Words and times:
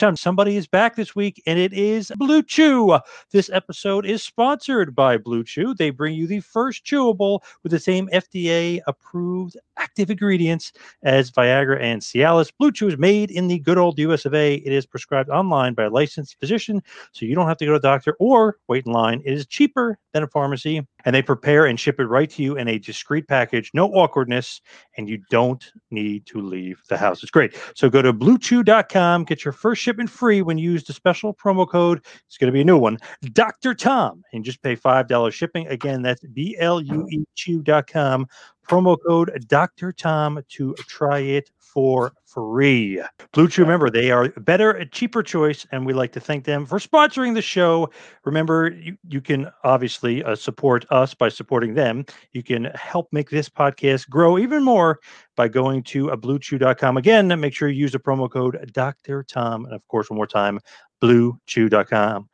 Somebody 0.00 0.56
is 0.56 0.66
back 0.66 0.96
this 0.96 1.14
week, 1.14 1.42
and 1.46 1.58
it 1.58 1.74
is 1.74 2.10
Blue 2.16 2.42
Chew. 2.42 2.98
This 3.32 3.50
episode 3.50 4.06
is 4.06 4.22
sponsored 4.22 4.94
by 4.94 5.18
Blue 5.18 5.44
Chew. 5.44 5.74
They 5.74 5.90
bring 5.90 6.14
you 6.14 6.26
the 6.26 6.40
first 6.40 6.86
chewable 6.86 7.40
with 7.62 7.72
the 7.72 7.78
same 7.78 8.08
FDA 8.08 8.80
approved 8.86 9.58
active 9.80 10.10
ingredients 10.10 10.72
as 11.02 11.30
Viagra 11.30 11.80
and 11.80 12.02
Cialis. 12.02 12.52
Blue 12.58 12.70
Chew 12.70 12.88
is 12.88 12.98
made 12.98 13.30
in 13.30 13.48
the 13.48 13.58
good 13.58 13.78
old 13.78 13.98
US 13.98 14.26
of 14.26 14.34
A. 14.34 14.54
It 14.54 14.72
is 14.72 14.86
prescribed 14.86 15.30
online 15.30 15.74
by 15.74 15.84
a 15.84 15.90
licensed 15.90 16.38
physician, 16.38 16.82
so 17.12 17.24
you 17.24 17.34
don't 17.34 17.48
have 17.48 17.56
to 17.56 17.64
go 17.64 17.72
to 17.72 17.78
a 17.78 17.80
doctor 17.80 18.14
or 18.20 18.58
wait 18.68 18.86
in 18.86 18.92
line. 18.92 19.22
It 19.24 19.32
is 19.32 19.46
cheaper 19.46 19.98
than 20.12 20.22
a 20.22 20.28
pharmacy, 20.28 20.86
and 21.04 21.14
they 21.14 21.22
prepare 21.22 21.66
and 21.66 21.78
ship 21.78 21.98
it 21.98 22.04
right 22.04 22.28
to 22.30 22.42
you 22.42 22.56
in 22.56 22.68
a 22.68 22.78
discreet 22.78 23.26
package, 23.26 23.70
no 23.74 23.88
awkwardness, 23.88 24.60
and 24.96 25.08
you 25.08 25.18
don't 25.30 25.72
need 25.90 26.26
to 26.26 26.40
leave 26.40 26.80
the 26.88 26.96
house. 26.96 27.22
It's 27.22 27.30
great. 27.30 27.56
So 27.74 27.88
go 27.88 28.02
to 28.02 28.12
bluechew.com, 28.12 29.24
get 29.24 29.44
your 29.44 29.52
first 29.52 29.80
shipment 29.80 30.10
free 30.10 30.42
when 30.42 30.58
you 30.58 30.70
use 30.72 30.84
the 30.84 30.92
special 30.92 31.32
promo 31.32 31.68
code. 31.68 32.04
It's 32.26 32.36
going 32.36 32.48
to 32.48 32.52
be 32.52 32.60
a 32.60 32.64
new 32.64 32.78
one, 32.78 32.98
Dr. 33.32 33.74
Tom, 33.74 34.22
and 34.32 34.44
just 34.44 34.62
pay 34.62 34.76
$5 34.76 35.32
shipping. 35.32 35.66
Again, 35.68 36.02
that's 36.02 36.22
B 36.32 36.56
L 36.58 36.80
U 36.80 37.06
E 37.10 37.24
chew.com, 37.34 38.26
promo 38.70 38.96
code 39.04 39.44
Dr. 39.48 39.90
Tom 39.90 40.40
to 40.50 40.74
try 40.86 41.18
it 41.18 41.50
for 41.58 42.12
free. 42.24 43.02
Blue 43.32 43.48
Chew, 43.48 43.62
remember, 43.62 43.90
they 43.90 44.12
are 44.12 44.32
a 44.36 44.40
better, 44.40 44.70
a 44.70 44.86
cheaper 44.86 45.24
choice, 45.24 45.66
and 45.72 45.84
we 45.84 45.92
like 45.92 46.12
to 46.12 46.20
thank 46.20 46.44
them 46.44 46.64
for 46.66 46.78
sponsoring 46.78 47.34
the 47.34 47.42
show. 47.42 47.90
Remember, 48.24 48.68
you, 48.68 48.96
you 49.08 49.20
can 49.20 49.50
obviously 49.64 50.22
uh, 50.22 50.36
support 50.36 50.86
us 50.90 51.14
by 51.14 51.28
supporting 51.28 51.74
them. 51.74 52.04
You 52.30 52.44
can 52.44 52.66
help 52.76 53.08
make 53.10 53.28
this 53.28 53.48
podcast 53.48 54.08
grow 54.08 54.38
even 54.38 54.62
more 54.62 55.00
by 55.34 55.48
going 55.48 55.82
to 55.84 56.12
uh, 56.12 56.16
bluechew.com. 56.16 56.96
Again, 56.96 57.40
make 57.40 57.54
sure 57.54 57.68
you 57.68 57.80
use 57.80 57.92
the 57.92 57.98
promo 57.98 58.30
code 58.30 58.70
Dr. 58.72 59.24
Tom. 59.24 59.64
And 59.64 59.74
of 59.74 59.86
course, 59.88 60.10
one 60.10 60.16
more 60.16 60.28
time, 60.28 60.60
bluechew.com. 61.02 62.28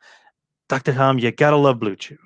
Dr. 0.69 0.93
Tom, 0.93 1.17
you 1.17 1.31
got 1.31 1.49
to 1.49 1.57
love 1.57 1.79
Blue 1.79 1.95
Chew. 1.95 2.17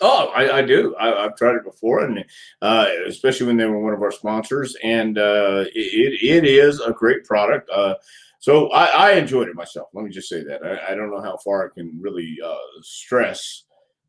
Oh, 0.00 0.28
I, 0.34 0.58
I 0.58 0.62
do. 0.62 0.94
I, 0.98 1.22
have 1.22 1.36
tried 1.36 1.56
it 1.56 1.64
before, 1.64 2.04
and 2.04 2.24
uh, 2.62 2.86
especially 3.06 3.46
when 3.46 3.56
they 3.56 3.66
were 3.66 3.80
one 3.80 3.94
of 3.94 4.02
our 4.02 4.12
sponsors, 4.12 4.76
and 4.82 5.18
uh, 5.18 5.64
it, 5.74 6.22
it 6.22 6.44
is 6.44 6.80
a 6.80 6.92
great 6.92 7.24
product. 7.24 7.68
Uh, 7.70 7.94
so 8.38 8.70
I, 8.70 8.84
I, 8.86 9.12
enjoyed 9.12 9.48
it 9.48 9.56
myself. 9.56 9.88
Let 9.92 10.04
me 10.04 10.10
just 10.10 10.28
say 10.28 10.44
that. 10.44 10.64
I, 10.64 10.92
I 10.92 10.94
don't 10.94 11.10
know 11.10 11.20
how 11.20 11.36
far 11.38 11.66
I 11.66 11.74
can 11.74 11.98
really 12.00 12.38
uh, 12.44 12.54
stress 12.82 13.64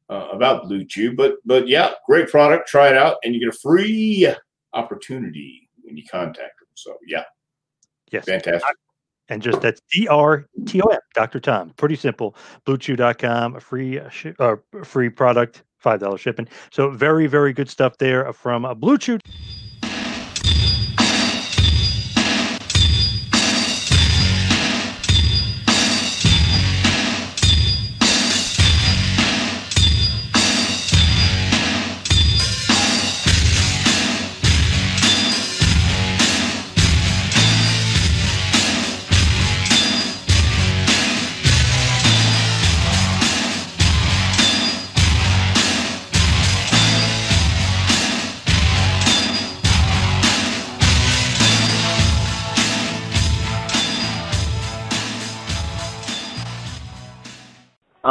uh, 0.10 0.28
about 0.32 0.68
Blue 0.68 0.86
Chew, 0.86 1.16
but 1.16 1.38
but 1.46 1.68
yeah, 1.68 1.94
great 2.06 2.30
product. 2.30 2.68
Try 2.68 2.90
it 2.90 2.98
out, 2.98 3.18
and 3.24 3.34
you 3.34 3.40
get 3.40 3.50
a 3.50 3.58
free 3.58 4.32
opportunity 4.74 5.70
when 5.82 5.98
you 5.98 6.04
contact 6.10 6.60
them. 6.60 6.68
So 6.76 6.98
yeah, 7.08 7.24
yes, 8.12 8.26
fantastic. 8.26 8.76
And 9.30 9.42
just 9.42 9.62
that's 9.62 9.82
D 9.92 10.08
R 10.08 10.46
T 10.66 10.82
O 10.82 10.88
M, 10.88 11.00
Dr. 11.14 11.40
Tom. 11.40 11.72
Pretty 11.78 11.96
simple. 11.96 12.36
BlueChew.com, 12.66 13.56
a 13.56 13.60
free, 13.60 14.00
uh, 14.40 14.56
free 14.84 15.10
product 15.10 15.64
five 15.80 16.00
dollar 16.00 16.18
shipping. 16.18 16.48
So 16.72 16.90
very 16.92 17.28
very 17.28 17.54
good 17.54 17.70
stuff 17.70 17.98
there 17.98 18.32
from 18.34 18.66
uh, 18.66 18.74
Blue 18.74 18.98
Chew. 18.98 19.20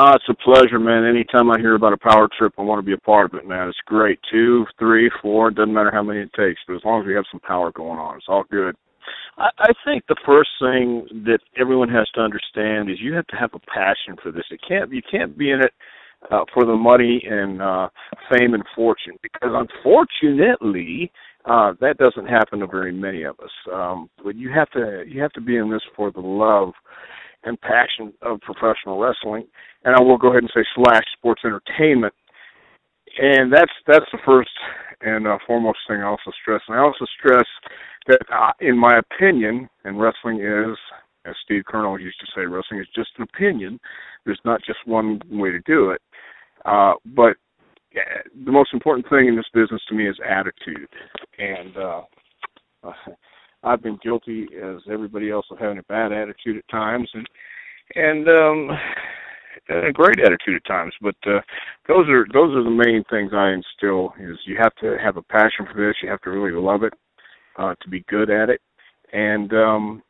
Uh, 0.09 0.15
it's 0.15 0.25
a 0.31 0.43
pleasure, 0.43 0.79
man. 0.79 1.05
Anytime 1.05 1.51
I 1.51 1.59
hear 1.59 1.75
about 1.75 1.93
a 1.93 1.99
power 1.99 2.31
trip, 2.39 2.55
I 2.57 2.63
want 2.63 2.79
to 2.79 2.87
be 2.87 2.95
a 2.95 2.99
part 2.99 3.31
of 3.31 3.39
it, 3.39 3.47
man. 3.47 3.69
It's 3.69 3.77
great. 3.85 4.19
Two, 4.33 4.65
three, 4.79 5.11
four, 5.21 5.51
doesn't 5.51 5.75
matter 5.75 5.91
how 5.93 6.03
many 6.03 6.21
it 6.21 6.33
takes, 6.33 6.59
but 6.67 6.77
as 6.77 6.81
long 6.83 7.03
as 7.03 7.07
we 7.07 7.13
have 7.13 7.27
some 7.31 7.41
power 7.41 7.71
going 7.71 7.99
on, 7.99 8.17
it's 8.17 8.25
all 8.27 8.45
good. 8.51 8.75
I, 9.37 9.51
I 9.59 9.73
think 9.85 10.05
the 10.09 10.17
first 10.25 10.49
thing 10.63 11.07
that 11.27 11.41
everyone 11.59 11.91
has 11.91 12.09
to 12.15 12.23
understand 12.23 12.91
is 12.91 12.97
you 13.01 13.13
have 13.15 13.27
to 13.27 13.37
have 13.37 13.51
a 13.53 13.59
passion 13.59 14.17
for 14.23 14.33
this. 14.33 14.45
It 14.51 14.61
can't 14.67 14.91
you 14.91 15.03
can't 15.11 15.37
be 15.37 15.51
in 15.51 15.61
it 15.61 15.73
uh, 16.31 16.45
for 16.55 16.65
the 16.65 16.75
money 16.75 17.23
and 17.29 17.61
uh, 17.61 17.91
fame 18.31 18.55
and 18.55 18.65
fortune 18.75 19.19
because 19.23 19.51
unfortunately 19.53 21.13
uh, 21.45 21.75
that 21.83 21.99
doesn't 21.99 22.27
happen 22.27 22.61
to 22.61 22.67
very 22.67 22.93
many 22.93 23.25
of 23.25 23.39
us. 23.41 23.51
Um, 23.71 24.09
but 24.25 24.37
you 24.37 24.51
have 24.53 24.71
to 24.71 25.05
you 25.07 25.21
have 25.21 25.33
to 25.33 25.43
be 25.43 25.57
in 25.57 25.71
this 25.71 25.83
for 25.95 26.11
the 26.11 26.21
love 26.21 26.73
and 27.44 27.60
passion 27.60 28.12
of 28.22 28.41
professional 28.41 28.99
wrestling, 28.99 29.47
and 29.84 29.94
I 29.94 30.00
will 30.00 30.19
go 30.19 30.31
ahead 30.31 30.43
and 30.43 30.50
say 30.54 30.65
slash 30.75 31.04
sports 31.16 31.43
entertainment. 31.44 32.15
And 33.19 33.53
that's 33.53 33.72
that's 33.87 34.06
the 34.12 34.19
first 34.25 34.50
and 35.00 35.26
uh, 35.26 35.38
foremost 35.47 35.78
thing 35.88 36.00
I 36.00 36.06
also 36.06 36.31
stress. 36.41 36.60
And 36.69 36.77
I 36.77 36.81
also 36.81 37.06
stress 37.19 37.47
that, 38.06 38.21
uh, 38.32 38.53
in 38.60 38.77
my 38.77 38.98
opinion, 38.98 39.69
and 39.84 40.00
wrestling 40.00 40.41
is, 40.41 40.77
as 41.25 41.34
Steve 41.44 41.62
Colonel 41.66 42.00
used 42.00 42.19
to 42.21 42.27
say, 42.34 42.47
wrestling 42.47 42.81
is 42.81 42.88
just 42.94 43.10
an 43.19 43.22
opinion. 43.22 43.78
There's 44.25 44.41
not 44.44 44.60
just 44.65 44.78
one 44.87 45.21
way 45.31 45.50
to 45.50 45.60
do 45.60 45.91
it. 45.91 46.00
Uh, 46.65 46.95
but 47.15 47.36
the 48.45 48.53
most 48.53 48.72
important 48.72 49.09
thing 49.09 49.28
in 49.28 49.36
this 49.36 49.47
business 49.54 49.83
to 49.89 49.95
me 49.95 50.09
is 50.09 50.16
attitude. 50.28 50.89
And 51.39 51.77
uh, 51.77 52.03
I've 53.68 53.82
been 53.82 53.98
guilty 54.03 54.48
as 54.62 54.80
everybody 54.91 55.30
else 55.30 55.47
of 55.50 55.59
having 55.59 55.78
a 55.78 55.82
bad 55.84 56.12
attitude 56.12 56.56
at 56.56 56.68
times 56.68 57.09
and 57.12 57.28
and 57.94 58.28
um 58.28 58.70
and 59.68 59.86
a 59.86 59.92
great 59.92 60.18
attitude 60.20 60.56
at 60.56 60.65
times. 60.66 60.94
But 61.03 61.16
uh 61.26 61.41
those 61.86 62.09
are 62.09 62.26
those 62.32 62.56
are 62.56 62.65
the 62.65 62.70
main 62.70 63.04
things 63.10 63.32
I 63.34 63.53
instill 63.53 64.15
is 64.18 64.38
you 64.47 64.56
have 64.59 64.74
to 64.76 64.97
have 65.03 65.16
a 65.18 65.22
passion 65.22 65.66
for 65.70 65.86
this, 65.86 65.97
you 66.03 66.09
have 66.09 66.22
to 66.22 66.30
really 66.30 66.53
love 66.53 66.82
it, 66.82 66.94
uh 67.59 67.74
to 67.82 67.88
be 67.88 68.04
good 68.09 68.30
at 68.30 68.48
it 68.48 68.60
and 69.12 69.53
um 69.53 70.03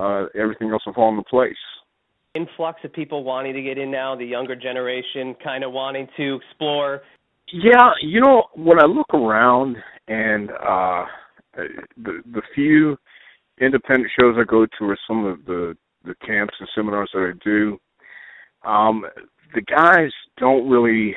uh 0.00 0.26
everything 0.34 0.70
else 0.70 0.84
will 0.84 0.94
fall 0.94 1.10
into 1.10 1.22
place 1.30 1.56
influx 2.34 2.78
of 2.84 2.92
people 2.92 3.24
wanting 3.24 3.54
to 3.54 3.62
get 3.62 3.78
in 3.78 3.90
now, 3.90 4.14
the 4.14 4.24
younger 4.26 4.54
generation 4.54 5.34
kind 5.42 5.64
of 5.64 5.72
wanting 5.72 6.06
to 6.18 6.36
explore? 6.36 7.00
Yeah, 7.50 7.92
you 8.02 8.20
know, 8.20 8.44
when 8.54 8.78
I 8.78 8.84
look 8.84 9.14
around 9.14 9.76
and 10.08 10.50
uh 10.50 11.04
the 11.96 12.22
the 12.32 12.42
few 12.54 12.96
independent 13.60 14.10
shows 14.18 14.36
I 14.38 14.44
go 14.44 14.66
to 14.66 14.84
or 14.84 14.98
some 15.06 15.24
of 15.24 15.44
the 15.44 15.76
the 16.04 16.14
camps 16.26 16.54
and 16.60 16.68
seminars 16.74 17.10
that 17.12 17.32
I 17.34 17.44
do, 17.44 17.78
um, 18.64 19.04
the 19.54 19.62
guys 19.62 20.10
don't 20.38 20.68
really 20.68 21.16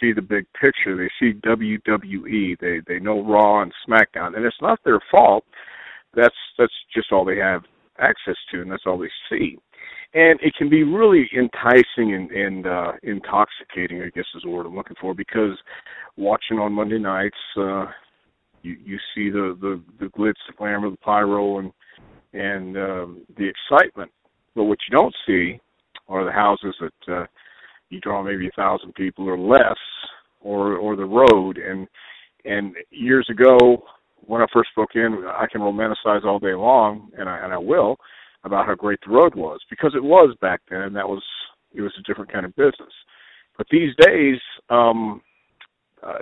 see 0.00 0.12
the 0.12 0.22
big 0.22 0.46
picture. 0.60 0.96
They 0.96 1.10
see 1.20 1.38
WWE. 1.40 2.58
They 2.60 2.80
they 2.86 2.98
know 2.98 3.24
Raw 3.24 3.62
and 3.62 3.72
SmackDown, 3.88 4.36
and 4.36 4.44
it's 4.44 4.56
not 4.60 4.80
their 4.84 5.00
fault. 5.10 5.44
That's 6.14 6.34
that's 6.58 6.72
just 6.94 7.12
all 7.12 7.24
they 7.24 7.38
have 7.38 7.62
access 7.98 8.36
to, 8.50 8.62
and 8.62 8.70
that's 8.70 8.84
all 8.86 8.98
they 8.98 9.10
see. 9.30 9.58
And 10.14 10.38
it 10.42 10.54
can 10.58 10.68
be 10.68 10.82
really 10.82 11.28
enticing 11.34 12.14
and, 12.14 12.30
and 12.30 12.66
uh, 12.66 12.92
intoxicating, 13.02 14.02
I 14.02 14.10
guess 14.14 14.26
is 14.34 14.42
the 14.42 14.50
word 14.50 14.66
I'm 14.66 14.76
looking 14.76 14.96
for, 15.00 15.14
because 15.14 15.56
watching 16.16 16.58
on 16.58 16.74
Monday 16.74 16.98
nights, 16.98 17.36
uh, 17.58 17.86
you 18.62 18.76
you 18.84 18.98
see 19.14 19.30
the 19.30 19.56
the 19.60 19.80
the 20.00 20.06
glitz, 20.06 20.34
the 20.46 20.54
glamour, 20.56 20.90
the 20.90 20.96
pyro, 20.98 21.58
and 21.58 21.72
and 22.32 22.76
um, 22.76 23.22
the 23.36 23.48
excitement. 23.48 24.10
But 24.54 24.64
what 24.64 24.78
you 24.88 24.96
don't 24.96 25.14
see 25.26 25.60
are 26.08 26.24
the 26.24 26.32
houses 26.32 26.74
that 26.80 27.14
uh, 27.14 27.26
you 27.90 28.00
draw 28.00 28.22
maybe 28.22 28.48
a 28.48 28.52
thousand 28.52 28.94
people 28.94 29.28
or 29.28 29.38
less, 29.38 29.78
or 30.40 30.76
or 30.76 30.96
the 30.96 31.04
road. 31.04 31.58
And 31.58 31.86
and 32.44 32.74
years 32.90 33.28
ago, 33.30 33.84
when 34.20 34.42
I 34.42 34.46
first 34.52 34.70
spoke 34.70 34.94
in, 34.94 35.24
I 35.26 35.46
can 35.50 35.60
romanticize 35.60 36.24
all 36.24 36.38
day 36.38 36.54
long, 36.54 37.10
and 37.18 37.28
I 37.28 37.38
and 37.38 37.52
I 37.52 37.58
will, 37.58 37.96
about 38.44 38.66
how 38.66 38.74
great 38.74 38.98
the 39.04 39.12
road 39.12 39.34
was 39.34 39.60
because 39.70 39.92
it 39.94 40.02
was 40.02 40.34
back 40.40 40.60
then. 40.70 40.92
That 40.92 41.08
was 41.08 41.22
it 41.74 41.80
was 41.80 41.92
a 41.98 42.02
different 42.02 42.32
kind 42.32 42.44
of 42.44 42.54
business. 42.56 42.92
But 43.56 43.66
these 43.70 43.94
days, 44.00 44.38
um, 44.70 45.20
uh, 46.02 46.18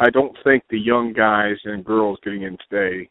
I 0.00 0.10
don't 0.10 0.36
think 0.44 0.64
the 0.68 0.78
young 0.78 1.12
guys 1.12 1.56
and 1.64 1.84
girls 1.84 2.18
getting 2.22 2.42
in 2.42 2.56
today, 2.68 3.08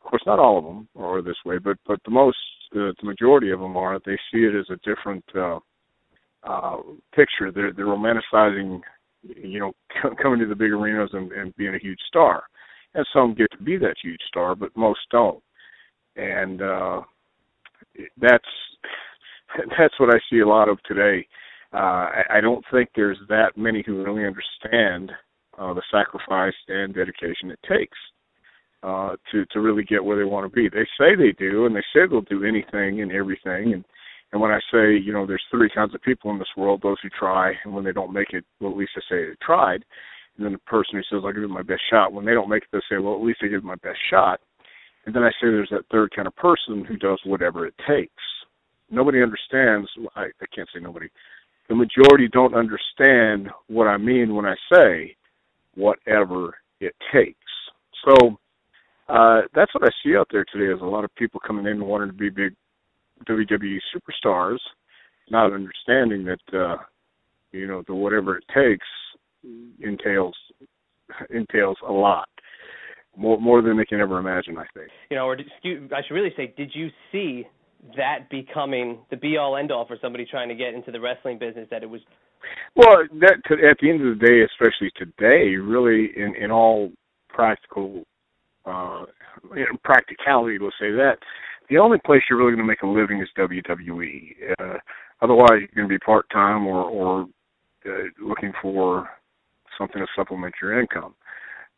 of 0.00 0.10
course, 0.10 0.22
not 0.26 0.38
all 0.38 0.58
of 0.58 0.64
them 0.64 0.88
are 0.96 1.22
this 1.22 1.36
way, 1.44 1.58
but 1.58 1.76
but 1.86 2.00
the 2.04 2.10
most, 2.10 2.38
uh, 2.74 2.92
the 3.00 3.04
majority 3.04 3.50
of 3.50 3.60
them 3.60 3.76
are. 3.76 3.98
They 4.04 4.18
see 4.32 4.40
it 4.40 4.54
as 4.54 4.66
a 4.70 4.88
different 4.88 5.24
uh, 5.36 5.58
uh, 6.44 6.78
picture. 7.14 7.52
They're 7.52 7.72
they're 7.72 7.86
romanticizing, 7.86 8.80
you 9.22 9.60
know, 9.60 9.72
coming 10.22 10.40
to 10.40 10.46
the 10.46 10.56
big 10.56 10.72
arenas 10.72 11.10
and, 11.12 11.32
and 11.32 11.56
being 11.56 11.74
a 11.74 11.78
huge 11.78 12.00
star. 12.08 12.44
And 12.94 13.06
some 13.12 13.34
get 13.34 13.50
to 13.52 13.62
be 13.62 13.78
that 13.78 13.94
huge 14.02 14.20
star, 14.28 14.54
but 14.54 14.76
most 14.76 15.00
don't. 15.10 15.42
And 16.16 16.60
uh, 16.60 17.00
that's 18.20 18.44
that's 19.78 19.98
what 19.98 20.14
I 20.14 20.18
see 20.30 20.40
a 20.40 20.48
lot 20.48 20.68
of 20.68 20.82
today. 20.82 21.26
Uh, 21.72 22.10
I, 22.10 22.22
I 22.30 22.40
don't 22.40 22.64
think 22.70 22.90
there's 22.94 23.18
that 23.28 23.56
many 23.56 23.82
who 23.86 24.04
really 24.04 24.26
understand 24.26 25.10
uh, 25.62 25.72
the 25.74 25.82
sacrifice 25.90 26.54
and 26.68 26.94
dedication 26.94 27.50
it 27.50 27.60
takes 27.68 27.98
uh, 28.82 29.14
to 29.30 29.46
to 29.46 29.60
really 29.60 29.84
get 29.84 30.04
where 30.04 30.16
they 30.16 30.24
want 30.24 30.44
to 30.44 30.54
be. 30.54 30.68
They 30.68 30.86
say 30.98 31.14
they 31.14 31.32
do, 31.38 31.66
and 31.66 31.76
they 31.76 31.84
say 31.94 32.00
they'll 32.08 32.22
do 32.22 32.44
anything 32.44 33.00
and 33.00 33.12
everything. 33.12 33.72
And 33.74 33.84
and 34.32 34.40
when 34.40 34.50
I 34.50 34.58
say 34.72 34.96
you 34.96 35.12
know 35.12 35.26
there's 35.26 35.44
three 35.50 35.70
kinds 35.72 35.94
of 35.94 36.02
people 36.02 36.30
in 36.32 36.38
this 36.38 36.56
world: 36.56 36.80
those 36.82 36.96
who 37.02 37.08
try, 37.10 37.52
and 37.64 37.72
when 37.72 37.84
they 37.84 37.92
don't 37.92 38.12
make 38.12 38.32
it, 38.32 38.44
well 38.60 38.72
at 38.72 38.76
least 38.76 38.92
they 38.96 39.02
say 39.08 39.24
they 39.24 39.36
tried. 39.40 39.84
And 40.36 40.46
then 40.46 40.52
the 40.52 40.58
person 40.58 40.94
who 40.94 41.02
says 41.02 41.22
I'll 41.24 41.32
give 41.32 41.44
it 41.44 41.48
my 41.48 41.62
best 41.62 41.82
shot. 41.90 42.12
When 42.12 42.24
they 42.24 42.34
don't 42.34 42.48
make 42.48 42.64
it, 42.64 42.68
they 42.72 42.80
say 42.90 42.98
well 42.98 43.14
at 43.14 43.22
least 43.22 43.40
I 43.42 43.46
give 43.46 43.58
it 43.58 43.64
my 43.64 43.76
best 43.76 43.98
shot. 44.10 44.40
And 45.06 45.14
then 45.14 45.22
I 45.22 45.30
say 45.30 45.46
there's 45.46 45.70
that 45.70 45.86
third 45.90 46.10
kind 46.14 46.28
of 46.28 46.34
person 46.36 46.84
who 46.84 46.96
does 46.96 47.20
whatever 47.24 47.66
it 47.66 47.74
takes. 47.88 48.22
Nobody 48.90 49.22
understands. 49.22 49.88
I, 50.16 50.24
I 50.24 50.46
can't 50.54 50.68
say 50.74 50.80
nobody. 50.80 51.08
The 51.68 51.74
majority 51.74 52.28
don't 52.32 52.54
understand 52.54 53.48
what 53.68 53.86
I 53.86 53.96
mean 53.96 54.34
when 54.34 54.44
I 54.44 54.54
say 54.72 55.16
whatever 55.74 56.54
it 56.80 56.94
takes. 57.12 57.36
So 58.04 58.36
uh, 59.08 59.42
that's 59.54 59.74
what 59.74 59.84
I 59.84 59.90
see 60.04 60.16
out 60.16 60.28
there 60.30 60.44
today 60.52 60.72
is 60.72 60.80
a 60.80 60.86
lot 60.86 61.04
of 61.04 61.14
people 61.14 61.40
coming 61.46 61.66
in 61.66 61.84
wanting 61.84 62.08
to 62.08 62.14
be 62.14 62.30
big 62.30 62.54
WWE 63.28 63.78
superstars, 63.94 64.58
not 65.30 65.52
understanding 65.52 66.24
that 66.24 66.58
uh, 66.58 66.76
you 67.52 67.66
know 67.66 67.82
the 67.86 67.94
whatever 67.94 68.38
it 68.38 68.44
takes 68.54 68.86
entails 69.80 70.34
entails 71.30 71.76
a 71.86 71.92
lot 71.92 72.28
more 73.16 73.40
more 73.40 73.62
than 73.62 73.76
they 73.76 73.84
can 73.84 74.00
ever 74.00 74.18
imagine. 74.18 74.56
I 74.58 74.64
think. 74.74 74.90
You 75.10 75.16
know, 75.16 75.26
or 75.26 75.36
you, 75.62 75.88
I 75.94 76.00
should 76.06 76.14
really 76.14 76.32
say, 76.36 76.54
did 76.56 76.70
you 76.74 76.88
see 77.10 77.44
that 77.96 78.30
becoming 78.30 78.98
the 79.10 79.16
be 79.16 79.36
all 79.36 79.56
end 79.56 79.72
all 79.72 79.86
for 79.86 79.96
somebody 80.00 80.24
trying 80.24 80.48
to 80.48 80.54
get 80.54 80.74
into 80.74 80.90
the 80.90 81.00
wrestling 81.00 81.38
business? 81.38 81.68
That 81.70 81.82
it 81.82 81.90
was. 81.90 82.00
Well, 82.76 83.04
that 83.20 83.38
at 83.50 83.78
the 83.80 83.90
end 83.90 84.06
of 84.06 84.18
the 84.18 84.26
day, 84.26 84.42
especially 84.42 84.90
today, 84.96 85.56
really 85.56 86.10
in 86.16 86.34
in 86.36 86.50
all 86.50 86.90
practical 87.28 88.04
uh, 88.66 89.04
practicality, 89.84 90.58
let's 90.60 90.76
say 90.78 90.90
that 90.92 91.18
the 91.68 91.78
only 91.78 91.98
place 92.04 92.22
you're 92.28 92.38
really 92.38 92.52
going 92.52 92.58
to 92.58 92.64
make 92.64 92.82
a 92.82 92.86
living 92.86 93.20
is 93.20 93.28
WWE. 93.36 94.34
Uh, 94.60 94.78
otherwise, 95.20 95.60
you're 95.60 95.86
going 95.86 95.88
to 95.88 95.94
be 95.94 95.98
part 95.98 96.26
time 96.30 96.66
or 96.66 96.84
or 96.84 97.26
uh, 97.86 98.04
looking 98.20 98.52
for 98.60 99.08
something 99.78 100.00
to 100.00 100.06
supplement 100.14 100.54
your 100.60 100.78
income. 100.78 101.14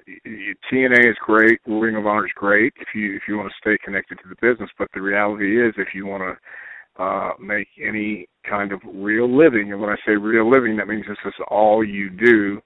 TNA 0.06 1.10
is 1.10 1.16
great, 1.24 1.60
Ring 1.66 1.96
of 1.96 2.06
Honor 2.06 2.26
is 2.26 2.32
great 2.34 2.74
if 2.78 2.88
you 2.94 3.16
if 3.16 3.22
you 3.26 3.38
want 3.38 3.50
to 3.50 3.54
stay 3.60 3.78
connected 3.82 4.18
to 4.18 4.28
the 4.28 4.36
business. 4.40 4.70
But 4.78 4.88
the 4.92 5.00
reality 5.00 5.66
is, 5.66 5.74
if 5.78 5.94
you 5.94 6.06
want 6.06 6.22
to 6.22 7.02
uh, 7.02 7.30
make 7.40 7.68
any 7.82 8.28
kind 8.48 8.72
of 8.72 8.80
real 8.84 9.34
living, 9.34 9.72
and 9.72 9.80
when 9.80 9.90
I 9.90 9.96
say 10.06 10.12
real 10.12 10.50
living, 10.50 10.76
that 10.76 10.88
means 10.88 11.06
this 11.08 11.16
is 11.24 11.34
all 11.48 11.82
you 11.82 12.10
do. 12.10 12.60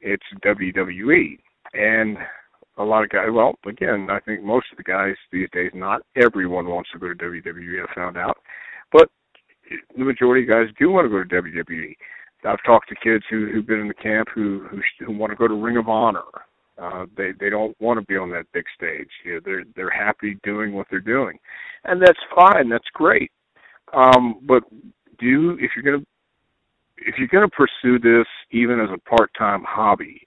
It's 0.00 0.24
WWE, 0.44 1.38
and 1.74 2.18
a 2.76 2.82
lot 2.82 3.04
of 3.04 3.10
guys. 3.10 3.28
Well, 3.32 3.54
again, 3.66 4.08
I 4.10 4.18
think 4.20 4.42
most 4.42 4.66
of 4.72 4.76
the 4.76 4.82
guys 4.82 5.14
these 5.32 5.48
days, 5.52 5.70
not 5.74 6.02
everyone 6.16 6.66
wants 6.66 6.90
to 6.92 6.98
go 6.98 7.08
to 7.08 7.14
WWE. 7.14 7.84
I 7.88 7.94
found 7.94 8.16
out, 8.16 8.38
but 8.92 9.08
the 9.96 10.04
majority 10.04 10.42
of 10.42 10.50
guys 10.50 10.74
do 10.78 10.90
want 10.90 11.06
to 11.06 11.08
go 11.08 11.22
to 11.22 11.42
WWE. 11.42 11.94
I've 12.46 12.62
talked 12.66 12.88
to 12.88 12.96
kids 12.96 13.24
who 13.30 13.48
who've 13.50 13.66
been 13.66 13.80
in 13.80 13.88
the 13.88 13.94
camp 13.94 14.28
who 14.34 14.66
who, 14.70 14.80
who 15.06 15.16
want 15.16 15.30
to 15.30 15.36
go 15.36 15.48
to 15.48 15.54
Ring 15.54 15.76
of 15.76 15.88
Honor 15.88 16.22
uh, 16.80 17.06
they 17.16 17.32
they 17.38 17.50
don't 17.50 17.76
want 17.80 18.00
to 18.00 18.06
be 18.06 18.16
on 18.16 18.30
that 18.30 18.46
big 18.52 18.64
stage. 18.76 19.08
You 19.24 19.34
know, 19.34 19.40
they're 19.44 19.64
they're 19.76 19.90
happy 19.90 20.38
doing 20.42 20.72
what 20.72 20.86
they're 20.90 21.00
doing, 21.00 21.38
and 21.84 22.00
that's 22.00 22.18
fine. 22.34 22.68
That's 22.68 22.88
great. 22.94 23.30
Um, 23.92 24.40
but 24.46 24.64
do 25.18 25.56
if 25.60 25.70
you're 25.76 25.84
gonna 25.84 26.04
if 26.98 27.16
you're 27.18 27.28
gonna 27.28 27.48
pursue 27.48 27.98
this 27.98 28.26
even 28.50 28.80
as 28.80 28.88
a 28.92 28.98
part-time 29.08 29.62
hobby, 29.66 30.26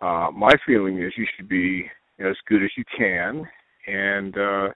uh, 0.00 0.30
my 0.32 0.52
feeling 0.66 1.02
is 1.02 1.12
you 1.16 1.26
should 1.36 1.48
be 1.48 1.90
as 2.20 2.36
good 2.46 2.62
as 2.62 2.70
you 2.76 2.84
can 2.96 3.44
and 3.86 4.36
uh, 4.38 4.68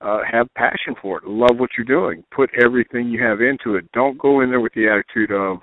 uh, 0.00 0.20
have 0.30 0.52
passion 0.54 0.94
for 1.00 1.18
it. 1.18 1.26
Love 1.26 1.58
what 1.58 1.70
you're 1.76 1.84
doing. 1.84 2.22
Put 2.30 2.50
everything 2.62 3.08
you 3.08 3.22
have 3.22 3.40
into 3.40 3.76
it. 3.76 3.90
Don't 3.92 4.18
go 4.18 4.40
in 4.40 4.50
there 4.50 4.60
with 4.60 4.74
the 4.74 4.88
attitude 4.88 5.32
of 5.32 5.58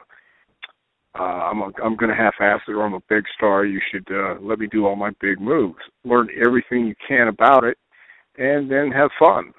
uh, 1.18 1.24
I'm 1.24 1.62
a, 1.62 1.71
I'm 1.83 1.95
going 1.95 2.10
to 2.10 2.15
half-ass 2.15 2.62
it, 2.67 2.72
or 2.72 2.84
I'm 2.84 2.96
a 2.96 3.03
big 3.08 3.24
star. 3.36 3.65
You 3.65 3.79
should 3.91 4.08
uh, 4.12 4.36
let 4.41 4.60
me 4.60 4.67
do 4.67 4.88
all 4.88 4.96
my 4.96 5.12
big 5.22 5.39
moves. 5.39 5.79
Learn 6.03 6.27
everything 6.43 6.88
you 6.88 6.96
can 7.08 7.27
about 7.27 7.63
it, 7.63 7.77
and 8.38 8.70
then 8.70 8.91
have 8.91 9.12
fun. 9.20 9.53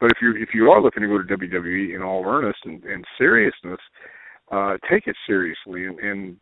But 0.00 0.10
if 0.10 0.18
you 0.20 0.34
if 0.36 0.50
you 0.54 0.70
are 0.70 0.82
looking 0.82 1.02
to 1.02 1.08
go 1.08 1.18
to 1.18 1.36
WWE 1.36 1.94
in 1.94 2.02
all 2.02 2.24
earnest 2.26 2.58
and, 2.64 2.82
and 2.84 3.04
seriousness, 3.16 3.80
uh, 4.50 4.76
take 4.90 5.06
it 5.06 5.16
seriously 5.26 5.84
and, 5.86 5.98
and 6.00 6.36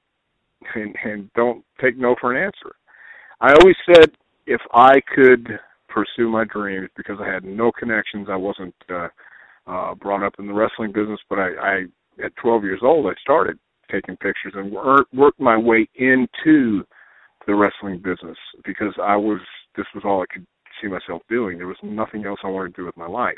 and 0.75 0.97
and 1.05 1.33
don't 1.35 1.65
take 1.81 1.99
no 1.99 2.17
for 2.21 2.35
an 2.35 2.43
answer. 2.43 2.77
I 3.41 3.53
always 3.53 3.77
said 3.93 4.13
if 4.47 4.61
I 4.73 5.01
could 5.15 5.59
pursue 5.89 6.31
my 6.31 6.45
dreams 6.45 6.89
because 6.97 7.19
I 7.21 7.31
had 7.31 7.45
no 7.45 7.73
connections, 7.73 8.29
I 8.31 8.37
wasn't 8.37 8.75
uh, 8.91 9.09
uh, 9.67 9.95
brought 9.95 10.23
up 10.23 10.35
in 10.39 10.47
the 10.47 10.53
wrestling 10.53 10.93
business, 10.93 11.21
but 11.29 11.39
I, 11.39 11.49
I 11.61 11.85
at 12.25 12.37
12 12.37 12.65
years 12.65 12.81
old 12.83 13.07
I 13.07 13.15
started 13.21 13.59
taking 13.91 14.17
pictures 14.17 14.55
and 14.55 14.71
work, 14.71 15.07
worked 15.13 15.41
my 15.41 15.57
way 15.57 15.89
into 15.97 16.85
the 17.47 17.55
wrestling 17.55 17.99
business 17.99 18.37
because 18.65 18.93
I 19.03 19.17
was 19.17 19.41
this 19.77 19.87
was 19.95 20.05
all 20.05 20.23
I 20.23 20.33
could 20.33 20.47
see 20.81 20.89
myself 20.89 21.23
doing. 21.29 21.59
There 21.59 21.67
was 21.67 21.77
nothing 21.83 22.25
else 22.27 22.41
I 22.43 22.49
wanted 22.49 22.75
to 22.75 22.83
do 22.83 22.87
with 22.87 22.97
my 22.97 23.07
life. 23.07 23.37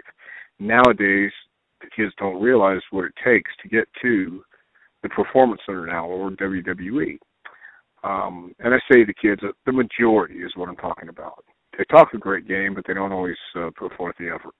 Nowadays, 0.58 1.32
the 1.80 1.88
kids 1.94 2.12
don't 2.18 2.42
realize 2.42 2.80
what 2.90 3.04
it 3.04 3.12
takes 3.24 3.50
to 3.62 3.68
get 3.68 3.88
to 4.02 4.42
the 5.02 5.08
Performance 5.10 5.60
Center 5.66 5.86
now 5.86 6.06
or 6.06 6.30
WWE. 6.30 7.18
Um, 8.04 8.54
and 8.60 8.74
I 8.74 8.78
say 8.90 9.04
the 9.04 9.14
kids, 9.14 9.42
the 9.66 9.72
majority 9.72 10.36
is 10.36 10.52
what 10.56 10.68
I'm 10.68 10.76
talking 10.76 11.08
about. 11.08 11.44
They 11.76 11.84
talk 11.84 12.12
a 12.14 12.18
great 12.18 12.48
game, 12.48 12.74
but 12.74 12.84
they 12.86 12.94
don't 12.94 13.12
always 13.12 13.36
uh, 13.56 13.70
put 13.76 13.92
forth 13.94 14.16
the 14.18 14.28
effort. 14.28 14.54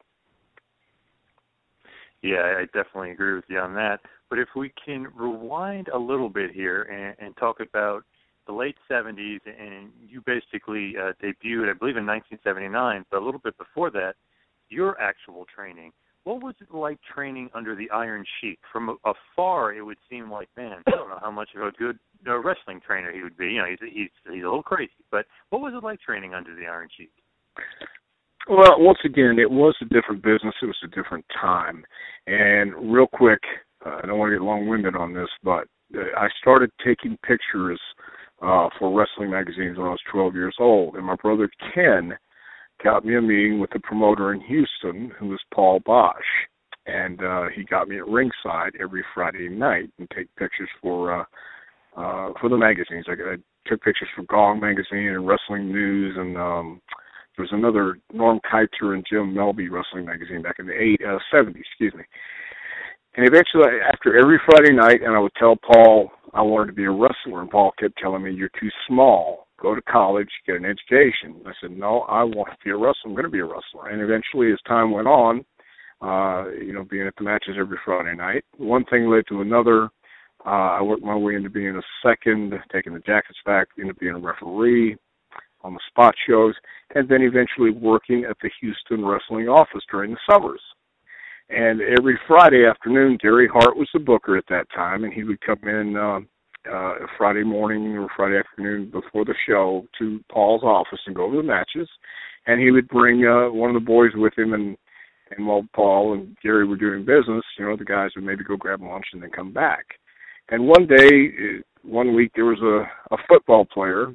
Yeah, 2.23 2.57
I 2.59 2.65
definitely 2.67 3.13
agree 3.13 3.35
with 3.35 3.45
you 3.49 3.59
on 3.59 3.75
that. 3.75 4.01
But 4.29 4.39
if 4.39 4.49
we 4.57 4.73
can 4.85 5.07
rewind 5.15 5.89
a 5.89 5.99
little 5.99 6.29
bit 6.29 6.51
here 6.51 6.83
and, 6.83 7.15
and 7.25 7.37
talk 7.37 7.61
about 7.61 8.03
the 8.47 8.53
late 8.53 8.77
70s, 8.91 9.41
and 9.47 9.91
you 10.07 10.23
basically 10.27 10.95
uh, 10.97 11.13
debuted, 11.23 11.71
I 11.71 11.79
believe, 11.79 11.97
in 11.97 12.07
1979, 12.07 13.05
but 13.11 13.23
a 13.23 13.25
little 13.25 13.41
bit 13.41 13.57
before 13.59 13.91
that, 13.93 14.15
your 14.69 15.01
actual 15.01 15.47
training. 15.55 15.93
What 16.25 16.43
was 16.43 16.55
it 16.61 16.75
like 16.75 16.99
training 17.15 17.49
under 17.55 17.75
the 17.75 17.89
Iron 17.91 18.25
Sheik? 18.41 18.59
From 18.71 18.99
afar, 19.05 19.73
it 19.73 19.83
would 19.83 19.97
seem 20.11 20.31
like, 20.31 20.49
man, 20.57 20.83
I 20.87 20.91
don't 20.91 21.09
know 21.09 21.19
how 21.21 21.31
much 21.31 21.51
of 21.57 21.63
a 21.63 21.71
good 21.73 21.99
uh, 22.27 22.39
wrestling 22.39 22.81
trainer 22.87 23.13
he 23.13 23.23
would 23.23 23.37
be. 23.37 23.47
You 23.47 23.59
know, 23.59 23.67
he's 23.67 23.79
he's 23.81 24.11
he's 24.25 24.43
a 24.43 24.47
little 24.47 24.63
crazy. 24.63 24.91
But 25.11 25.25
what 25.49 25.63
was 25.63 25.73
it 25.75 25.83
like 25.83 26.01
training 26.01 26.35
under 26.35 26.55
the 26.55 26.67
Iron 26.67 26.89
Sheik? 26.95 27.13
Well, 28.49 28.76
once 28.78 28.99
again, 29.05 29.38
it 29.38 29.50
was 29.50 29.76
a 29.83 29.85
different 29.85 30.23
business. 30.23 30.55
It 30.62 30.67
was 30.67 30.83
a 30.83 30.88
different 30.88 31.25
time. 31.38 31.85
And 32.26 32.93
real 32.93 33.07
quick, 33.07 33.40
uh, 33.85 34.00
I 34.02 34.07
don't 34.07 34.19
want 34.19 34.31
to 34.31 34.37
get 34.38 34.43
long-winded 34.45 34.97
on 34.97 35.12
this, 35.12 35.28
but 35.43 35.67
I 35.95 36.28
started 36.40 36.71
taking 36.85 37.19
pictures 37.26 37.81
uh, 38.40 38.69
for 38.78 38.97
wrestling 38.97 39.31
magazines 39.31 39.76
when 39.76 39.87
I 39.87 39.90
was 39.90 40.00
12 40.11 40.35
years 40.35 40.57
old, 40.59 40.97
and 40.97 41.05
my 41.05 41.17
brother 41.17 41.50
Ken 41.75 42.17
got 42.83 43.05
me 43.05 43.17
a 43.17 43.21
meeting 43.21 43.61
with 43.61 43.71
the 43.71 43.81
promoter 43.81 44.33
in 44.33 44.40
Houston, 44.40 45.12
who 45.19 45.28
was 45.28 45.40
Paul 45.52 45.81
Boesch, 45.81 46.14
and 46.87 47.23
uh, 47.23 47.47
he 47.55 47.64
got 47.64 47.88
me 47.88 47.99
at 47.99 48.07
ringside 48.07 48.73
every 48.81 49.05
Friday 49.14 49.49
night 49.49 49.90
and 49.99 50.09
take 50.14 50.35
pictures 50.37 50.71
for 50.81 51.21
uh, 51.21 51.25
uh, 51.97 52.33
for 52.40 52.49
the 52.49 52.57
magazines. 52.57 53.07
I, 53.09 53.12
I 53.12 53.37
took 53.67 53.83
pictures 53.83 54.09
for 54.14 54.23
Gong 54.25 54.61
magazine 54.61 55.09
and 55.09 55.26
Wrestling 55.26 55.73
News, 55.73 56.17
and 56.17 56.37
um, 56.37 56.81
there 57.38 57.47
was 57.50 57.52
another 57.52 58.00
Norm 58.12 58.40
Kietzer 58.52 58.95
and 58.95 59.07
Jim 59.09 59.33
Melby 59.33 59.71
wrestling 59.71 60.04
magazine 60.04 60.42
back 60.42 60.57
in 60.59 60.66
the 60.66 60.73
eight 60.73 61.00
uh, 61.07 61.18
70s, 61.33 61.61
excuse 61.61 61.95
me. 61.95 62.02
And 63.16 63.26
eventually, 63.28 63.78
after 63.87 64.18
every 64.18 64.40
Friday 64.45 64.75
night, 64.75 65.02
and 65.02 65.14
I 65.14 65.21
would 65.21 65.35
tell 65.38 65.54
Paul 65.57 66.11
I 66.35 66.42
wanted 66.42 66.66
to 66.66 66.73
be 66.73 66.85
a 66.85 66.90
wrestler, 66.90 67.40
and 67.40 67.50
Paul 67.50 67.73
kept 67.78 67.97
telling 67.99 68.23
me, 68.23 68.33
"You're 68.33 68.50
too 68.61 68.71
small. 68.87 69.47
Go 69.61 69.75
to 69.75 69.83
college, 69.83 70.28
get 70.47 70.57
an 70.57 70.64
education." 70.64 71.40
I 71.47 71.52
said, 71.61 71.71
"No, 71.71 72.00
I 72.02 72.23
want 72.23 72.50
to 72.50 72.64
be 72.64 72.71
a 72.71 72.76
wrestler. 72.76 73.07
I'm 73.07 73.14
going 73.14 73.25
to 73.25 73.30
be 73.30 73.40
a 73.40 73.45
wrestler." 73.45 73.88
And 73.88 74.02
eventually, 74.02 74.52
as 74.52 74.59
time 74.68 74.90
went 74.90 75.09
on, 75.09 75.45
uh, 76.00 76.50
you 76.50 76.73
know, 76.73 76.85
being 76.85 77.07
at 77.07 77.14
the 77.16 77.25
matches 77.25 77.57
every 77.59 77.78
Friday 77.85 78.14
night, 78.14 78.45
one 78.57 78.85
thing 78.85 79.09
led 79.09 79.26
to 79.28 79.40
another. 79.40 79.90
Uh, 80.45 80.78
I 80.78 80.83
worked 80.83 81.02
my 81.02 81.16
way 81.16 81.35
into 81.35 81.50
being 81.50 81.76
a 81.76 81.83
second, 82.02 82.54
taking 82.73 82.95
the 82.95 83.00
jackets 83.00 83.38
back, 83.45 83.68
into 83.78 83.95
being 83.95 84.14
a 84.14 84.18
referee 84.18 84.97
on 85.62 85.75
the 85.75 85.80
spot 85.88 86.14
shows, 86.28 86.54
and 86.99 87.09
then 87.09 87.23
eventually 87.23 87.71
working 87.71 88.25
at 88.28 88.37
the 88.43 88.50
Houston 88.61 89.05
wrestling 89.05 89.49
office 89.49 89.85
during 89.88 90.11
the 90.11 90.19
summers. 90.28 90.61
And 91.49 91.81
every 91.81 92.19
Friday 92.26 92.67
afternoon, 92.67 93.19
Gary 93.23 93.49
Hart 93.49 93.76
was 93.76 93.88
the 93.95 94.00
booker 94.00 94.37
at 94.37 94.45
that 94.50 94.67
time, 94.75 95.05
and 95.05 95.12
he 95.12 95.23
would 95.23 95.40
come 95.40 95.61
in 95.62 95.97
uh, 95.97 96.21
uh, 96.71 96.95
Friday 97.17 97.45
morning 97.45 97.97
or 97.97 98.09
Friday 98.17 98.38
afternoon 98.38 98.90
before 98.90 99.25
the 99.25 99.35
show 99.47 99.87
to 99.99 100.21
Paul's 100.31 100.64
office 100.64 100.99
and 101.07 101.14
go 101.14 101.25
over 101.25 101.37
the 101.37 101.43
matches. 101.43 101.88
And 102.47 102.61
he 102.61 102.73
would 102.73 102.88
bring 102.88 103.25
uh, 103.25 103.50
one 103.50 103.71
of 103.71 103.75
the 103.75 103.87
boys 103.87 104.11
with 104.14 104.37
him, 104.37 104.55
and 104.55 104.76
and 105.31 105.47
while 105.47 105.62
Paul 105.75 106.14
and 106.14 106.37
Gary 106.43 106.67
were 106.67 106.76
doing 106.76 107.05
business, 107.05 107.45
you 107.59 107.67
know, 107.67 107.76
the 107.76 107.85
guys 107.85 108.11
would 108.17 108.25
maybe 108.25 108.45
go 108.45 108.57
grab 108.57 108.81
lunch 108.81 109.05
and 109.12 109.23
then 109.23 109.31
come 109.31 109.52
back. 109.52 109.85
And 110.49 110.67
one 110.67 110.87
day, 110.87 111.28
uh, 111.28 111.62
one 111.83 112.14
week, 112.14 112.33
there 112.35 112.47
was 112.47 112.61
a, 112.62 113.14
a 113.14 113.19
football 113.28 113.67
player 113.67 114.14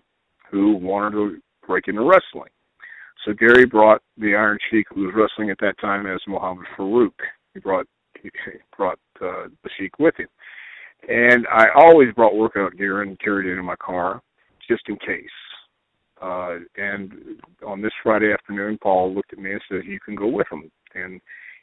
who 0.49 0.73
wanted 0.73 1.11
to 1.11 1.37
break 1.67 1.87
into 1.87 2.01
wrestling. 2.01 2.49
So 3.25 3.33
Gary 3.33 3.65
brought 3.65 4.01
the 4.17 4.35
Iron 4.35 4.57
Sheik, 4.69 4.87
who 4.93 5.05
was 5.05 5.13
wrestling 5.15 5.49
at 5.49 5.59
that 5.59 5.79
time 5.79 6.05
as 6.07 6.19
Muhammad 6.27 6.65
Farouk. 6.77 7.13
He 7.53 7.59
brought 7.59 7.87
he 8.21 8.29
brought 8.75 8.99
uh, 9.21 9.47
the 9.63 9.69
Sheik 9.77 9.99
with 9.99 10.15
him, 10.17 10.27
and 11.09 11.45
I 11.47 11.67
always 11.75 12.13
brought 12.13 12.35
workout 12.35 12.77
gear 12.77 13.01
and 13.01 13.19
carried 13.19 13.49
it 13.49 13.59
in 13.59 13.65
my 13.65 13.75
car 13.75 14.21
just 14.67 14.83
in 14.87 14.97
case. 14.97 15.25
Uh, 16.21 16.59
and 16.77 17.41
on 17.65 17.81
this 17.81 17.91
Friday 18.01 18.31
afternoon, 18.31 18.77
Paul 18.81 19.13
looked 19.13 19.33
at 19.33 19.39
me 19.39 19.51
and 19.51 19.61
said, 19.69 19.85
"You 19.85 19.99
can 19.99 20.15
go 20.15 20.27
with 20.27 20.47
him." 20.51 20.71
And 20.95 21.19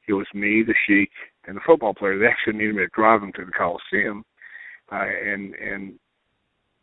it 0.07 0.13
was 0.13 0.27
me, 0.35 0.63
the 0.63 0.75
Sheik, 0.87 1.11
and 1.47 1.57
the 1.57 1.63
football 1.67 1.95
player. 1.95 2.19
They 2.19 2.27
actually 2.27 2.59
needed 2.59 2.75
me 2.75 2.83
to 2.83 2.89
drive 2.95 3.21
them 3.21 3.33
to 3.35 3.45
the 3.45 3.53
Coliseum, 3.53 4.25
uh, 4.93 5.05
and 5.05 5.55
and 5.55 5.99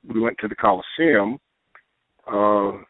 we 0.08 0.20
went 0.20 0.38
to 0.40 0.48
the 0.48 0.56
Coliseum. 0.56 1.40
Uh, 2.26 2.84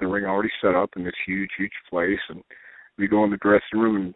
the 0.00 0.06
ring 0.06 0.24
already 0.24 0.50
set 0.60 0.74
up 0.74 0.90
in 0.96 1.04
this 1.04 1.14
huge, 1.26 1.50
huge 1.56 1.72
place. 1.90 2.20
And 2.28 2.42
we 2.98 3.08
go 3.08 3.24
in 3.24 3.30
the 3.30 3.36
dressing 3.38 3.78
room, 3.78 3.96
and 3.96 4.14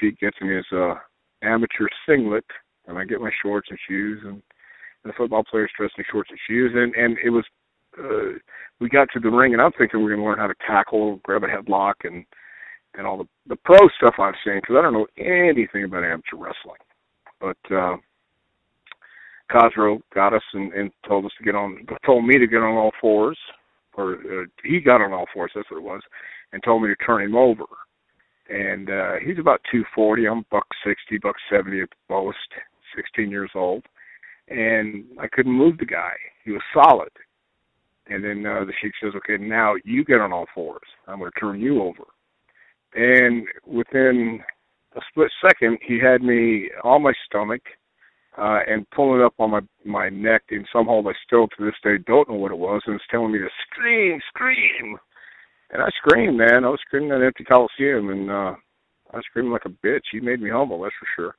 she 0.00 0.12
gets 0.12 0.40
me 0.40 0.54
his 0.54 0.66
uh, 0.72 0.94
amateur 1.42 1.88
singlet, 2.06 2.44
and 2.86 2.98
I 2.98 3.04
get 3.04 3.20
my 3.20 3.30
shorts 3.42 3.68
and 3.70 3.78
shoes, 3.88 4.20
and, 4.24 4.42
and 5.04 5.12
the 5.12 5.16
football 5.16 5.44
players 5.44 5.70
dress 5.76 5.90
me 5.98 6.04
shorts 6.10 6.30
and 6.30 6.38
shoes, 6.48 6.72
and 6.74 6.94
and 6.94 7.16
it 7.24 7.30
was. 7.30 7.44
Uh, 7.98 8.38
we 8.80 8.88
got 8.88 9.08
to 9.12 9.18
the 9.18 9.30
ring, 9.30 9.54
and 9.54 9.62
I'm 9.62 9.72
thinking 9.72 10.00
we're 10.00 10.10
going 10.10 10.20
to 10.20 10.26
learn 10.26 10.38
how 10.38 10.46
to 10.46 10.54
tackle, 10.64 11.20
grab 11.24 11.42
a 11.42 11.48
headlock, 11.48 11.94
and 12.04 12.24
and 12.94 13.06
all 13.06 13.18
the 13.18 13.26
the 13.48 13.56
pro 13.56 13.88
stuff 13.96 14.14
I've 14.18 14.34
seen 14.44 14.60
because 14.60 14.76
I 14.78 14.82
don't 14.82 14.92
know 14.92 15.06
anything 15.18 15.84
about 15.84 16.04
amateur 16.04 16.36
wrestling. 16.36 16.78
But 17.40 17.74
uh, 17.74 17.96
Khosrow 19.50 20.00
got 20.14 20.34
us 20.34 20.42
and, 20.52 20.72
and 20.72 20.90
told 21.06 21.24
us 21.24 21.32
to 21.38 21.44
get 21.44 21.54
on, 21.54 21.86
told 22.04 22.26
me 22.26 22.38
to 22.38 22.46
get 22.46 22.58
on 22.58 22.76
all 22.76 22.92
fours, 23.00 23.38
or 23.98 24.14
uh, 24.14 24.46
he 24.64 24.80
got 24.80 25.02
on 25.02 25.12
all 25.12 25.26
fours. 25.34 25.52
That's 25.54 25.70
what 25.70 25.78
it 25.78 25.84
was, 25.84 26.02
and 26.52 26.62
told 26.62 26.82
me 26.82 26.88
to 26.88 26.96
turn 27.04 27.22
him 27.22 27.36
over. 27.36 27.64
And 28.48 28.88
uh, 28.88 29.14
he's 29.22 29.38
about 29.38 29.60
240. 29.70 30.26
I'm 30.26 30.46
buck 30.50 30.66
60, 30.86 31.18
buck 31.18 31.36
70 31.50 31.82
at 31.82 31.88
the 31.90 32.14
most. 32.14 32.38
16 32.96 33.30
years 33.30 33.50
old, 33.54 33.84
and 34.48 35.04
I 35.20 35.26
couldn't 35.28 35.52
move 35.52 35.78
the 35.78 35.86
guy. 35.86 36.12
He 36.44 36.50
was 36.50 36.62
solid. 36.72 37.10
And 38.08 38.24
then 38.24 38.46
uh, 38.46 38.64
the 38.64 38.72
sheik 38.80 38.92
says, 39.02 39.12
"Okay, 39.16 39.42
now 39.42 39.74
you 39.84 40.04
get 40.04 40.20
on 40.20 40.32
all 40.32 40.46
fours. 40.54 40.86
I'm 41.06 41.18
going 41.18 41.30
to 41.30 41.40
turn 41.40 41.60
you 41.60 41.82
over." 41.82 42.04
And 42.94 43.46
within 43.66 44.40
a 44.96 45.00
split 45.10 45.30
second, 45.46 45.78
he 45.86 45.98
had 46.00 46.22
me 46.22 46.70
on 46.84 47.02
my 47.02 47.12
stomach 47.26 47.60
uh, 48.38 48.60
and 48.68 48.88
pulling 48.90 49.22
up 49.22 49.34
on 49.38 49.50
my 49.50 49.60
my 49.84 50.08
neck 50.08 50.42
in 50.50 50.64
some 50.72 50.86
hold 50.86 51.06
I 51.06 51.12
still 51.26 51.48
to 51.48 51.64
this 51.64 51.74
day 51.82 51.98
don't 52.06 52.28
know 52.28 52.36
what 52.36 52.52
it 52.52 52.58
was, 52.58 52.82
and 52.86 52.94
it's 52.94 53.04
telling 53.10 53.32
me 53.32 53.38
to 53.38 53.48
scream, 53.66 54.20
scream. 54.28 54.96
And 55.70 55.82
I 55.82 55.88
screamed, 55.98 56.38
man. 56.38 56.64
I 56.64 56.68
was 56.68 56.80
screaming 56.86 57.10
at 57.10 57.18
an 57.20 57.26
empty 57.26 57.44
coliseum, 57.44 58.10
and 58.10 58.30
uh, 58.30 58.54
I 59.12 59.16
was 59.16 59.24
screaming 59.28 59.52
like 59.52 59.66
a 59.66 59.86
bitch. 59.86 60.04
He 60.12 60.20
made 60.20 60.40
me 60.40 60.50
humble, 60.50 60.80
that's 60.80 60.94
for 60.98 61.08
sure. 61.16 61.34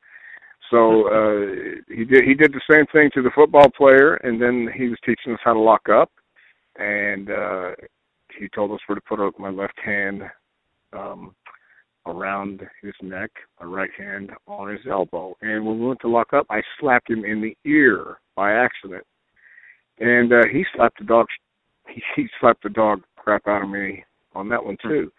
So 0.69 1.07
uh, 1.15 1.95
he 1.95 2.03
did 2.03 2.23
he 2.25 2.33
did 2.33 2.53
the 2.53 2.61
same 2.69 2.85
thing 2.91 3.09
to 3.13 3.21
the 3.21 3.31
football 3.33 3.69
player, 3.75 4.15
and 4.15 4.41
then 4.41 4.69
he 4.75 4.89
was 4.89 4.99
teaching 5.05 5.33
us 5.33 5.39
how 5.43 5.53
to 5.53 5.59
lock 5.59 5.87
up, 5.89 6.11
and 6.77 7.29
uh, 7.31 7.71
he 8.37 8.49
told 8.49 8.71
us 8.71 8.79
where 8.87 8.95
to 8.95 9.01
put 9.07 9.19
up 9.19 9.39
my 9.39 9.49
left 9.49 9.79
hand 9.83 10.23
um, 10.93 11.35
around 12.09 12.61
his 12.81 12.93
neck, 13.01 13.31
my 13.59 13.65
right 13.65 13.89
hand 13.97 14.31
on 14.47 14.69
his 14.69 14.81
elbow. 14.89 15.35
And 15.41 15.65
when 15.65 15.79
we 15.79 15.87
went 15.87 16.01
to 16.01 16.09
lock 16.09 16.33
up, 16.33 16.45
I 16.49 16.61
slapped 16.79 17.09
him 17.09 17.25
in 17.25 17.41
the 17.41 17.55
ear 17.69 18.19
by 18.35 18.53
accident. 18.53 19.03
And 19.99 20.31
uh, 20.31 20.43
he 20.51 20.65
slapped 20.75 20.99
the 20.99 21.05
dog. 21.05 21.27
He, 21.87 22.01
he 22.15 22.27
slapped 22.39 22.63
the 22.63 22.69
dog 22.69 23.01
crap 23.15 23.47
out 23.47 23.63
of 23.63 23.69
me 23.69 24.03
on 24.33 24.49
that 24.49 24.63
one 24.63 24.77
too. 24.81 25.11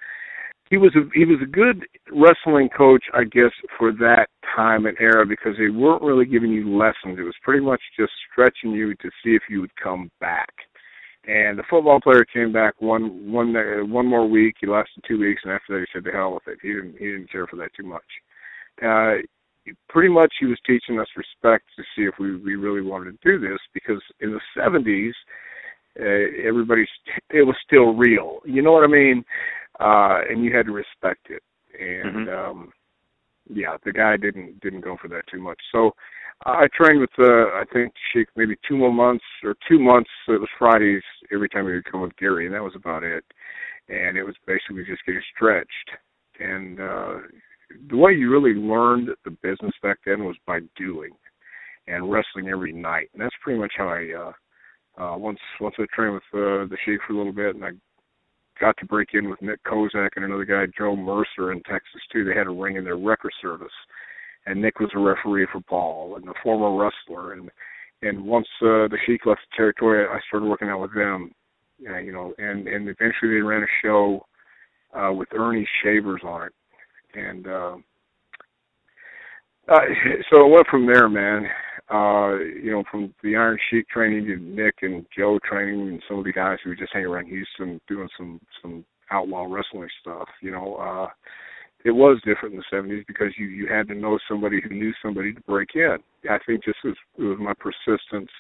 He 0.70 0.76
was 0.76 0.94
a 0.94 1.00
he 1.14 1.25
was 1.25 1.38
a 1.42 1.47
good 1.47 1.85
wrestling 2.12 2.68
coach, 2.68 3.02
I 3.12 3.25
guess, 3.25 3.50
for 3.76 3.90
that 3.92 4.28
time 4.54 4.87
and 4.87 4.97
era 5.00 5.26
because 5.26 5.54
they 5.59 5.68
weren't 5.68 6.02
really 6.02 6.26
giving 6.26 6.52
you 6.52 6.76
lessons. 6.76 7.18
It 7.18 7.23
was 7.23 7.35
pretty 7.42 7.64
much 7.64 7.80
just 7.99 8.12
stretching 8.30 8.70
you 8.70 8.94
to 8.94 9.11
see 9.23 9.30
if 9.30 9.42
you 9.49 9.61
would 9.61 9.75
come 9.75 10.11
back 10.20 10.49
and 11.27 11.59
the 11.59 11.65
football 11.69 12.00
player 12.00 12.25
came 12.25 12.53
back 12.53 12.75
one 12.81 13.31
one 13.31 13.53
one 13.91 14.07
more 14.07 14.27
week. 14.27 14.57
He 14.61 14.67
lasted 14.67 15.05
two 15.07 15.19
weeks, 15.19 15.43
and 15.45 15.53
after 15.53 15.75
that, 15.75 15.81
he 15.81 15.87
said, 15.93 16.05
"The 16.05 16.12
hell 16.12 16.35
with 16.35 16.49
it." 16.49 16.59
He 16.62 16.69
didn't 16.69 16.97
he 16.99 17.07
didn't 17.07 17.31
care 17.31 17.47
for 17.47 17.57
that 17.57 17.75
too 17.77 17.87
much. 17.87 18.03
Uh, 18.83 19.17
pretty 19.89 20.09
much, 20.09 20.33
he 20.41 20.47
was 20.47 20.59
teaching 20.67 20.99
us 20.99 21.07
respect 21.17 21.65
to 21.77 21.83
see 21.95 22.05
if 22.05 22.15
we 22.19 22.37
we 22.37 22.57
really 22.57 22.81
wanted 22.81 23.21
to 23.21 23.31
do 23.31 23.39
this 23.39 23.59
because 23.75 24.03
in 24.21 24.33
the 24.33 24.41
'70s, 24.57 25.12
uh, 26.00 26.49
everybody's 26.49 26.89
it 27.31 27.43
was 27.43 27.57
still 27.67 27.95
real. 27.95 28.39
You 28.45 28.62
know 28.62 28.73
what 28.73 28.85
I 28.85 28.89
mean? 28.89 29.23
Uh, 29.79 30.21
and 30.29 30.45
you 30.45 30.57
had 30.57 30.67
to 30.67 30.73
respect 30.73 31.29
it. 31.31 31.43
And 31.79 32.29
mm-hmm. 32.29 32.50
um, 32.50 32.73
yeah, 33.49 33.77
the 33.85 33.93
guy 33.93 34.17
didn't 34.17 34.61
didn't 34.61 34.83
go 34.83 34.97
for 35.00 35.09
that 35.09 35.27
too 35.31 35.41
much. 35.41 35.59
So 35.73 35.93
I 36.47 36.68
trained 36.75 37.00
with 37.00 37.11
uh 37.18 37.49
I 37.54 37.64
think 37.73 37.92
Sheik 38.12 38.28
maybe 38.37 38.56
two 38.66 38.76
more 38.76 38.92
months 38.92 39.25
or 39.44 39.54
two 39.68 39.78
months. 39.78 40.11
It 40.28 40.40
was 40.40 40.49
Fridays 40.59 41.02
every 41.32 41.49
time 41.49 41.66
he 41.66 41.73
would 41.73 41.90
come 41.90 42.00
with 42.00 42.16
Gary, 42.16 42.47
and 42.47 42.54
that 42.54 42.62
was 42.62 42.75
about 42.75 43.02
it. 43.04 43.25
And 43.88 44.16
it 44.16 44.25
was 44.25 44.35
basically 44.47 44.85
just 44.85 45.04
getting 45.04 45.23
stretched. 45.35 45.90
And 46.38 46.80
uh 46.80 47.14
the 47.90 47.97
way 47.97 48.12
you 48.12 48.30
really 48.30 48.54
learned 48.59 49.11
the 49.25 49.30
business 49.30 49.75
back 49.82 49.99
then 50.06 50.25
was 50.25 50.37
by 50.47 50.61
doing 50.76 51.12
and 51.87 52.11
wrestling 52.11 52.49
every 52.49 52.73
night. 52.73 53.11
And 53.12 53.23
that's 53.23 53.35
pretty 53.42 53.61
much 53.61 53.73
how 53.76 53.88
I 53.88 54.09
uh 54.16 54.32
uh 55.02 55.16
once 55.18 55.40
once 55.61 55.75
I 55.78 55.85
trained 55.94 56.14
with 56.14 56.23
uh 56.32 56.64
the 56.70 56.76
Sheik 56.85 57.00
for 57.06 57.12
a 57.12 57.16
little 57.16 57.32
bit 57.32 57.54
and 57.54 57.64
I 57.64 57.70
got 58.59 58.76
to 58.78 58.87
break 58.87 59.11
in 59.12 59.28
with 59.28 59.42
Nick 59.42 59.62
Kozak 59.64 60.11
and 60.16 60.25
another 60.25 60.44
guy, 60.44 60.64
Joe 60.76 60.97
Mercer 60.97 61.52
in 61.52 61.62
Texas 61.62 62.00
too. 62.11 62.25
They 62.25 62.35
had 62.35 62.47
a 62.47 62.50
ring 62.50 62.76
in 62.76 62.85
their 62.85 62.97
record 62.99 63.32
service 63.42 63.73
and 64.47 64.61
Nick 64.61 64.80
was 64.80 64.90
a 64.94 64.99
referee 64.99 65.47
for 65.52 65.61
Paul 65.61 66.16
and 66.16 66.28
a 66.28 66.35
former 66.42 66.82
wrestler. 66.82 67.35
And 67.35 67.50
and 68.02 68.25
once 68.25 68.47
uh, 68.62 68.88
the 68.88 68.99
Sheik 69.06 69.26
left 69.26 69.40
the 69.50 69.56
territory, 69.56 70.06
I 70.06 70.18
started 70.28 70.49
working 70.49 70.68
out 70.68 70.80
with 70.80 70.94
them. 70.94 71.32
Uh, 71.88 71.99
you 71.99 72.12
know, 72.12 72.35
and 72.38 72.68
and 72.68 72.88
eventually 72.88 73.35
they 73.35 73.42
ran 73.42 73.62
a 73.62 73.66
show 73.82 74.26
uh, 74.94 75.12
with 75.12 75.28
Earnie 75.32 75.66
Shavers 75.82 76.20
on 76.25 76.47
it, 76.47 76.52
and 77.14 77.47
uh, 77.47 77.76
uh, 79.68 79.80
so 80.30 80.47
it 80.47 80.50
went 80.50 80.66
from 80.66 80.87
there, 80.87 81.09
man. 81.09 81.47
Uh, 81.90 82.37
you 82.38 82.70
know, 82.70 82.85
from 82.90 83.12
the 83.23 83.35
Iron 83.35 83.59
Sheik 83.68 83.88
training 83.88 84.26
to 84.26 84.37
Nick 84.37 84.76
and 84.82 85.04
Joe 85.16 85.38
training, 85.49 85.88
and 85.88 86.02
some 86.09 86.18
of 86.18 86.25
the 86.25 86.32
guys 86.32 86.59
who 86.62 86.70
were 86.70 86.76
just 86.76 86.92
hanging 86.92 87.09
around 87.09 87.26
Houston 87.26 87.80
doing 87.88 88.09
some 88.16 88.40
some 88.62 88.85
outlaw 89.11 89.47
wrestling 89.49 89.88
stuff. 90.00 90.28
You 90.42 90.52
know, 90.52 90.76
uh, 90.76 91.09
it 91.85 91.93
was 91.93 92.21
different 92.25 92.55
in 92.55 92.61
the 92.61 92.77
'70s 92.77 93.07
because 93.07 93.33
you 93.39 93.47
you 93.47 93.67
had 93.67 93.89
to 93.89 93.95
know 93.95 94.19
somebody 94.29 94.61
who 94.61 94.71
knew 94.71 94.93
somebody 95.03 95.33
to 95.33 95.41
break 95.43 95.71
in. 95.75 95.99
I 96.29 96.39
think 96.47 96.65
just 96.65 96.79
was 96.85 96.97
it 97.19 97.23
was 97.23 97.39
my 97.41 97.55
persistence 97.55 98.31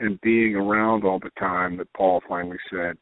and 0.00 0.20
being 0.20 0.56
around 0.56 1.04
all 1.04 1.18
the 1.18 1.30
time 1.38 1.76
that 1.78 1.92
Paul 1.94 2.22
finally 2.28 2.58
said, 2.70 2.96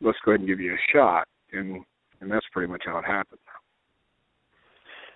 "Let's 0.00 0.18
go 0.24 0.32
ahead 0.32 0.40
and 0.40 0.46
give 0.46 0.60
you 0.60 0.74
a 0.74 0.92
shot," 0.92 1.28
and 1.52 1.84
and 2.20 2.30
that's 2.30 2.46
pretty 2.52 2.70
much 2.70 2.82
how 2.84 2.98
it 2.98 3.04
happened. 3.04 3.40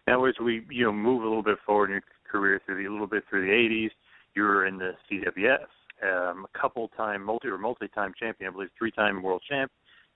Now, 0.06 0.24
as 0.24 0.34
we 0.42 0.66
you 0.70 0.84
know 0.84 0.92
move 0.92 1.22
a 1.22 1.26
little 1.26 1.42
bit 1.42 1.58
forward 1.64 1.86
in 1.86 1.92
your 1.92 2.02
career 2.30 2.60
through 2.64 2.82
the 2.82 2.88
a 2.88 2.92
little 2.92 3.06
bit 3.06 3.24
through 3.28 3.46
the 3.46 3.52
'80s, 3.52 3.90
you 4.34 4.42
were 4.42 4.66
in 4.66 4.78
the 4.78 4.92
CWF, 5.10 5.66
um, 6.02 6.44
a 6.44 6.58
couple 6.58 6.88
time 6.88 7.22
multi 7.22 7.48
or 7.48 7.58
multi 7.58 7.88
time 7.88 8.12
champion, 8.18 8.50
I 8.50 8.52
believe 8.52 8.70
three 8.78 8.90
time 8.90 9.22
world 9.22 9.42
champ. 9.48 9.70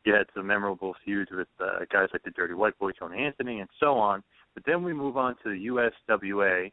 You 0.05 0.14
had 0.14 0.26
some 0.35 0.47
memorable 0.47 0.95
feuds 1.05 1.31
with 1.31 1.49
uh, 1.61 1.81
guys 1.93 2.09
like 2.12 2.23
the 2.23 2.31
Dirty 2.31 2.55
White 2.55 2.78
Boy, 2.78 2.93
Tony 2.93 3.25
Anthony, 3.25 3.61
and 3.61 3.69
so 3.81 3.95
on. 3.95 4.23
But 4.55 4.64
then 4.64 4.83
we 4.83 4.93
move 4.93 5.17
on 5.17 5.35
to 5.43 5.50
the 5.50 5.90
USWA, 6.11 6.73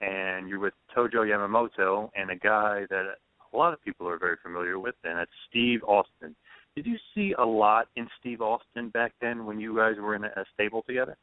and 0.00 0.48
you're 0.48 0.60
with 0.60 0.74
Tojo 0.96 1.26
Yamamoto 1.26 2.10
and 2.14 2.30
a 2.30 2.36
guy 2.36 2.86
that 2.90 3.04
a 3.52 3.56
lot 3.56 3.72
of 3.72 3.82
people 3.82 4.08
are 4.08 4.18
very 4.18 4.36
familiar 4.42 4.78
with, 4.78 4.94
and 5.04 5.18
that's 5.18 5.30
Steve 5.48 5.82
Austin. 5.84 6.36
Did 6.76 6.86
you 6.86 6.96
see 7.14 7.34
a 7.38 7.44
lot 7.44 7.88
in 7.96 8.06
Steve 8.20 8.40
Austin 8.40 8.90
back 8.90 9.12
then 9.20 9.46
when 9.46 9.58
you 9.58 9.76
guys 9.76 9.96
were 9.98 10.14
in 10.14 10.24
a, 10.24 10.28
a 10.28 10.44
stable 10.54 10.82
together? 10.86 11.16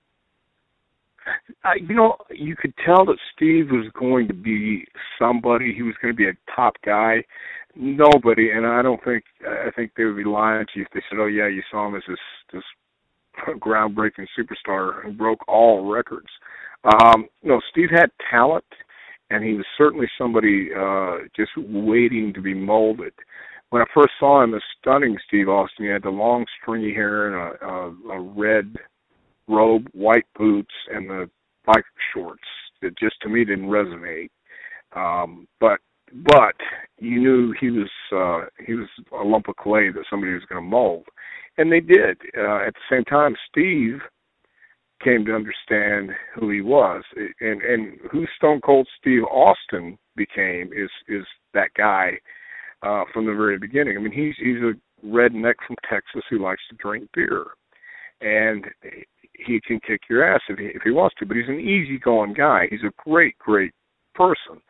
I, 1.64 1.76
you 1.76 1.96
know, 1.96 2.18
you 2.30 2.56
could 2.56 2.74
tell 2.86 3.06
that 3.06 3.18
Steve 3.36 3.70
was 3.72 3.88
going 4.00 4.28
to 4.28 4.34
be 4.34 4.86
somebody. 5.20 5.74
He 5.74 5.82
was 5.82 5.96
going 6.02 6.14
to 6.14 6.18
be 6.18 6.28
a 6.28 6.54
top 6.56 6.76
guy. 6.86 7.24
Nobody, 7.76 8.52
and 8.52 8.66
I 8.66 8.82
don't 8.82 9.04
think 9.04 9.24
I 9.46 9.70
think 9.76 9.92
they 9.98 10.06
would 10.06 10.16
be 10.16 10.24
lying 10.24 10.66
to 10.66 10.80
you 10.80 10.86
if 10.86 10.92
they 10.94 11.02
said, 11.10 11.20
"Oh 11.20 11.26
yeah, 11.26 11.48
you 11.48 11.62
saw 11.70 11.88
him 11.88 11.96
as 11.96 12.04
this 12.08 12.18
this 12.54 12.64
groundbreaking 13.60 14.28
superstar 14.38 15.04
who 15.04 15.12
broke 15.12 15.46
all 15.48 15.92
records." 15.92 16.30
Um, 16.86 17.28
no, 17.44 17.60
Steve 17.72 17.90
had 17.92 18.12
talent, 18.30 18.64
and 19.30 19.44
he 19.44 19.54
was 19.56 19.66
certainly 19.78 20.08
somebody 20.18 20.70
uh, 20.74 21.18
just 21.36 21.52
waiting 21.58 22.34
to 22.34 22.42
be 22.42 22.54
molded. 22.54 23.14
When 23.72 23.82
I 23.82 23.86
first 23.94 24.12
saw 24.20 24.44
him, 24.44 24.52
the 24.52 24.62
stunning 24.80 25.18
Steve 25.28 25.50
Austin, 25.50 25.86
he 25.86 25.92
had 25.92 26.04
the 26.04 26.10
long 26.10 26.46
stringy 26.62 26.94
hair 26.94 27.28
and 27.28 27.58
a, 27.60 27.66
a, 27.66 28.20
a 28.20 28.22
red 28.22 28.78
robe, 29.48 29.88
white 29.94 30.26
boots, 30.38 30.74
and 30.94 31.10
the 31.10 31.30
biker 31.68 31.84
shorts. 32.14 32.44
That 32.82 32.98
just 32.98 33.16
to 33.22 33.30
me 33.30 33.46
didn't 33.46 33.68
resonate. 33.68 34.30
Um, 34.96 35.48
but 35.60 35.80
but 36.14 36.56
you 37.00 37.20
knew 37.20 37.54
he 37.60 37.70
was 37.70 37.90
uh, 38.14 38.48
he 38.66 38.74
was 38.74 38.88
a 39.20 39.24
lump 39.24 39.48
of 39.48 39.56
clay 39.56 39.90
that 39.92 40.06
somebody 40.10 40.34
was 40.34 40.44
going 40.50 40.64
to 40.64 40.70
mold, 40.70 41.06
and 41.58 41.72
they 41.72 41.80
did. 41.80 42.18
Uh, 42.38 42.66
at 42.68 42.74
the 42.74 42.90
same 42.90 43.04
time, 43.06 43.36
Steve 43.50 44.00
came 45.04 45.26
to 45.26 45.36
understand 45.36 46.12
who 46.34 46.50
he 46.50 46.62
was, 46.62 47.04
and 47.42 47.62
and 47.62 48.00
who 48.12 48.26
Stone 48.38 48.62
Cold 48.62 48.88
Steve 49.00 49.24
Austin 49.24 49.98
became 50.16 50.72
is 50.74 50.90
is 51.08 51.26
that 51.54 51.70
guy 51.76 52.14
uh, 52.84 53.04
from 53.14 53.26
the 53.26 53.34
very 53.34 53.58
beginning. 53.58 53.98
I 53.98 54.00
mean, 54.00 54.12
he's 54.12 54.36
he's 54.38 54.62
a 54.62 54.74
redneck 55.06 55.56
from 55.66 55.76
Texas 55.90 56.24
who 56.30 56.42
likes 56.42 56.62
to 56.70 56.76
drink 56.78 57.10
beer, 57.14 57.46
and 58.22 58.66
he 59.46 59.60
can 59.62 59.80
kick 59.86 60.02
your 60.10 60.24
ass 60.24 60.42
if 60.50 60.58
he 60.58 60.66
if 60.66 60.82
he 60.84 60.92
wants 60.92 61.16
to. 61.20 61.26
But 61.26 61.38
he's 61.38 61.50
an 61.50 61.60
easygoing 61.60 62.34
guy. 62.34 62.68
He's 62.70 62.84
a 62.84 63.10
great 63.10 63.38
great 63.38 63.74
person, 64.14 64.62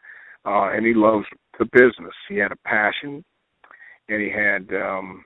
uh, 0.46 0.72
and 0.74 0.86
he 0.86 0.94
loves 0.94 1.26
the 1.60 1.66
business. 1.66 2.14
He 2.30 2.38
had 2.38 2.52
a 2.52 2.58
passion, 2.68 3.24
and 4.10 4.22
he 4.22 4.30
had 4.30 4.76
um, 4.76 5.24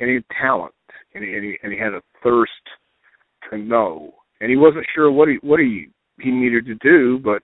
and 0.00 0.08
he 0.08 0.14
had 0.16 0.24
talent, 0.40 0.74
and 1.14 1.24
he, 1.24 1.32
and 1.34 1.44
he 1.44 1.58
and 1.62 1.72
he 1.72 1.78
had 1.78 1.94
a 1.94 2.02
thirst 2.22 2.52
to 3.50 3.58
know. 3.58 4.14
And 4.40 4.50
he 4.50 4.56
wasn't 4.56 4.86
sure 4.94 5.10
what 5.10 5.28
he 5.28 5.38
what 5.42 5.60
he 5.60 5.88
he 6.20 6.30
needed 6.30 6.66
to 6.66 6.74
do, 6.76 7.18
but 7.18 7.42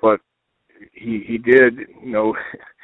but 0.00 0.20
he 0.92 1.24
he 1.26 1.38
did 1.38 1.78
you 2.02 2.12
know 2.12 2.34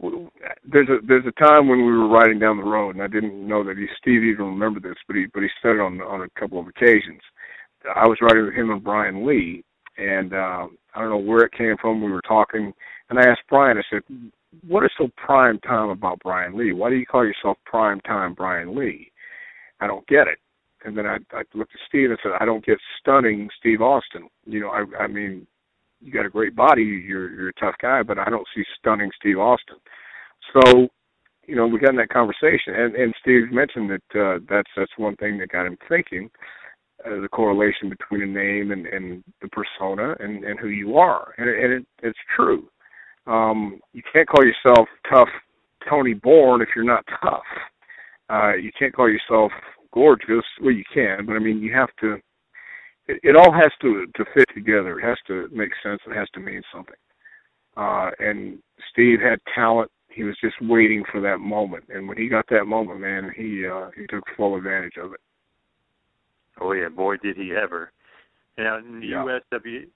there's 0.00 0.88
a 0.88 0.98
there's 1.06 1.26
a 1.26 1.42
time 1.44 1.68
when 1.68 1.78
we 1.78 1.92
were 1.92 2.08
riding 2.08 2.38
down 2.38 2.56
the 2.56 2.64
road, 2.64 2.94
and 2.94 3.02
I 3.02 3.06
didn't 3.06 3.46
know 3.46 3.64
that 3.64 3.76
he 3.76 3.86
Steve 3.98 4.22
even 4.24 4.46
remembered 4.46 4.82
this, 4.82 4.98
but 5.06 5.16
he 5.16 5.26
but 5.32 5.42
he 5.42 5.48
said 5.62 5.72
it 5.72 5.80
on 5.80 6.00
on 6.00 6.22
a 6.22 6.40
couple 6.40 6.58
of 6.58 6.66
occasions. 6.66 7.20
I 7.94 8.06
was 8.06 8.18
riding 8.20 8.46
with 8.46 8.54
him 8.54 8.70
and 8.70 8.82
Brian 8.82 9.26
Lee, 9.26 9.62
and 9.98 10.32
uh, 10.32 10.66
I 10.94 11.00
don't 11.00 11.10
know 11.10 11.18
where 11.18 11.44
it 11.44 11.52
came 11.52 11.76
from. 11.80 12.02
We 12.02 12.10
were 12.10 12.22
talking, 12.22 12.72
and 13.10 13.18
I 13.18 13.28
asked 13.28 13.42
Brian. 13.48 13.78
I 13.78 13.82
said, 13.90 14.02
"What 14.66 14.84
is 14.84 14.90
so 14.98 15.08
prime 15.16 15.58
time 15.60 15.90
about 15.90 16.20
Brian 16.22 16.56
Lee? 16.56 16.72
Why 16.72 16.90
do 16.90 16.96
you 16.96 17.06
call 17.06 17.24
yourself 17.24 17.58
prime 17.64 18.00
time 18.00 18.34
Brian 18.34 18.74
Lee? 18.76 19.12
I 19.80 19.86
don't 19.86 20.06
get 20.06 20.26
it." 20.26 20.38
And 20.84 20.96
then 20.96 21.06
I, 21.06 21.16
I 21.32 21.42
looked 21.54 21.74
at 21.74 21.80
Steve 21.88 22.10
and 22.10 22.18
said, 22.22 22.32
"I 22.40 22.44
don't 22.44 22.64
get 22.64 22.78
stunning 23.00 23.48
Steve 23.58 23.80
Austin. 23.80 24.28
You 24.46 24.60
know, 24.60 24.70
I, 24.70 25.04
I 25.04 25.06
mean, 25.06 25.46
you 26.04 26.12
got 26.12 26.26
a 26.26 26.30
great 26.30 26.54
body, 26.54 26.82
you're 26.82 27.30
you're 27.30 27.48
a 27.48 27.54
tough 27.54 27.74
guy, 27.80 28.02
but 28.02 28.18
I 28.18 28.28
don't 28.28 28.46
see 28.54 28.62
stunning 28.78 29.10
Steve 29.18 29.38
Austin. 29.38 29.76
So, 30.52 30.88
you 31.46 31.56
know, 31.56 31.66
we 31.66 31.78
got 31.78 31.90
in 31.90 31.96
that 31.96 32.10
conversation, 32.10 32.74
and 32.74 32.94
and 32.94 33.14
Steve 33.22 33.50
mentioned 33.50 33.90
that 33.90 34.20
uh, 34.20 34.38
that's 34.48 34.70
that's 34.76 34.92
one 34.98 35.16
thing 35.16 35.38
that 35.38 35.48
got 35.48 35.66
him 35.66 35.78
thinking, 35.88 36.30
uh, 37.06 37.20
the 37.20 37.28
correlation 37.28 37.88
between 37.88 38.22
a 38.22 38.26
name 38.26 38.70
and 38.70 38.86
and 38.86 39.24
the 39.40 39.48
persona 39.48 40.14
and 40.20 40.44
and 40.44 40.60
who 40.60 40.68
you 40.68 40.98
are, 40.98 41.34
and 41.38 41.48
and 41.48 41.72
it, 41.72 41.86
it's 42.02 42.18
true. 42.36 42.68
Um, 43.26 43.80
you 43.94 44.02
can't 44.12 44.28
call 44.28 44.44
yourself 44.44 44.86
tough 45.10 45.28
Tony 45.88 46.12
Borne 46.12 46.60
if 46.60 46.68
you're 46.76 46.84
not 46.84 47.04
tough. 47.22 47.42
Uh, 48.28 48.54
you 48.54 48.70
can't 48.78 48.94
call 48.94 49.08
yourself 49.08 49.52
gorgeous. 49.92 50.44
Well, 50.60 50.72
you 50.72 50.84
can, 50.92 51.24
but 51.24 51.34
I 51.34 51.38
mean, 51.38 51.60
you 51.60 51.72
have 51.72 51.90
to 52.00 52.18
it, 53.06 53.20
it 53.22 53.36
all 53.36 53.52
has 53.52 53.70
to 53.82 54.06
to 54.16 54.24
fit 54.34 54.46
together. 54.54 54.98
It 54.98 55.04
has 55.04 55.18
to 55.26 55.48
make 55.52 55.70
sense. 55.82 56.00
It 56.06 56.14
has 56.14 56.28
to 56.34 56.40
mean 56.40 56.62
something. 56.72 56.94
Uh, 57.76 58.10
and 58.18 58.58
Steve 58.92 59.20
had 59.20 59.40
talent. 59.54 59.90
He 60.08 60.22
was 60.22 60.36
just 60.40 60.54
waiting 60.62 61.02
for 61.10 61.20
that 61.22 61.38
moment, 61.38 61.84
and 61.88 62.06
when 62.06 62.16
he 62.16 62.28
got 62.28 62.46
that 62.50 62.66
moment, 62.66 63.00
man, 63.00 63.32
he 63.36 63.66
uh, 63.66 63.90
he 63.96 64.06
took 64.06 64.22
full 64.36 64.56
advantage 64.56 64.96
of 65.02 65.12
it. 65.12 65.20
Oh 66.60 66.72
yeah, 66.72 66.88
boy 66.88 67.16
did 67.16 67.36
he 67.36 67.52
ever! 67.52 67.90
Now 68.56 68.78
in 68.78 69.00
the 69.00 69.06
yeah. 69.06 69.38
USW, 69.52 69.86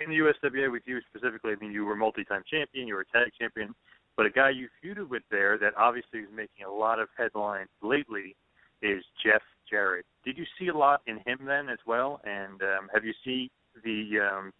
in 0.00 0.10
the 0.10 0.16
USWA 0.16 0.72
with 0.72 0.82
you 0.86 0.98
specifically, 1.08 1.52
I 1.52 1.56
mean 1.64 1.72
you 1.72 1.84
were 1.84 1.94
multi-time 1.94 2.42
champion, 2.50 2.88
you 2.88 2.94
were 2.94 3.02
a 3.02 3.16
tag 3.16 3.30
champion, 3.38 3.72
but 4.16 4.26
a 4.26 4.30
guy 4.30 4.50
you 4.50 4.68
feuded 4.84 5.08
with 5.08 5.22
there 5.30 5.58
that 5.58 5.74
obviously 5.76 6.20
is 6.20 6.28
making 6.34 6.66
a 6.66 6.72
lot 6.72 6.98
of 6.98 7.08
headlines 7.16 7.68
lately 7.80 8.34
is 8.82 9.02
Jeff 9.24 9.42
Jarrett. 9.68 10.06
Did 10.24 10.38
you 10.38 10.44
see 10.58 10.68
a 10.68 10.76
lot 10.76 11.02
in 11.06 11.16
him 11.26 11.40
then 11.46 11.68
as 11.68 11.78
well? 11.86 12.20
And 12.24 12.60
um, 12.62 12.88
have 12.94 13.04
you 13.04 13.12
seen 13.24 13.48
the 13.84 14.18
um, 14.20 14.52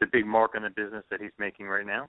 the 0.00 0.06
big 0.12 0.26
mark 0.26 0.52
on 0.56 0.62
the 0.62 0.70
business 0.70 1.04
that 1.10 1.20
he's 1.20 1.30
making 1.38 1.66
right 1.66 1.86
now? 1.86 2.08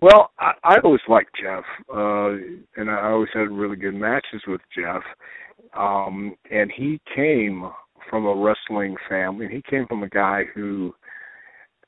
Well, 0.00 0.30
I, 0.38 0.52
I 0.62 0.76
always 0.84 1.00
liked 1.08 1.30
Jeff, 1.40 1.64
uh, 1.92 2.30
and 2.76 2.90
I 2.90 3.10
always 3.10 3.30
had 3.32 3.50
really 3.50 3.76
good 3.76 3.94
matches 3.94 4.42
with 4.46 4.60
Jeff. 4.76 5.02
Um, 5.76 6.36
and 6.50 6.70
he 6.74 7.00
came 7.14 7.68
from 8.08 8.26
a 8.26 8.34
wrestling 8.34 8.96
family. 9.08 9.48
He 9.50 9.62
came 9.68 9.86
from 9.86 10.02
a 10.02 10.08
guy 10.08 10.44
who 10.54 10.94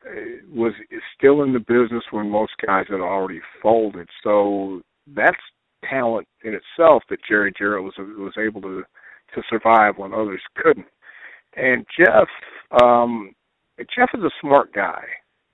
uh, 0.05 0.11
was 0.53 0.73
still 1.17 1.43
in 1.43 1.53
the 1.53 1.61
business 1.61 2.03
when 2.11 2.31
most 2.31 2.53
guys 2.67 2.87
had 2.89 3.01
already 3.01 3.41
folded. 3.63 4.09
So 4.23 4.83
that's 5.15 5.37
talent 5.89 6.27
in 6.45 6.55
itself 6.55 7.03
that 7.11 7.19
Jerry 7.29 7.53
Jarrett 7.57 7.83
was 7.85 7.95
was 7.99 8.35
able 8.39 8.61
to 8.63 8.83
to 9.35 9.43
survive 9.49 9.97
when 9.97 10.13
others 10.13 10.43
couldn't. 10.57 10.87
And 11.57 11.87
Jeff, 11.99 12.29
um, 12.83 13.33
Jeff 13.95 14.11
is 14.15 14.23
a 14.25 14.31
smart 14.41 14.73
guy. 14.73 15.05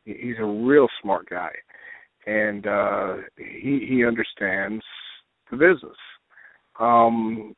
He's 0.04 0.38
a 0.38 0.44
real 0.44 0.88
smart 1.02 1.28
guy, 1.28 1.50
and 2.26 2.66
uh, 2.66 3.16
he 3.36 3.86
he 3.88 4.04
understands 4.04 4.84
the 5.50 5.56
business. 5.56 5.96
Um, 6.78 7.54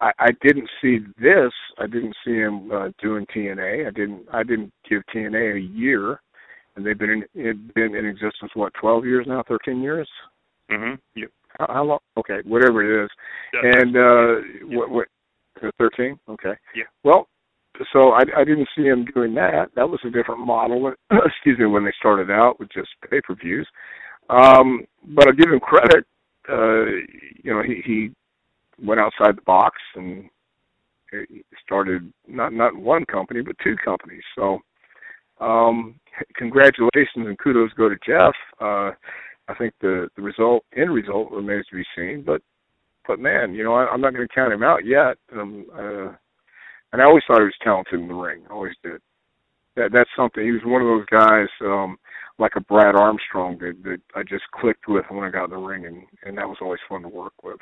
I, 0.00 0.12
I 0.18 0.28
didn't 0.42 0.68
see 0.80 0.98
this. 1.20 1.52
I 1.78 1.86
didn't 1.86 2.16
see 2.24 2.34
him 2.34 2.70
uh, 2.70 2.88
doing 3.02 3.26
TNA. 3.34 3.86
I 3.86 3.90
didn't. 3.90 4.26
I 4.32 4.42
didn't 4.42 4.72
give 4.88 5.02
TNA 5.14 5.56
a 5.56 5.60
year, 5.60 6.20
and 6.76 6.84
they've 6.86 6.98
been 6.98 7.24
in 7.34 7.70
been 7.74 7.94
in 7.94 8.06
existence 8.06 8.52
what 8.54 8.72
twelve 8.74 9.04
years 9.04 9.26
now, 9.28 9.42
thirteen 9.46 9.82
years. 9.82 10.08
Mhm. 10.70 10.98
Yep. 11.14 11.30
How, 11.58 11.66
how 11.68 11.84
long? 11.84 11.98
Okay, 12.18 12.38
whatever 12.44 12.82
it 12.82 13.04
is. 13.04 13.10
Yeah. 13.54 13.80
And 13.80 13.96
uh, 13.96 14.76
what, 14.76 14.90
what 14.90 15.08
Thirteen. 15.78 16.18
Okay. 16.28 16.52
Yeah. 16.74 16.84
Well, 17.02 17.28
so 17.92 18.10
I, 18.10 18.22
I 18.36 18.44
didn't 18.44 18.68
see 18.76 18.84
him 18.84 19.06
doing 19.14 19.34
that. 19.34 19.68
That 19.74 19.88
was 19.88 20.00
a 20.04 20.10
different 20.10 20.40
model. 20.40 20.80
When, 20.80 20.94
excuse 21.10 21.58
me, 21.58 21.66
when 21.66 21.84
they 21.84 21.92
started 21.98 22.30
out 22.30 22.58
with 22.60 22.68
just 22.72 22.88
pay 23.08 23.20
per 23.20 23.34
views. 23.34 23.66
Um, 24.28 24.84
but 25.08 25.26
I'll 25.26 25.34
give 25.34 25.50
him 25.50 25.60
credit. 25.60 26.04
Uh, 26.48 26.84
you 27.42 27.52
know, 27.52 27.62
he, 27.62 27.82
he 27.84 28.10
went 28.84 29.00
outside 29.00 29.36
the 29.36 29.42
box 29.42 29.76
and 29.94 30.28
started 31.64 32.12
not 32.28 32.52
not 32.52 32.76
one 32.76 33.04
company 33.06 33.40
but 33.40 33.56
two 33.62 33.76
companies. 33.82 34.22
So, 34.34 34.58
um, 35.40 35.98
congratulations 36.36 37.26
and 37.26 37.38
kudos 37.38 37.72
go 37.74 37.88
to 37.88 37.96
Jeff. 38.06 38.34
Uh, 38.60 38.90
I 39.48 39.54
think 39.54 39.74
the 39.80 40.08
the 40.16 40.22
result 40.22 40.64
end 40.76 40.92
result 40.92 41.30
remains 41.30 41.66
to 41.66 41.76
be 41.76 41.84
seen, 41.96 42.22
but 42.26 42.42
but 43.06 43.20
man, 43.20 43.54
you 43.54 43.62
know, 43.62 43.74
I, 43.74 43.86
I'm 43.86 44.00
not 44.00 44.14
going 44.14 44.26
to 44.26 44.34
count 44.34 44.52
him 44.52 44.62
out 44.62 44.84
yet. 44.84 45.16
Um, 45.32 45.66
uh, 45.72 46.12
and 46.92 47.02
I 47.02 47.04
always 47.04 47.22
thought 47.26 47.38
he 47.38 47.44
was 47.44 47.54
talented 47.62 48.00
in 48.00 48.08
the 48.08 48.14
ring. 48.14 48.42
I 48.48 48.52
always 48.52 48.74
did. 48.82 49.00
That 49.76 49.92
that's 49.92 50.10
something. 50.16 50.42
He 50.44 50.52
was 50.52 50.62
one 50.64 50.82
of 50.82 50.88
those 50.88 51.06
guys, 51.06 51.48
um, 51.60 51.98
like 52.38 52.52
a 52.56 52.60
Brad 52.60 52.94
Armstrong, 52.94 53.58
that, 53.60 53.82
that 53.84 54.00
I 54.14 54.22
just 54.22 54.44
clicked 54.52 54.88
with 54.88 55.04
when 55.10 55.24
I 55.24 55.30
got 55.30 55.44
in 55.44 55.50
the 55.50 55.56
ring, 55.56 55.86
and 55.86 56.02
and 56.24 56.38
that 56.38 56.48
was 56.48 56.58
always 56.60 56.80
fun 56.88 57.02
to 57.02 57.08
work 57.08 57.34
with. 57.42 57.58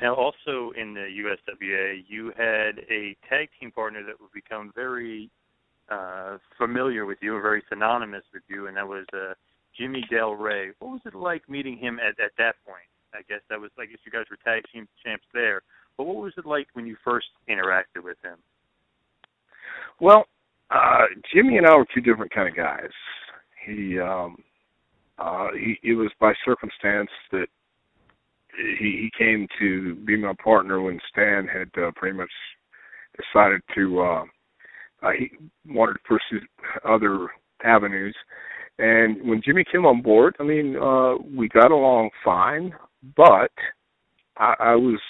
Now, 0.00 0.14
also 0.14 0.72
in 0.74 0.94
the 0.94 1.06
USWA, 1.22 2.02
you 2.08 2.32
had 2.36 2.78
a 2.90 3.14
tag 3.28 3.50
team 3.60 3.70
partner 3.70 4.02
that 4.04 4.18
would 4.20 4.32
become 4.32 4.72
very 4.74 5.30
uh, 5.92 6.38
familiar 6.56 7.04
with 7.06 7.18
you, 7.20 7.36
or 7.36 7.42
very 7.42 7.62
synonymous 7.68 8.24
with 8.32 8.42
you, 8.48 8.66
and 8.66 8.76
that 8.76 8.88
was 8.88 9.04
uh, 9.12 9.34
Jimmy 9.78 10.04
Del 10.10 10.32
Rey. 10.32 10.70
What 10.78 10.92
was 10.92 11.00
it 11.04 11.14
like 11.14 11.48
meeting 11.48 11.76
him 11.76 11.98
at, 12.00 12.18
at 12.22 12.32
that 12.38 12.54
point? 12.66 12.88
I 13.14 13.20
guess 13.28 13.40
that 13.50 13.60
was, 13.60 13.70
I 13.78 13.84
guess 13.84 13.98
you 14.04 14.12
guys 14.12 14.24
were 14.30 14.38
tag 14.44 14.64
team 14.72 14.88
champs 15.04 15.26
there. 15.34 15.62
But 15.96 16.04
what 16.04 16.16
was 16.16 16.32
it 16.38 16.46
like 16.46 16.68
when 16.72 16.86
you 16.86 16.96
first 17.04 17.26
interacted 17.48 18.02
with 18.02 18.16
him? 18.24 18.38
Well, 20.00 20.24
uh, 20.70 21.04
Jimmy 21.34 21.58
and 21.58 21.66
I 21.66 21.76
were 21.76 21.86
two 21.94 22.00
different 22.00 22.32
kind 22.32 22.48
of 22.48 22.56
guys. 22.56 22.90
He, 23.66 23.98
um, 23.98 24.36
uh, 25.18 25.48
he, 25.54 25.78
it 25.82 25.94
was 25.94 26.10
by 26.18 26.32
circumstance 26.44 27.10
that 27.30 27.46
he, 28.78 29.10
he 29.10 29.10
came 29.16 29.46
to 29.60 29.94
be 30.06 30.16
my 30.16 30.32
partner 30.42 30.80
when 30.80 30.98
Stan 31.10 31.46
had 31.46 31.68
uh, 31.82 31.90
pretty 31.94 32.16
much 32.16 32.30
decided 33.16 33.60
to 33.74 34.00
uh, 34.00 34.24
uh, 35.02 35.10
he 35.18 35.30
wanted 35.66 35.94
to 35.94 35.98
pursue 36.00 36.44
other 36.88 37.28
avenues. 37.64 38.16
And 38.78 39.28
when 39.28 39.42
Jimmy 39.44 39.64
came 39.70 39.84
on 39.84 40.02
board, 40.02 40.36
I 40.40 40.44
mean, 40.44 40.76
uh, 40.76 41.16
we 41.36 41.48
got 41.48 41.70
along 41.70 42.10
fine, 42.24 42.74
but 43.16 43.52
I, 44.38 44.54
I 44.58 44.74
was 44.74 45.00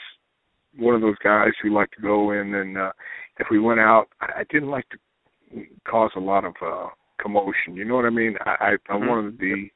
one 0.76 0.94
of 0.94 1.00
those 1.00 1.18
guys 1.22 1.52
who 1.62 1.74
liked 1.74 1.94
to 1.96 2.02
go 2.02 2.32
in 2.32 2.54
and 2.54 2.78
uh, 2.78 2.92
if 3.38 3.46
we 3.50 3.58
went 3.58 3.80
out, 3.80 4.06
I, 4.20 4.40
I 4.40 4.44
didn't 4.50 4.70
like 4.70 4.88
to 4.90 5.64
cause 5.88 6.10
a 6.16 6.20
lot 6.20 6.44
of 6.44 6.54
uh, 6.64 6.88
commotion. 7.20 7.76
You 7.76 7.84
know 7.84 7.96
what 7.96 8.04
I 8.04 8.10
mean? 8.10 8.36
I, 8.44 8.50
I, 8.50 8.70
I 8.88 8.92
mm-hmm. 8.94 9.08
wanted 9.08 9.38
the 9.38 9.68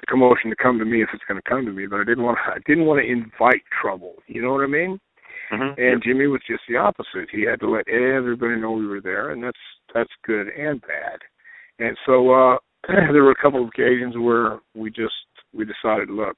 the 0.00 0.06
commotion 0.06 0.50
to 0.50 0.56
come 0.56 0.78
to 0.78 0.84
me 0.84 1.02
if 1.02 1.08
it's 1.12 1.24
going 1.26 1.40
to 1.42 1.48
come 1.48 1.66
to 1.66 1.72
me, 1.72 1.86
but 1.86 2.00
I 2.00 2.04
didn't 2.04 2.22
want 2.22 2.38
to, 2.38 2.52
I 2.52 2.58
didn't 2.66 2.86
want 2.86 3.00
to 3.00 3.10
invite 3.10 3.62
trouble. 3.82 4.14
You 4.28 4.42
know 4.42 4.52
what 4.52 4.62
I 4.62 4.68
mean? 4.68 5.00
Mm-hmm. 5.52 5.80
And 5.80 6.02
Jimmy 6.02 6.26
was 6.26 6.40
just 6.48 6.62
the 6.68 6.76
opposite. 6.76 7.28
He 7.30 7.42
had 7.42 7.60
to 7.60 7.70
let 7.70 7.88
everybody 7.88 8.56
know 8.56 8.72
we 8.72 8.86
were 8.86 9.00
there, 9.00 9.30
and 9.30 9.42
that's 9.42 9.58
that's 9.94 10.10
good 10.24 10.48
and 10.48 10.80
bad. 10.82 11.20
And 11.78 11.96
so 12.06 12.30
uh 12.32 12.56
there 12.88 13.24
were 13.24 13.32
a 13.32 13.42
couple 13.42 13.62
of 13.62 13.68
occasions 13.68 14.14
where 14.16 14.60
we 14.74 14.90
just 14.90 15.14
we 15.52 15.64
decided, 15.64 16.10
look, 16.10 16.36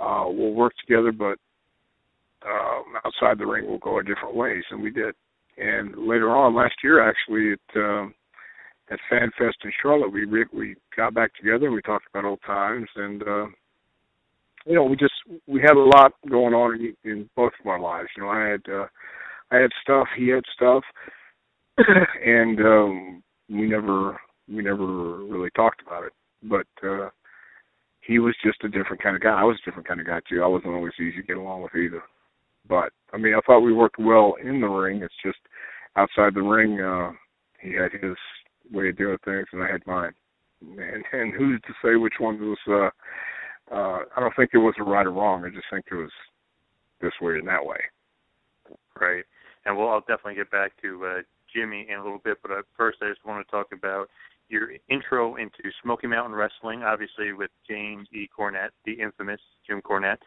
uh, 0.00 0.24
we'll 0.26 0.52
work 0.52 0.72
together, 0.80 1.12
but 1.12 1.38
um, 2.46 2.84
outside 3.04 3.38
the 3.38 3.46
ring 3.46 3.66
we'll 3.66 3.78
go 3.78 3.94
our 3.94 4.02
different 4.02 4.34
ways, 4.34 4.62
and 4.70 4.82
we 4.82 4.90
did. 4.90 5.14
And 5.56 5.94
later 5.96 6.30
on, 6.30 6.54
last 6.54 6.74
year 6.82 7.08
actually, 7.08 7.52
at 7.52 7.80
um, 7.80 8.14
at 8.90 8.98
FanFest 9.10 9.64
in 9.64 9.72
Charlotte, 9.80 10.12
we 10.12 10.24
re- 10.24 10.44
we 10.52 10.76
got 10.96 11.14
back 11.14 11.34
together 11.34 11.66
and 11.66 11.74
we 11.74 11.82
talked 11.82 12.06
about 12.12 12.26
old 12.26 12.40
times, 12.46 12.88
and 12.96 13.22
uh, 13.22 13.46
you 14.66 14.74
know, 14.74 14.84
we 14.84 14.96
just 14.96 15.14
we 15.46 15.60
had 15.60 15.76
a 15.76 15.90
lot 15.96 16.12
going 16.28 16.54
on 16.54 16.74
in, 16.74 17.10
in 17.10 17.30
both 17.36 17.52
of 17.60 17.66
our 17.66 17.80
lives. 17.80 18.08
You 18.16 18.22
know, 18.24 18.30
I 18.30 18.48
had 18.48 18.62
uh, 18.70 18.86
I 19.50 19.56
had 19.56 19.70
stuff, 19.82 20.08
he 20.16 20.28
had 20.28 20.44
stuff, 20.54 20.82
and 21.78 22.58
um, 22.60 23.22
we 23.48 23.68
never 23.68 24.20
we 24.48 24.62
never 24.62 25.18
really 25.24 25.50
talked 25.56 25.82
about 25.86 26.04
it. 26.04 26.12
But 26.42 26.66
uh, 26.86 27.10
he 28.00 28.18
was 28.18 28.34
just 28.44 28.64
a 28.64 28.68
different 28.68 29.02
kind 29.02 29.16
of 29.16 29.22
guy. 29.22 29.40
I 29.40 29.44
was 29.44 29.58
a 29.62 29.64
different 29.68 29.88
kind 29.88 30.00
of 30.00 30.06
guy 30.06 30.20
too. 30.28 30.42
I 30.42 30.46
wasn't 30.46 30.74
always 30.74 30.92
easy 30.98 31.16
to 31.16 31.26
get 31.26 31.36
along 31.36 31.62
with 31.62 31.74
either. 31.74 32.02
But 32.68 32.92
I 33.12 33.18
mean, 33.18 33.34
I 33.34 33.40
thought 33.46 33.60
we 33.60 33.72
worked 33.72 33.98
well 33.98 34.34
in 34.42 34.60
the 34.60 34.68
ring. 34.68 35.02
It's 35.02 35.14
just 35.24 35.38
outside 35.96 36.34
the 36.34 36.42
ring, 36.42 36.80
uh, 36.80 37.12
he 37.60 37.72
had 37.72 37.92
his 37.92 38.16
way 38.72 38.88
of 38.90 38.96
doing 38.96 39.18
things, 39.24 39.46
and 39.52 39.62
I 39.62 39.70
had 39.70 39.86
mine. 39.86 40.12
And, 40.60 41.04
and 41.12 41.34
who's 41.34 41.60
to 41.62 41.74
say 41.82 41.96
which 41.96 42.14
one 42.18 42.38
was? 42.40 42.58
Uh, 42.68 42.90
uh, 43.70 44.00
I 44.16 44.20
don't 44.20 44.34
think 44.36 44.50
it 44.52 44.58
was 44.58 44.74
a 44.78 44.84
right 44.84 45.06
or 45.06 45.12
wrong. 45.12 45.44
I 45.44 45.50
just 45.50 45.66
think 45.70 45.86
it 45.90 45.94
was 45.94 46.10
this 47.00 47.12
way 47.20 47.38
and 47.38 47.48
that 47.48 47.64
way. 47.64 47.80
Right. 49.00 49.24
And 49.64 49.76
well, 49.76 49.88
I'll 49.88 50.00
definitely 50.00 50.34
get 50.34 50.50
back 50.50 50.72
to 50.82 51.06
uh, 51.06 51.22
Jimmy 51.54 51.86
in 51.88 51.98
a 51.98 52.02
little 52.02 52.20
bit, 52.22 52.38
but 52.42 52.50
uh, 52.50 52.62
first 52.76 52.98
I 53.02 53.08
just 53.08 53.24
want 53.24 53.46
to 53.46 53.50
talk 53.50 53.68
about 53.72 54.08
your 54.48 54.70
intro 54.90 55.36
into 55.36 55.70
Smoky 55.82 56.06
Mountain 56.06 56.34
Wrestling, 56.34 56.82
obviously 56.82 57.32
with 57.32 57.50
James 57.68 58.08
E. 58.12 58.28
Cornette, 58.36 58.70
the 58.84 58.92
infamous 58.92 59.40
Jim 59.66 59.80
Cornette. 59.80 60.18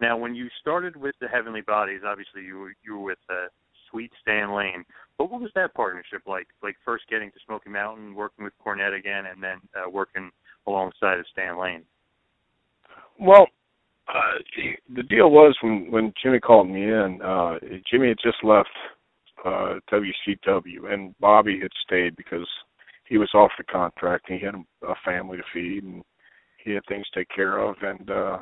Now, 0.00 0.16
when 0.16 0.34
you 0.34 0.48
started 0.60 0.96
with 0.96 1.14
the 1.20 1.28
Heavenly 1.28 1.62
Bodies, 1.62 2.00
obviously 2.04 2.42
you 2.42 2.58
were 2.58 2.74
you 2.82 2.98
were 2.98 3.04
with 3.04 3.18
uh, 3.30 3.48
Sweet 3.90 4.10
Stan 4.20 4.54
Lane. 4.54 4.84
But 5.16 5.30
what 5.30 5.40
was 5.40 5.50
that 5.54 5.74
partnership 5.74 6.22
like? 6.26 6.48
Like 6.62 6.76
first 6.84 7.04
getting 7.08 7.30
to 7.30 7.38
Smoky 7.46 7.70
Mountain, 7.70 8.14
working 8.14 8.44
with 8.44 8.54
Cornette 8.64 8.98
again, 8.98 9.26
and 9.26 9.42
then 9.42 9.58
uh, 9.76 9.88
working 9.88 10.30
alongside 10.66 11.18
of 11.18 11.26
Stan 11.32 11.58
Lane. 11.58 11.82
Well, 13.22 13.46
uh, 14.08 14.38
the 14.96 15.04
deal 15.04 15.30
was 15.30 15.56
when 15.62 15.90
when 15.92 16.12
Jimmy 16.20 16.40
called 16.40 16.68
me 16.68 16.82
in, 16.82 17.20
uh, 17.24 17.58
Jimmy 17.88 18.08
had 18.08 18.18
just 18.22 18.42
left 18.42 18.68
uh, 19.44 19.74
WCW, 19.92 20.92
and 20.92 21.14
Bobby 21.20 21.60
had 21.60 21.70
stayed 21.86 22.16
because 22.16 22.48
he 23.08 23.18
was 23.18 23.30
off 23.32 23.52
the 23.56 23.64
contract. 23.64 24.28
And 24.28 24.40
he 24.40 24.44
had 24.44 24.56
a 24.56 24.94
family 25.04 25.36
to 25.36 25.44
feed, 25.54 25.84
and 25.84 26.02
he 26.64 26.72
had 26.72 26.82
things 26.88 27.06
to 27.10 27.20
take 27.20 27.28
care 27.28 27.58
of. 27.58 27.76
And 27.82 28.10
uh, 28.10 28.38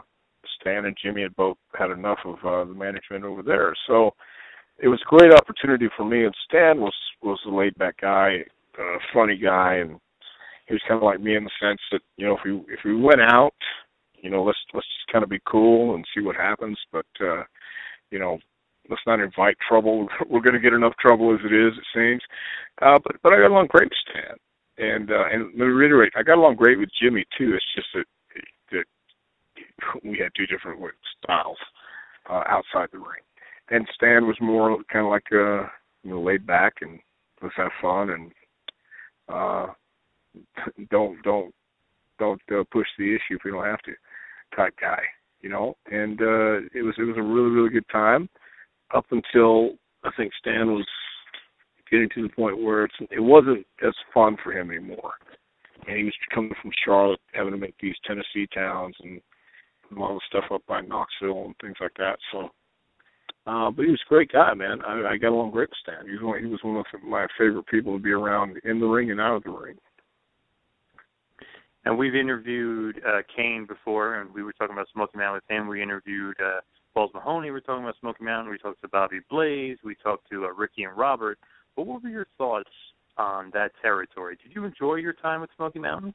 Stan 0.58 0.86
and 0.86 0.96
Jimmy 1.02 1.22
had 1.22 1.36
both 1.36 1.58
had 1.78 1.90
enough 1.90 2.20
of 2.24 2.36
uh, 2.42 2.64
the 2.64 2.74
management 2.74 3.24
over 3.24 3.42
there, 3.42 3.74
so 3.86 4.12
it 4.82 4.88
was 4.88 5.00
a 5.02 5.14
great 5.14 5.34
opportunity 5.34 5.88
for 5.94 6.06
me. 6.06 6.24
And 6.24 6.34
Stan 6.48 6.80
was 6.80 6.94
was 7.22 7.38
a 7.46 7.50
laid 7.50 7.76
back 7.76 8.00
guy, 8.00 8.38
a 8.78 8.98
funny 9.12 9.36
guy, 9.36 9.74
and 9.74 10.00
he 10.68 10.72
was 10.72 10.82
kind 10.88 10.96
of 10.96 11.04
like 11.04 11.20
me 11.20 11.36
in 11.36 11.44
the 11.44 11.50
sense 11.60 11.80
that 11.92 12.00
you 12.16 12.26
know 12.26 12.38
if 12.38 12.44
we 12.46 12.52
if 12.72 12.80
we 12.82 12.96
went 12.96 13.20
out 13.20 13.52
you 14.22 14.30
know, 14.30 14.42
let's 14.42 14.58
let's 14.74 14.86
just 14.86 15.12
kind 15.12 15.22
of 15.22 15.30
be 15.30 15.40
cool 15.46 15.94
and 15.94 16.04
see 16.14 16.22
what 16.22 16.36
happens. 16.36 16.78
But 16.92 17.06
uh, 17.20 17.44
you 18.10 18.18
know, 18.18 18.38
let's 18.88 19.02
not 19.06 19.20
invite 19.20 19.56
trouble. 19.66 20.08
We're 20.28 20.40
going 20.40 20.54
to 20.54 20.60
get 20.60 20.72
enough 20.72 20.94
trouble 21.00 21.34
as 21.34 21.40
it 21.44 21.52
is, 21.52 21.72
it 21.76 21.84
seems. 21.94 22.22
Uh, 22.82 22.98
but 23.02 23.16
but 23.22 23.32
I 23.32 23.40
got 23.40 23.50
along 23.50 23.68
great 23.68 23.88
with 23.88 23.98
Stan, 24.10 24.36
and 24.78 25.10
uh, 25.10 25.24
and 25.32 25.44
let 25.46 25.66
me 25.66 25.72
reiterate, 25.72 26.12
I 26.16 26.22
got 26.22 26.38
along 26.38 26.56
great 26.56 26.78
with 26.78 26.90
Jimmy 27.00 27.24
too. 27.36 27.54
It's 27.54 27.74
just 27.74 27.88
that 27.94 28.04
that 28.72 28.84
we 30.04 30.18
had 30.18 30.32
two 30.36 30.46
different 30.46 30.80
styles 31.22 31.58
uh, 32.28 32.44
outside 32.48 32.88
the 32.92 32.98
ring. 32.98 33.24
And 33.70 33.86
Stan 33.94 34.26
was 34.26 34.36
more 34.40 34.76
kind 34.92 35.06
of 35.06 35.10
like 35.10 35.26
uh, 35.32 35.68
you 36.02 36.10
know 36.10 36.20
laid 36.20 36.46
back 36.46 36.74
and 36.80 36.98
let's 37.42 37.56
have 37.56 37.70
fun 37.80 38.10
and 38.10 38.32
uh, 39.28 39.66
don't 40.90 41.22
don't 41.22 41.54
don't 42.18 42.40
uh, 42.52 42.64
push 42.70 42.86
the 42.98 43.14
issue 43.14 43.36
if 43.36 43.40
we 43.44 43.50
don't 43.50 43.64
have 43.64 43.80
to 43.82 43.92
type 44.54 44.74
guy, 44.80 45.02
you 45.40 45.48
know. 45.48 45.76
And 45.90 46.20
uh, 46.20 46.56
it 46.74 46.82
was 46.82 46.94
it 46.98 47.04
was 47.04 47.16
a 47.16 47.22
really 47.22 47.50
really 47.50 47.70
good 47.70 47.88
time 47.90 48.28
up 48.94 49.06
until 49.10 49.72
I 50.04 50.10
think 50.16 50.32
Stan 50.38 50.72
was 50.72 50.86
getting 51.90 52.08
to 52.14 52.22
the 52.22 52.34
point 52.34 52.62
where 52.62 52.84
it's 52.84 52.94
it 53.10 53.20
wasn't 53.20 53.66
as 53.86 53.94
fun 54.14 54.36
for 54.42 54.52
him 54.52 54.70
anymore. 54.70 55.12
And 55.86 55.96
he 55.96 56.04
was 56.04 56.14
coming 56.34 56.52
from 56.60 56.70
Charlotte, 56.84 57.20
having 57.32 57.52
to 57.52 57.58
make 57.58 57.74
these 57.80 57.96
Tennessee 58.06 58.46
towns 58.52 58.94
and 59.02 59.20
all 59.98 60.14
the 60.14 60.20
stuff 60.28 60.44
up 60.52 60.62
by 60.68 60.80
Knoxville 60.80 61.46
and 61.46 61.54
things 61.60 61.76
like 61.80 61.94
that. 61.98 62.18
So, 62.32 62.50
uh, 63.46 63.70
but 63.70 63.84
he 63.84 63.90
was 63.90 64.00
a 64.06 64.08
great 64.08 64.30
guy, 64.30 64.52
man. 64.54 64.82
I, 64.82 65.12
I 65.12 65.16
got 65.16 65.30
along 65.30 65.50
great 65.50 65.70
with 65.70 65.78
Stan. 65.82 66.06
He 66.06 66.12
was 66.12 66.22
one, 66.22 66.38
he 66.40 66.46
was 66.46 66.60
one 66.62 66.76
of 66.76 66.84
my 67.02 67.26
favorite 67.38 67.66
people 67.66 67.96
to 67.96 68.02
be 68.02 68.10
around 68.10 68.58
in 68.64 68.78
the 68.78 68.86
ring 68.86 69.10
and 69.10 69.20
out 69.20 69.36
of 69.36 69.42
the 69.44 69.50
ring. 69.50 69.76
And 71.84 71.96
we've 71.96 72.14
interviewed 72.14 73.00
uh, 73.06 73.22
Kane 73.34 73.66
before, 73.66 74.20
and 74.20 74.32
we 74.34 74.42
were 74.42 74.52
talking 74.52 74.74
about 74.74 74.88
Smoky 74.92 75.16
Mountain 75.16 75.40
with 75.42 75.56
him. 75.56 75.66
We 75.66 75.82
interviewed 75.82 76.36
uh, 76.40 76.60
Balls 76.94 77.10
Mahoney. 77.14 77.46
We 77.46 77.52
were 77.52 77.60
talking 77.60 77.84
about 77.84 77.96
Smoky 78.00 78.24
Mountain. 78.24 78.50
We 78.50 78.58
talked 78.58 78.82
to 78.82 78.88
Bobby 78.88 79.20
Blaze. 79.30 79.78
We 79.82 79.94
talked 79.94 80.28
to 80.30 80.44
uh, 80.44 80.48
Ricky 80.48 80.84
and 80.84 80.96
Robert. 80.96 81.38
But 81.76 81.86
what 81.86 82.02
were 82.02 82.10
your 82.10 82.26
thoughts 82.36 82.68
on 83.16 83.50
that 83.54 83.72
territory? 83.80 84.36
Did 84.42 84.54
you 84.54 84.64
enjoy 84.64 84.96
your 84.96 85.14
time 85.14 85.40
with 85.40 85.50
Smoky 85.56 85.78
Mountain? 85.78 86.14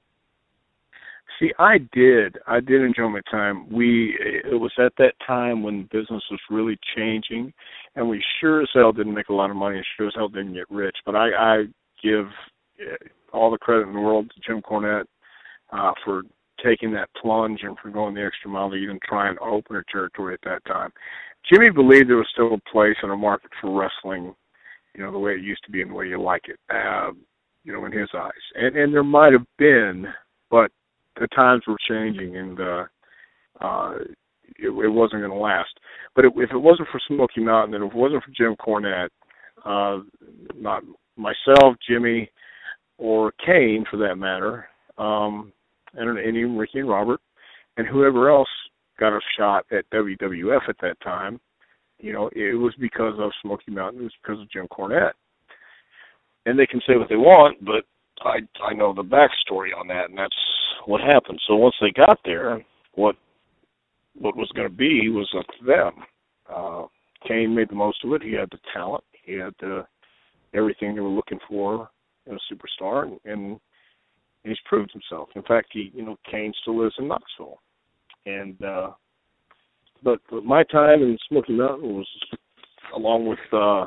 See, 1.39 1.51
I 1.58 1.80
did. 1.91 2.38
I 2.47 2.60
did 2.60 2.82
enjoy 2.82 3.10
my 3.10 3.21
time. 3.30 3.67
We 3.71 4.15
it 4.19 4.60
was 4.60 4.71
at 4.78 4.93
that 4.99 5.13
time 5.25 5.63
when 5.63 5.89
business 5.91 6.23
was 6.30 6.39
really 6.49 6.78
changing, 6.95 7.51
and 7.95 8.08
we 8.08 8.23
sure 8.39 8.62
as 8.62 8.69
hell 8.73 8.91
didn't 8.91 9.15
make 9.15 9.30
a 9.30 9.34
lot 9.34 9.49
of 9.49 9.56
money, 9.56 9.78
and 9.78 9.86
sure 9.97 10.08
as 10.08 10.13
hell 10.15 10.30
didn't 10.30 10.54
get 10.54 10.69
rich. 10.69 10.95
But 11.06 11.15
I, 11.15 11.30
I 11.32 11.63
give 12.01 12.28
uh, 12.80 12.95
all 13.34 13.51
the 13.51 13.58
credit 13.58 13.88
in 13.88 13.93
the 13.93 13.99
world 13.99 14.32
to 14.34 14.41
Jim 14.45 14.62
Cornette 14.62 15.06
uh, 15.71 15.91
for 16.04 16.23
taking 16.63 16.91
that 16.93 17.10
plunge 17.21 17.62
and 17.63 17.78
for 17.80 17.89
going 17.89 18.15
the 18.15 18.25
extra 18.25 18.49
mile 18.49 18.69
to 18.69 18.75
even 18.75 18.99
try 19.08 19.30
and 19.30 19.38
open 19.39 19.75
a 19.75 19.84
territory 19.91 20.34
at 20.34 20.41
that 20.43 20.63
time. 20.65 20.91
Jimmy 21.51 21.69
believed 21.69 22.10
there 22.10 22.17
was 22.17 22.28
still 22.32 22.54
a 22.54 22.71
place 22.71 22.95
and 23.04 23.12
a 23.12 23.17
market 23.17 23.51
for 23.62 23.71
wrestling, 23.71 24.34
you 24.93 25.04
know, 25.04 25.12
the 25.12 25.19
way 25.19 25.34
it 25.34 25.41
used 25.41 25.63
to 25.65 25.71
be 25.71 25.82
and 25.82 25.91
the 25.91 25.95
way 25.95 26.08
you 26.08 26.21
like 26.21 26.43
it, 26.47 26.60
uh, 26.73 27.12
you 27.63 27.73
know, 27.73 27.86
in 27.86 27.91
his 27.91 28.10
eyes. 28.15 28.32
And 28.56 28.75
and 28.75 28.93
there 28.93 29.04
might 29.04 29.34
have 29.34 29.45
been, 29.58 30.08
but 30.49 30.71
the 31.19 31.28
times 31.28 31.63
were 31.67 31.78
changing 31.88 32.38
and 32.38 32.60
uh 32.60 32.84
uh 33.62 33.95
it, 34.58 34.67
it 34.67 34.89
wasn't 34.89 35.21
going 35.21 35.32
to 35.32 35.38
last. 35.38 35.80
But 36.15 36.25
it, 36.25 36.34
if 36.36 36.51
it 36.51 36.58
wasn't 36.58 36.88
for 36.91 37.01
Smoky 37.08 37.41
Mountain 37.41 37.75
and 37.75 37.84
if 37.84 37.91
it 37.91 37.97
wasn't 37.97 38.23
for 38.23 38.32
Jim 38.32 38.56
Cornette, 38.56 39.10
uh, 39.65 40.04
not 40.56 40.84
myself, 41.17 41.75
Jimmy, 41.88 42.30
or 42.97 43.34
Kane 43.45 43.86
for 43.89 43.97
that 43.97 44.15
matter, 44.15 44.67
um, 44.97 45.51
and, 45.97 46.17
and 46.17 46.38
even 46.38 46.58
Ricky 46.58 46.79
and 46.79 46.89
Robert, 46.89 47.21
and 47.77 47.88
whoever 47.88 48.29
else 48.29 48.49
got 48.99 49.13
a 49.13 49.19
shot 49.38 49.65
at 49.71 49.89
WWF 49.91 50.69
at 50.69 50.77
that 50.81 50.99
time, 51.01 51.39
you 51.99 52.13
know, 52.13 52.29
it 52.34 52.58
was 52.58 52.73
because 52.79 53.13
of 53.19 53.31
Smoky 53.41 53.71
Mountain. 53.71 54.01
It 54.01 54.03
was 54.03 54.13
because 54.21 54.41
of 54.41 54.51
Jim 54.51 54.67
Cornette. 54.67 55.13
And 56.45 56.60
they 56.60 56.67
can 56.67 56.81
say 56.88 56.95
what 56.97 57.10
they 57.10 57.15
want, 57.15 57.63
but 57.65 57.86
I 58.21 58.39
I 58.63 58.73
know 58.73 58.93
the 58.93 59.03
backstory 59.03 59.69
on 59.77 59.88
that, 59.88 60.10
and 60.10 60.17
that's 60.17 60.36
what 60.86 61.01
happened. 61.01 61.39
So 61.47 61.55
once 61.55 61.75
they 61.81 61.91
got 61.91 62.19
there, 62.23 62.63
what 62.93 63.15
what 64.17 64.38
was 64.38 64.49
going 64.55 64.67
to 64.67 64.73
be 64.73 65.10
was 65.10 65.29
up 65.38 65.45
to 65.60 65.65
them. 65.65 65.91
Uh, 66.53 66.84
Kane 67.27 67.55
made 67.55 67.69
the 67.69 67.75
most 67.75 68.03
of 68.03 68.13
it. 68.13 68.21
He 68.21 68.34
had 68.34 68.49
the 68.51 68.60
talent. 68.73 69.03
He 69.23 69.34
had 69.34 69.53
the 69.60 69.86
everything 70.53 70.95
they 70.95 71.01
were 71.01 71.10
looking 71.10 71.39
for 71.49 71.89
in 72.27 72.36
a 72.36 72.53
superstar, 72.53 73.03
and, 73.03 73.19
and 73.25 73.60
he's 74.45 74.60
proved 74.65 74.91
himself. 74.91 75.29
In 75.36 75.43
fact, 75.43 75.69
he 75.71 75.91
you 75.93 76.03
know 76.03 76.17
Kane 76.29 76.53
still 76.62 76.81
lives 76.81 76.95
in 76.97 77.08
Knoxville, 77.08 77.60
and 78.25 78.62
uh, 78.63 78.91
but, 80.03 80.19
but 80.29 80.45
my 80.45 80.63
time 80.63 81.01
in 81.01 81.17
Smoky 81.27 81.53
Mountain 81.53 81.95
was 81.95 82.08
along 82.95 83.27
with 83.27 83.39
uh, 83.51 83.86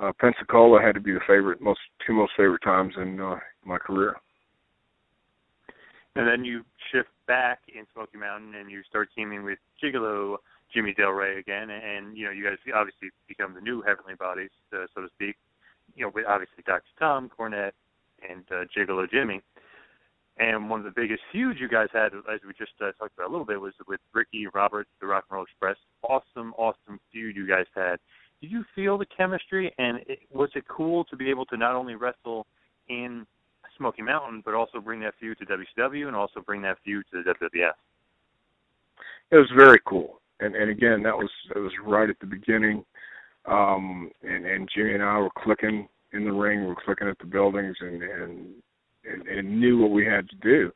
uh, 0.00 0.12
Pensacola 0.20 0.80
had 0.80 0.94
to 0.94 1.00
be 1.00 1.12
the 1.12 1.20
favorite, 1.26 1.60
most 1.60 1.80
two 2.06 2.12
most 2.12 2.32
favorite 2.36 2.62
times 2.62 2.94
in 2.96 3.20
uh, 3.20 3.36
my 3.64 3.78
career. 3.78 4.16
And 6.14 6.26
then 6.26 6.44
you 6.44 6.64
shift 6.90 7.10
back 7.26 7.60
in 7.74 7.84
Smoky 7.92 8.18
Mountain 8.18 8.54
and 8.54 8.70
you 8.70 8.82
start 8.88 9.08
teaming 9.14 9.44
with 9.44 9.58
Gigolo 9.82 10.36
Jimmy 10.74 10.92
Del 10.94 11.10
Rey 11.10 11.38
again, 11.38 11.70
and 11.70 12.16
you 12.16 12.26
know 12.26 12.30
you 12.30 12.44
guys 12.44 12.58
obviously 12.74 13.08
become 13.26 13.54
the 13.54 13.60
new 13.60 13.82
Heavenly 13.82 14.14
Bodies, 14.14 14.50
uh, 14.72 14.86
so 14.94 15.02
to 15.02 15.08
speak. 15.14 15.36
You 15.94 16.04
know, 16.04 16.12
with 16.14 16.26
obviously 16.28 16.62
Dr. 16.66 16.82
Tom 16.98 17.30
Cornette 17.36 17.72
and 18.28 18.44
uh, 18.50 18.64
Gigolo 18.76 19.10
Jimmy. 19.10 19.42
And 20.38 20.70
one 20.70 20.78
of 20.78 20.84
the 20.84 20.92
biggest 21.00 21.22
feuds 21.32 21.58
you 21.60 21.68
guys 21.68 21.88
had, 21.92 22.12
as 22.14 22.40
we 22.46 22.52
just 22.56 22.72
uh, 22.80 22.92
talked 22.92 23.14
about 23.14 23.28
a 23.28 23.32
little 23.32 23.44
bit, 23.44 23.60
was 23.60 23.72
with 23.88 24.00
Ricky 24.14 24.46
Roberts, 24.54 24.88
the 25.00 25.06
Rock 25.06 25.24
and 25.30 25.36
Roll 25.36 25.44
Express. 25.44 25.76
Awesome, 26.02 26.54
awesome 26.56 27.00
feud 27.10 27.34
you 27.34 27.46
guys 27.46 27.66
had. 27.74 27.98
Did 28.40 28.52
you 28.52 28.64
feel 28.74 28.98
the 28.98 29.06
chemistry, 29.06 29.74
and 29.78 29.98
it, 30.06 30.20
was 30.32 30.50
it 30.54 30.64
cool 30.68 31.04
to 31.06 31.16
be 31.16 31.28
able 31.28 31.44
to 31.46 31.56
not 31.56 31.74
only 31.74 31.96
wrestle 31.96 32.46
in 32.88 33.26
Smoky 33.76 34.02
Mountain, 34.02 34.42
but 34.44 34.54
also 34.54 34.80
bring 34.80 35.00
that 35.00 35.14
feud 35.18 35.38
to 35.38 35.44
WCW 35.44 36.06
and 36.06 36.14
also 36.14 36.40
bring 36.40 36.62
that 36.62 36.78
feud 36.84 37.04
to 37.12 37.22
the 37.22 37.34
WWF? 37.34 37.72
It 39.32 39.36
was 39.36 39.50
very 39.56 39.80
cool, 39.86 40.20
and 40.38 40.54
and 40.54 40.70
again, 40.70 41.02
that 41.02 41.16
was 41.16 41.28
that 41.52 41.60
was 41.60 41.72
right 41.84 42.08
at 42.08 42.18
the 42.20 42.26
beginning, 42.26 42.84
um, 43.46 44.10
and 44.22 44.46
and 44.46 44.68
Jimmy 44.74 44.94
and 44.94 45.02
I 45.02 45.18
were 45.18 45.30
clicking 45.36 45.88
in 46.12 46.24
the 46.24 46.32
ring, 46.32 46.64
were 46.64 46.74
clicking 46.74 47.08
at 47.08 47.18
the 47.18 47.26
buildings, 47.26 47.76
and 47.80 48.02
and 48.02 48.46
and, 49.04 49.26
and 49.26 49.60
knew 49.60 49.78
what 49.78 49.90
we 49.90 50.04
had 50.04 50.28
to 50.28 50.36
do. 50.36 50.70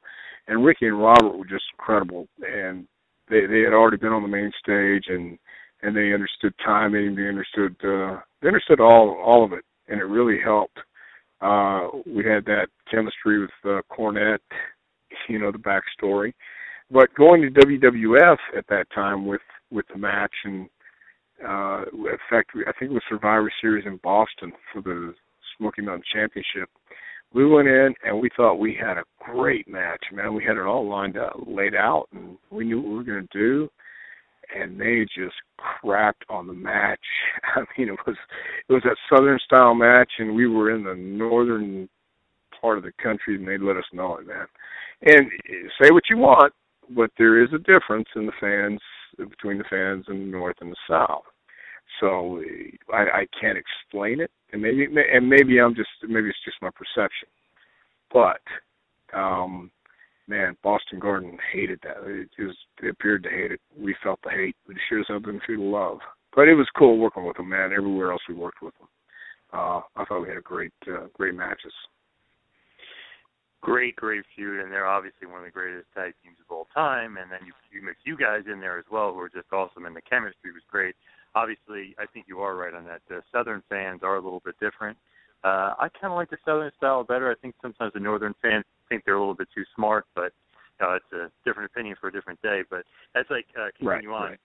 And 0.49 0.65
Ricky 0.65 0.87
and 0.87 1.01
Robert 1.01 1.37
were 1.37 1.45
just 1.45 1.65
incredible, 1.79 2.27
and 2.43 2.87
they 3.29 3.47
they 3.47 3.61
had 3.61 3.73
already 3.73 3.97
been 3.97 4.13
on 4.13 4.23
the 4.23 4.29
main 4.29 4.53
stage, 4.63 5.05
and 5.09 5.39
and 5.83 5.97
they 5.97 6.13
understood 6.13 6.55
timing, 6.65 7.15
they 7.15 7.29
understood 7.29 7.75
uh, 7.85 8.21
they 8.41 8.49
understood 8.49 8.81
all 8.81 9.21
all 9.25 9.45
of 9.45 9.53
it, 9.53 9.65
and 9.89 10.01
it 10.01 10.05
really 10.05 10.41
helped. 10.43 10.79
Uh, 11.41 11.89
we 12.07 12.25
had 12.25 12.45
that 12.45 12.69
chemistry 12.91 13.41
with 13.41 13.51
uh, 13.65 13.81
Cornette, 13.91 14.39
you 15.29 15.39
know 15.39 15.53
the 15.53 15.59
backstory, 15.59 16.33
but 16.91 17.15
going 17.15 17.43
to 17.43 17.61
WWF 17.61 18.39
at 18.57 18.67
that 18.69 18.87
time 18.95 19.27
with 19.27 19.41
with 19.71 19.87
the 19.93 19.99
match 19.99 20.35
and 20.45 20.69
uh, 21.47 21.85
in 21.93 22.19
fact, 22.31 22.51
I 22.55 22.73
think 22.79 22.91
it 22.91 22.95
was 22.95 23.03
Survivor 23.09 23.53
Series 23.61 23.87
in 23.87 23.99
Boston 24.03 24.53
for 24.73 24.83
the 24.83 25.15
Smoky 25.57 25.83
Mountain 25.83 26.05
Championship 26.13 26.69
we 27.35 27.47
went 27.47 27.69
in 27.69 27.95
and 28.05 28.21
we 28.21 28.31
thought 28.37 28.57
we 28.57 28.77
had 28.79 28.99
a 28.99 29.05
great 29.19 29.69
match, 29.69 30.05
man. 30.13 30.35
We 30.35 30.45
had 30.45 30.57
it 30.57 30.67
all 30.67 30.89
lined 30.89 31.17
up, 31.17 31.35
laid 31.47 31.75
out, 31.75 32.09
and 32.13 32.37
we 32.51 32.65
knew 32.65 32.81
what 32.81 32.91
we 32.91 32.97
were 32.97 33.05
going 33.05 33.29
to 33.31 33.39
do. 33.39 33.69
And 34.55 34.79
they 34.79 35.07
just 35.17 35.35
crapped 35.59 36.29
on 36.29 36.47
the 36.47 36.53
match. 36.53 37.01
I 37.57 37.61
mean, 37.79 37.89
it 37.89 37.99
was 38.07 38.17
it 38.69 38.73
was 38.73 38.83
that 38.85 38.97
southern 39.09 39.39
style 39.45 39.75
match, 39.75 40.11
and 40.19 40.35
we 40.35 40.47
were 40.47 40.75
in 40.75 40.85
the 40.85 40.95
northern 40.95 41.89
part 42.61 42.77
of 42.77 42.85
the 42.85 42.93
country, 43.03 43.37
and 43.37 43.49
they 43.49 43.57
let 43.57 43.77
us 43.77 43.85
know 43.95 44.17
it, 44.17 44.27
man. 44.27 44.47
And 45.03 45.31
say 45.81 45.91
what 45.91 46.05
you 46.11 46.19
want, 46.19 46.53
but 46.91 47.11
there 47.17 47.43
is 47.43 47.49
a 47.55 47.59
difference 47.59 48.09
in 48.15 48.27
the 48.27 48.33
fans 48.39 48.81
between 49.17 49.59
the 49.59 49.65
fans 49.71 50.05
in 50.09 50.19
the 50.19 50.37
north 50.37 50.57
and 50.61 50.71
the 50.71 50.77
south. 50.89 51.25
So 52.01 52.43
I, 52.93 53.03
I 53.03 53.27
can't 53.41 53.59
explain 53.59 54.21
it, 54.21 54.31
and 54.53 54.63
maybe 54.63 54.87
and 54.87 55.29
maybe 55.29 55.61
I'm 55.61 55.75
just 55.75 55.91
maybe 56.03 56.29
it's 56.29 56.45
just 56.45 56.63
my 56.63 56.71
perception, 56.71 57.29
but 58.13 58.41
um, 59.17 59.71
man, 60.29 60.57
Boston 60.63 60.99
Garden 60.99 61.39
hated 61.53 61.81
that. 61.83 61.99
It 62.05 62.29
just 62.39 62.59
they 62.81 62.89
appeared 62.89 63.23
to 63.25 63.31
hate 63.31 63.53
it. 63.53 63.61
We 63.79 63.95
felt 64.03 64.21
the 64.25 64.31
hate. 64.31 64.57
We 64.67 64.75
sure 64.89 65.01
as 65.01 65.07
hell 65.09 65.21
didn't 65.21 65.43
feel 65.47 65.59
the 65.59 65.65
love. 65.65 65.99
But 66.35 66.49
it 66.49 66.55
was 66.55 66.69
cool 66.77 66.99
working 66.99 67.27
with 67.27 67.37
them, 67.37 67.51
man. 67.51 67.73
Everywhere 67.73 68.13
else 68.13 68.23
we 68.29 68.35
worked 68.35 68.63
with 68.63 68.75
them, 68.79 68.89
uh, 69.53 69.81
I 69.97 70.05
thought 70.05 70.23
we 70.23 70.29
had 70.29 70.39
a 70.39 70.43
great 70.43 70.73
uh, 70.89 71.07
great 71.15 71.35
matches. 71.35 71.73
Great, 73.61 73.95
great 73.95 74.25
feud, 74.35 74.59
and 74.59 74.73
they're 74.73 74.89
obviously 74.89 75.29
one 75.29 75.39
of 75.39 75.45
the 75.45 75.51
greatest 75.53 75.87
tag 75.95 76.15
teams 76.25 76.37
of 76.41 76.51
all 76.51 76.67
time. 76.75 77.17
And 77.17 77.31
then 77.31 77.47
you 77.47 77.53
you 77.71 77.85
mix 77.85 77.99
you 78.05 78.17
guys 78.17 78.43
in 78.51 78.61
there 78.61 78.79
as 78.79 78.87
well, 78.91 79.13
who 79.13 79.21
are 79.21 79.29
just 79.29 79.53
awesome, 79.53 79.87
and 79.87 79.95
the 79.95 80.03
chemistry 80.03 80.51
was 80.51 80.63
great 80.71 80.97
obviously, 81.35 81.95
I 81.99 82.07
think 82.13 82.27
you 82.29 82.41
are 82.41 82.55
right 82.55 82.75
on 82.75 82.85
that. 82.87 83.01
The 83.09 83.23
Southern 83.33 83.63
fans 83.69 84.01
are 84.03 84.17
a 84.17 84.21
little 84.21 84.43
bit 84.45 84.55
different. 84.61 84.97
Uh, 85.45 85.75
I 85.79 85.89
kind 86.01 86.13
of 86.13 86.17
like 86.17 86.31
the 86.31 86.39
Southern 86.45 86.71
style 86.77 87.03
better. 87.03 87.31
I 87.31 87.35
think 87.35 87.55
sometimes 87.61 87.93
the 87.95 88.01
Northern 88.01 88.35
fans 88.41 88.65
think 88.89 89.05
they're 89.05 89.17
a 89.17 89.21
little 89.21 89.35
bit 89.35 89.49
too 89.55 89.65
smart, 89.75 90.07
but 90.15 90.33
uh, 90.81 90.95
it's 90.95 91.13
a 91.13 91.31
different 91.45 91.71
opinion 91.71 91.97
for 92.01 92.09
a 92.09 92.13
different 92.13 92.41
day. 92.43 92.63
But 92.69 92.85
that's 93.15 93.31
like 93.31 93.47
uh, 93.59 93.69
continue 93.77 94.11
right, 94.11 94.23
on. 94.23 94.31
Right. 94.31 94.39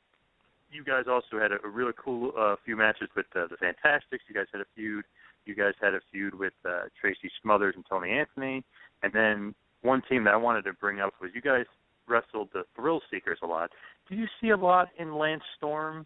You 0.72 0.84
guys 0.84 1.06
also 1.10 1.40
had 1.40 1.52
a, 1.52 1.58
a 1.64 1.70
really 1.70 1.94
cool 2.04 2.32
uh, 2.38 2.56
few 2.66 2.76
matches 2.76 3.10
with 3.16 3.28
uh, 3.36 3.48
the 3.50 3.58
Fantastics. 3.58 4.24
You 4.28 4.36
guys 4.36 4.48
had 4.52 4.62
a 4.62 4.66
feud. 4.76 5.06
You 5.46 5.56
guys 5.56 5.74
had 5.82 5.94
a 5.94 6.00
feud 6.12 6.34
with 6.34 6.54
uh, 6.68 6.90
Tracy 7.00 7.32
Smothers 7.42 7.76
and 7.76 7.86
Tony 7.90 8.12
Anthony. 8.12 8.64
And 9.04 9.14
then 9.14 9.56
one 9.82 10.02
team 10.10 10.24
that 10.26 10.34
I 10.34 10.38
wanted 10.38 10.64
to 10.64 10.74
bring 10.74 11.00
up 11.00 11.14
was 11.22 11.32
you 11.34 11.42
guys 11.42 11.66
wrestled 12.08 12.50
the 12.54 12.64
Thrill 12.76 13.02
Seekers 13.12 13.40
a 13.44 13.48
lot. 13.48 13.72
Do 14.10 14.16
you 14.16 14.26
see 14.42 14.50
a 14.50 14.58
lot 14.58 14.90
in 14.98 15.16
Lance 15.16 15.44
Storm 15.58 16.06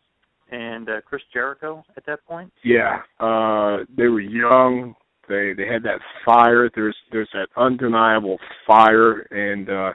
and 0.51 0.89
uh, 0.89 1.01
Chris 1.05 1.21
Jericho 1.33 1.83
at 1.97 2.05
that 2.05 2.25
point? 2.25 2.51
Yeah, 2.63 2.99
uh, 3.19 3.85
they 3.95 4.07
were 4.07 4.19
young. 4.19 4.93
They 5.27 5.53
they 5.55 5.65
had 5.65 5.83
that 5.83 5.99
fire. 6.25 6.69
There's 6.73 6.95
there's 7.11 7.29
that 7.33 7.47
undeniable 7.57 8.37
fire, 8.67 9.21
and 9.31 9.69
uh, 9.69 9.93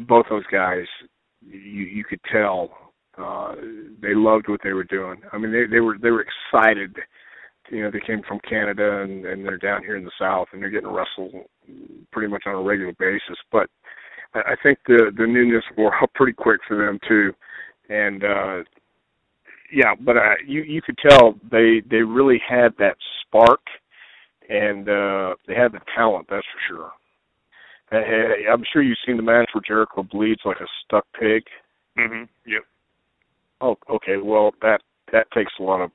both 0.00 0.26
those 0.30 0.46
guys, 0.50 0.86
you 1.40 1.84
you 1.84 2.04
could 2.04 2.20
tell 2.30 2.70
uh, 3.18 3.54
they 4.00 4.14
loved 4.14 4.48
what 4.48 4.60
they 4.62 4.72
were 4.72 4.84
doing. 4.84 5.20
I 5.32 5.38
mean, 5.38 5.52
they 5.52 5.66
they 5.66 5.80
were 5.80 5.98
they 6.00 6.10
were 6.10 6.24
excited. 6.24 6.96
You 7.70 7.82
know, 7.82 7.90
they 7.90 8.00
came 8.00 8.22
from 8.26 8.40
Canada 8.48 9.02
and, 9.02 9.26
and 9.26 9.44
they're 9.44 9.58
down 9.58 9.82
here 9.82 9.96
in 9.96 10.04
the 10.04 10.10
South, 10.18 10.48
and 10.52 10.62
they're 10.62 10.70
getting 10.70 10.88
wrestled 10.88 11.34
pretty 12.12 12.28
much 12.28 12.44
on 12.46 12.54
a 12.54 12.62
regular 12.62 12.94
basis. 12.98 13.36
But 13.52 13.68
I, 14.34 14.52
I 14.52 14.54
think 14.62 14.78
the 14.86 15.12
the 15.16 15.26
newness 15.26 15.64
wore 15.76 15.94
up 16.02 16.12
pretty 16.14 16.32
quick 16.32 16.60
for 16.66 16.76
them 16.76 16.98
too, 17.06 17.32
and 17.88 18.24
uh, 18.24 18.62
yeah, 19.72 19.94
but 20.00 20.16
uh, 20.16 20.34
you 20.46 20.62
you 20.62 20.82
could 20.82 20.98
tell 20.98 21.34
they 21.50 21.82
they 21.90 22.02
really 22.02 22.40
had 22.46 22.74
that 22.78 22.96
spark, 23.22 23.60
and 24.48 24.88
uh, 24.88 25.34
they 25.46 25.54
had 25.54 25.72
the 25.72 25.80
talent. 25.94 26.26
That's 26.30 26.46
for 26.46 26.74
sure. 26.74 26.92
Hey, 27.90 28.44
I'm 28.50 28.64
sure 28.72 28.82
you've 28.82 28.98
seen 29.06 29.16
the 29.16 29.22
match 29.22 29.48
where 29.52 29.62
Jericho 29.66 30.02
bleeds 30.02 30.42
like 30.44 30.60
a 30.60 30.66
stuck 30.84 31.06
pig. 31.18 31.42
Mhm. 31.98 32.28
Yep. 32.46 32.62
Oh, 33.60 33.76
okay. 33.90 34.16
Well, 34.18 34.52
that 34.62 34.82
that 35.12 35.30
takes 35.32 35.52
a 35.58 35.62
lot 35.62 35.80
of 35.80 35.90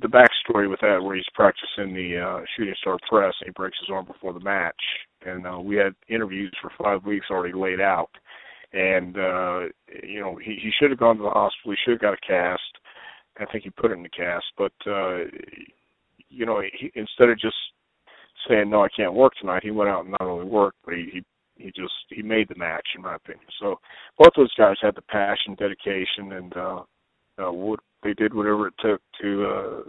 the 0.00 0.08
backstory 0.08 0.68
with 0.68 0.80
that, 0.80 1.02
where 1.02 1.16
he's 1.16 1.24
practicing 1.34 1.94
the 1.94 2.18
uh, 2.18 2.40
shooting 2.56 2.74
star 2.80 2.98
press 3.08 3.34
and 3.40 3.46
he 3.48 3.52
breaks 3.52 3.78
his 3.80 3.90
arm 3.90 4.04
before 4.06 4.32
the 4.32 4.40
match, 4.40 4.80
and 5.24 5.46
uh, 5.46 5.58
we 5.58 5.76
had 5.76 5.94
interviews 6.08 6.52
for 6.60 6.70
five 6.82 7.04
weeks 7.06 7.26
already 7.30 7.54
laid 7.54 7.80
out 7.80 8.10
and 8.72 9.16
uh 9.18 9.60
you 10.02 10.20
know 10.20 10.36
he 10.36 10.58
he 10.62 10.70
should 10.78 10.90
have 10.90 10.98
gone 10.98 11.16
to 11.16 11.22
the 11.22 11.30
hospital. 11.30 11.72
He 11.72 11.76
should 11.84 11.92
have 11.92 12.00
got 12.00 12.14
a 12.14 12.26
cast. 12.26 12.62
I 13.38 13.46
think 13.46 13.64
he 13.64 13.70
put 13.70 13.90
it 13.90 13.94
in 13.94 14.02
the 14.02 14.08
cast. 14.08 14.44
But 14.56 14.72
uh 14.86 15.24
you 16.28 16.46
know 16.46 16.60
he 16.60 16.90
instead 16.94 17.28
of 17.28 17.38
just 17.38 17.56
saying 18.48 18.70
no 18.70 18.82
i 18.82 18.88
can't 18.96 19.14
work 19.14 19.32
tonight 19.40 19.62
he 19.62 19.70
went 19.70 19.88
out 19.88 20.04
and 20.04 20.10
not 20.12 20.22
only 20.22 20.46
worked 20.46 20.78
but 20.84 20.94
he 20.94 21.08
he 21.12 21.22
he 21.56 21.70
just 21.70 21.92
he 22.08 22.22
made 22.22 22.48
the 22.48 22.56
match 22.56 22.86
in 22.96 23.02
my 23.02 23.14
opinion. 23.14 23.46
So 23.60 23.78
both 24.18 24.32
those 24.36 24.52
guys 24.54 24.76
had 24.80 24.94
the 24.94 25.02
passion 25.02 25.54
dedication 25.54 26.32
and 26.32 26.56
uh 26.56 26.82
uh 27.38 27.52
what 27.52 27.80
they 28.02 28.14
did 28.14 28.34
whatever 28.34 28.68
it 28.68 28.74
took 28.80 29.00
to 29.20 29.44
uh 29.46 29.82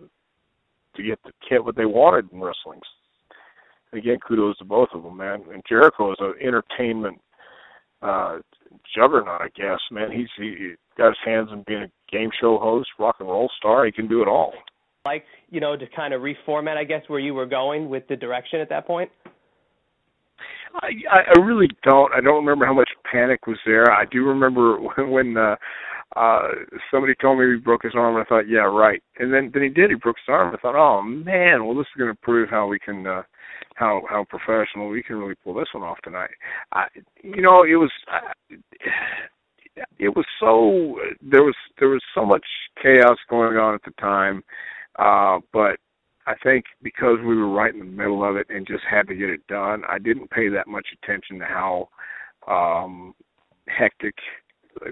to 0.95 1.03
get 1.03 1.19
the 1.23 1.31
get 1.49 1.63
what 1.63 1.75
they 1.75 1.85
wanted 1.85 2.31
in 2.31 2.41
wrestling. 2.41 2.81
Again 3.93 4.19
kudos 4.25 4.57
to 4.57 4.65
both 4.65 4.89
of 4.93 5.03
them 5.03 5.17
man. 5.17 5.43
And 5.51 5.63
jericho 5.67 6.11
is 6.11 6.17
an 6.19 6.33
entertainment 6.41 7.19
uh 8.03 8.39
juggernaut, 8.95 9.41
I 9.41 9.49
guess. 9.55 9.79
Man, 9.91 10.11
he's 10.11 10.27
he 10.37 10.73
got 10.97 11.07
his 11.07 11.17
hands 11.25 11.49
in 11.51 11.63
being 11.67 11.83
a 11.83 11.91
game 12.11 12.29
show 12.39 12.59
host, 12.59 12.89
rock 12.99 13.15
and 13.19 13.29
roll 13.29 13.49
star. 13.57 13.85
He 13.85 13.91
can 13.91 14.07
do 14.07 14.21
it 14.21 14.27
all. 14.27 14.53
Like 15.05 15.25
you 15.49 15.59
know, 15.59 15.75
to 15.75 15.85
kind 15.95 16.13
of 16.13 16.21
reformat, 16.21 16.77
I 16.77 16.83
guess, 16.83 17.01
where 17.07 17.19
you 17.19 17.33
were 17.33 17.45
going 17.45 17.89
with 17.89 18.07
the 18.07 18.15
direction 18.15 18.59
at 18.59 18.69
that 18.69 18.87
point. 18.87 19.09
I 20.75 20.89
I 21.11 21.39
really 21.39 21.67
don't. 21.83 22.11
I 22.13 22.21
don't 22.21 22.43
remember 22.43 22.65
how 22.65 22.73
much 22.73 22.89
panic 23.11 23.45
was 23.47 23.59
there. 23.65 23.91
I 23.91 24.05
do 24.11 24.23
remember 24.23 24.79
when, 24.79 25.11
when 25.11 25.37
uh, 25.37 25.55
uh 26.15 26.47
somebody 26.91 27.13
told 27.21 27.39
me 27.39 27.45
he 27.53 27.59
broke 27.59 27.83
his 27.83 27.93
arm, 27.95 28.15
and 28.15 28.23
I 28.25 28.27
thought, 28.27 28.49
yeah, 28.49 28.59
right. 28.59 29.01
And 29.19 29.33
then 29.33 29.51
then 29.53 29.63
he 29.63 29.69
did. 29.69 29.89
He 29.89 29.95
broke 29.95 30.17
his 30.17 30.31
arm. 30.33 30.53
I 30.53 30.57
thought, 30.57 30.75
oh 30.75 31.01
man, 31.01 31.65
well 31.65 31.75
this 31.75 31.87
is 31.93 31.99
going 31.99 32.11
to 32.11 32.21
prove 32.21 32.49
how 32.49 32.67
we 32.67 32.79
can. 32.79 33.05
uh 33.05 33.23
how 33.75 34.01
how 34.09 34.25
professional 34.25 34.89
we 34.89 35.03
can 35.03 35.17
really 35.17 35.35
pull 35.43 35.53
this 35.53 35.67
one 35.73 35.83
off 35.83 35.97
tonight. 36.03 36.31
I, 36.71 36.85
you 37.23 37.41
know, 37.41 37.63
it 37.63 37.75
was 37.75 37.91
it 39.99 40.09
was 40.09 40.25
so 40.39 40.99
there 41.21 41.43
was 41.43 41.55
there 41.79 41.89
was 41.89 42.03
so 42.13 42.25
much 42.25 42.45
chaos 42.81 43.17
going 43.29 43.57
on 43.57 43.75
at 43.75 43.83
the 43.83 43.91
time, 43.99 44.43
uh, 44.99 45.39
but 45.51 45.77
I 46.25 46.35
think 46.43 46.65
because 46.81 47.17
we 47.19 47.35
were 47.35 47.49
right 47.49 47.73
in 47.73 47.79
the 47.79 47.85
middle 47.85 48.23
of 48.23 48.37
it 48.37 48.47
and 48.49 48.67
just 48.67 48.83
had 48.89 49.07
to 49.07 49.15
get 49.15 49.29
it 49.29 49.45
done, 49.47 49.83
I 49.89 49.99
didn't 49.99 50.29
pay 50.29 50.47
that 50.49 50.67
much 50.67 50.87
attention 51.01 51.39
to 51.39 51.45
how 51.45 51.89
um 52.47 53.13
hectic 53.67 54.15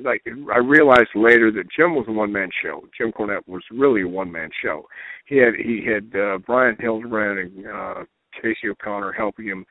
like 0.04 0.24
I 0.54 0.58
realized 0.60 1.10
later 1.16 1.52
that 1.52 1.72
Jim 1.76 1.96
was 1.96 2.06
a 2.08 2.12
one 2.12 2.32
man 2.32 2.50
show. 2.64 2.84
Jim 2.98 3.12
Cornette 3.12 3.48
was 3.48 3.64
really 3.72 4.04
a 4.04 4.08
one 4.08 4.32
man 4.32 4.50
show. 4.64 4.86
He 5.26 5.38
had 5.38 5.56
he 5.56 5.86
had 5.86 6.20
uh, 6.20 6.38
Brian 6.40 6.78
Hildebrand 6.80 7.40
and 7.40 7.68
uh 7.68 8.04
Casey 8.40 8.70
O'Connor 8.70 9.12
helping 9.12 9.46
him 9.46 9.66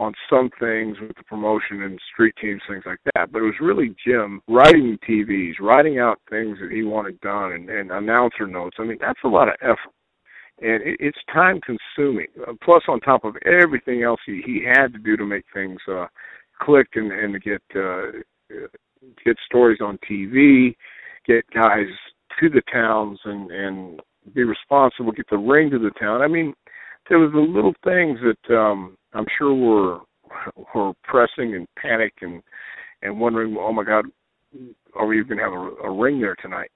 on 0.00 0.14
some 0.30 0.48
things 0.58 0.96
with 0.98 1.14
the 1.16 1.22
promotion 1.24 1.82
and 1.82 2.00
street 2.10 2.34
teams, 2.40 2.62
things 2.66 2.84
like 2.86 2.98
that. 3.14 3.30
But 3.30 3.40
it 3.40 3.44
was 3.44 3.60
really 3.60 3.94
Jim 4.04 4.40
writing 4.48 4.98
TVs, 5.06 5.60
writing 5.60 5.98
out 5.98 6.18
things 6.30 6.56
that 6.60 6.72
he 6.72 6.82
wanted 6.82 7.20
done, 7.20 7.52
and, 7.52 7.68
and 7.68 7.90
announcer 7.90 8.46
notes. 8.46 8.78
I 8.80 8.84
mean, 8.84 8.96
that's 8.98 9.20
a 9.24 9.28
lot 9.28 9.48
of 9.48 9.54
effort, 9.60 9.92
and 10.62 10.82
it, 10.82 10.96
it's 11.00 11.18
time 11.32 11.60
consuming. 11.60 12.28
Uh, 12.48 12.54
plus, 12.64 12.82
on 12.88 12.98
top 13.00 13.24
of 13.24 13.36
everything 13.44 14.02
else 14.02 14.20
he 14.24 14.40
he 14.44 14.64
had 14.66 14.88
to 14.94 14.98
do 14.98 15.18
to 15.18 15.26
make 15.26 15.44
things 15.52 15.78
uh, 15.86 16.06
click 16.62 16.88
and 16.94 17.12
and 17.12 17.34
to 17.34 17.38
get 17.38 17.62
uh, 17.76 18.56
get 19.22 19.36
stories 19.44 19.80
on 19.82 19.98
TV, 20.10 20.74
get 21.26 21.44
guys 21.52 21.88
to 22.40 22.48
the 22.48 22.62
towns 22.72 23.18
and 23.26 23.50
and 23.50 24.00
be 24.34 24.44
responsible, 24.44 25.12
get 25.12 25.28
the 25.30 25.36
ring 25.36 25.70
to 25.70 25.78
the 25.78 25.90
town. 26.00 26.22
I 26.22 26.28
mean, 26.28 26.54
there 27.10 27.18
was 27.18 27.32
the 27.32 27.40
little 27.40 27.74
things 27.84 28.18
that 28.22 28.56
um 28.56 28.96
I'm 29.12 29.26
sure 29.36 29.52
were 29.52 29.98
were 30.74 30.92
pressing 31.04 31.54
and 31.54 31.66
panic 31.76 32.14
and 32.22 32.42
and 33.02 33.20
wondering, 33.20 33.56
oh 33.58 33.72
my 33.72 33.84
God, 33.84 34.06
are 34.94 35.06
we 35.06 35.18
even 35.18 35.36
gonna 35.36 35.42
have 35.42 35.52
a, 35.52 35.88
a 35.88 35.92
ring 35.92 36.20
there 36.20 36.36
tonight? 36.36 36.70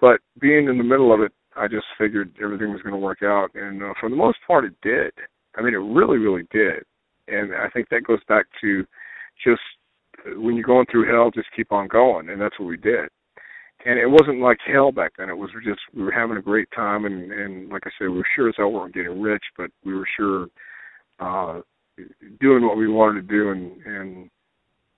But 0.00 0.20
being 0.40 0.68
in 0.68 0.78
the 0.78 0.84
middle 0.84 1.12
of 1.12 1.20
it, 1.20 1.32
I 1.56 1.66
just 1.66 1.86
figured 1.98 2.32
everything 2.42 2.70
was 2.70 2.82
going 2.82 2.94
to 2.94 3.00
work 3.00 3.22
out, 3.22 3.50
and 3.54 3.82
uh, 3.82 3.94
for 3.98 4.08
the 4.08 4.14
most 4.16 4.38
part, 4.46 4.64
it 4.64 4.74
did. 4.80 5.12
I 5.56 5.62
mean, 5.62 5.74
it 5.74 5.78
really, 5.78 6.18
really 6.18 6.46
did. 6.52 6.84
And 7.26 7.52
I 7.52 7.68
think 7.70 7.88
that 7.88 8.04
goes 8.04 8.20
back 8.28 8.46
to 8.60 8.84
just 9.44 9.60
when 10.36 10.54
you're 10.54 10.64
going 10.64 10.86
through 10.88 11.12
hell, 11.12 11.32
just 11.32 11.48
keep 11.56 11.72
on 11.72 11.88
going, 11.88 12.28
and 12.28 12.40
that's 12.40 12.58
what 12.60 12.68
we 12.68 12.76
did 12.76 13.08
and 13.84 13.98
it 13.98 14.06
wasn't 14.06 14.40
like 14.40 14.58
hell 14.66 14.92
back 14.92 15.12
then. 15.18 15.30
It 15.30 15.36
was 15.36 15.50
just 15.64 15.80
we 15.94 16.02
were 16.02 16.12
having 16.12 16.36
a 16.36 16.42
great 16.42 16.68
time, 16.74 17.04
and 17.04 17.30
and 17.32 17.68
like 17.68 17.82
I 17.86 17.90
said, 17.98 18.08
we 18.08 18.18
were 18.18 18.26
sure 18.34 18.48
as 18.48 18.54
hell 18.56 18.72
weren't 18.72 18.94
getting 18.94 19.20
rich, 19.20 19.42
but 19.56 19.70
we 19.84 19.94
were 19.94 20.08
sure 20.16 20.48
uh 21.20 21.60
doing 22.40 22.64
what 22.64 22.76
we 22.76 22.88
wanted 22.88 23.22
to 23.22 23.34
do, 23.34 23.50
and 23.50 23.82
and 23.86 24.30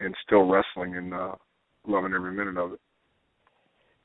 and 0.01 0.15
still 0.27 0.49
wrestling 0.49 0.97
and 0.97 1.13
uh 1.13 1.35
loving 1.87 2.15
every 2.15 2.33
minute 2.33 2.57
of 2.57 2.73
it. 2.73 2.81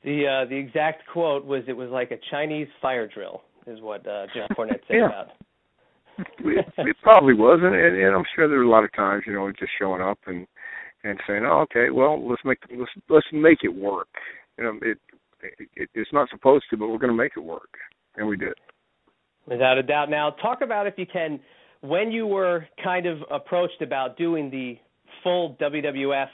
The 0.04 0.26
uh 0.26 0.48
the 0.48 0.56
exact 0.56 1.04
quote 1.12 1.44
was 1.44 1.62
it 1.68 1.76
was 1.76 1.90
like 1.90 2.10
a 2.10 2.18
Chinese 2.30 2.68
fire 2.82 3.08
drill, 3.08 3.42
is 3.66 3.80
what 3.80 4.06
uh 4.06 4.26
Jim 4.34 4.46
Cornette 4.56 4.80
said 4.88 4.96
yeah. 4.96 5.06
about. 5.06 5.28
it, 6.18 6.66
it 6.78 6.96
probably 7.02 7.34
was, 7.34 7.60
and, 7.62 7.74
and, 7.74 7.94
and 7.94 8.14
I'm 8.16 8.24
sure 8.34 8.48
there 8.48 8.56
were 8.58 8.64
a 8.64 8.70
lot 8.70 8.84
of 8.84 8.92
times, 8.94 9.24
you 9.26 9.34
know, 9.34 9.50
just 9.58 9.72
showing 9.78 10.00
up 10.00 10.18
and 10.26 10.46
and 11.04 11.20
saying, 11.26 11.44
"Oh, 11.44 11.60
okay, 11.60 11.90
well, 11.90 12.26
let's 12.28 12.42
make 12.44 12.58
let's 12.70 12.90
let's 13.08 13.26
make 13.32 13.58
it 13.62 13.74
work." 13.74 14.08
You 14.58 14.64
know, 14.64 14.78
it, 14.82 14.98
it 15.76 15.88
it's 15.94 16.12
not 16.12 16.28
supposed 16.30 16.64
to, 16.70 16.76
but 16.76 16.88
we're 16.88 16.98
going 16.98 17.10
to 17.10 17.16
make 17.16 17.32
it 17.36 17.40
work, 17.40 17.70
and 18.16 18.26
we 18.26 18.36
did. 18.36 18.54
Without 19.46 19.78
a 19.78 19.82
doubt. 19.82 20.10
Now, 20.10 20.30
talk 20.30 20.60
about 20.60 20.86
if 20.86 20.94
you 20.96 21.06
can 21.06 21.40
when 21.80 22.10
you 22.10 22.26
were 22.26 22.66
kind 22.82 23.06
of 23.06 23.18
approached 23.30 23.80
about 23.82 24.16
doing 24.16 24.50
the 24.50 24.78
full 25.22 25.56
WWF 25.60 26.28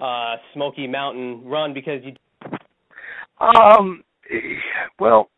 uh, 0.00 0.36
Smoky 0.54 0.86
Mountain 0.86 1.44
run 1.44 1.74
because 1.74 2.00
you. 2.04 2.14
Um. 3.40 4.02
Well, 4.98 5.30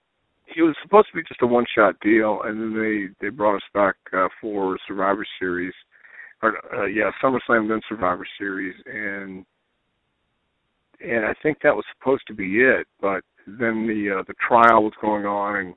it 0.56 0.62
was 0.62 0.74
supposed 0.82 1.08
to 1.12 1.16
be 1.16 1.22
just 1.28 1.42
a 1.42 1.46
one-shot 1.46 1.94
deal, 2.00 2.40
and 2.44 2.60
then 2.60 2.80
they 2.80 3.26
they 3.26 3.30
brought 3.30 3.56
us 3.56 3.62
back 3.72 3.94
uh, 4.12 4.28
for 4.40 4.78
Survivor 4.86 5.26
Series, 5.38 5.74
or 6.42 6.56
uh, 6.74 6.86
yeah, 6.86 7.10
SummerSlam 7.22 7.68
then 7.68 7.80
Survivor 7.88 8.26
Series, 8.38 8.74
and 8.86 9.44
and 11.02 11.24
I 11.24 11.34
think 11.42 11.58
that 11.62 11.74
was 11.74 11.84
supposed 11.98 12.22
to 12.28 12.34
be 12.34 12.60
it. 12.60 12.86
But 13.00 13.22
then 13.46 13.86
the 13.86 14.18
uh, 14.18 14.22
the 14.26 14.34
trial 14.46 14.84
was 14.84 14.92
going 15.00 15.26
on, 15.26 15.56
and 15.56 15.74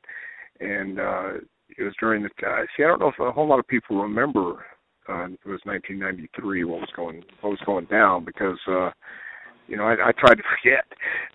and 0.60 1.00
uh, 1.00 1.32
it 1.78 1.84
was 1.84 1.94
during 2.00 2.24
the 2.24 2.30
uh, 2.46 2.64
see. 2.76 2.84
I 2.84 2.88
don't 2.88 3.00
know 3.00 3.10
if 3.10 3.20
a 3.20 3.32
whole 3.32 3.48
lot 3.48 3.60
of 3.60 3.68
people 3.68 4.02
remember. 4.02 4.66
Uh, 5.10 5.26
it 5.26 5.46
was 5.46 5.60
1993. 5.66 6.64
What 6.64 6.80
was 6.82 6.90
going 6.96 7.24
what 7.42 7.50
was 7.52 7.60
going 7.66 7.86
down 7.86 8.26
because. 8.26 8.58
uh 8.68 8.92
you 9.66 9.78
know, 9.78 9.86
I, 9.86 9.94
I 9.94 10.12
tried 10.12 10.36
to 10.36 10.44
forget, 10.60 10.84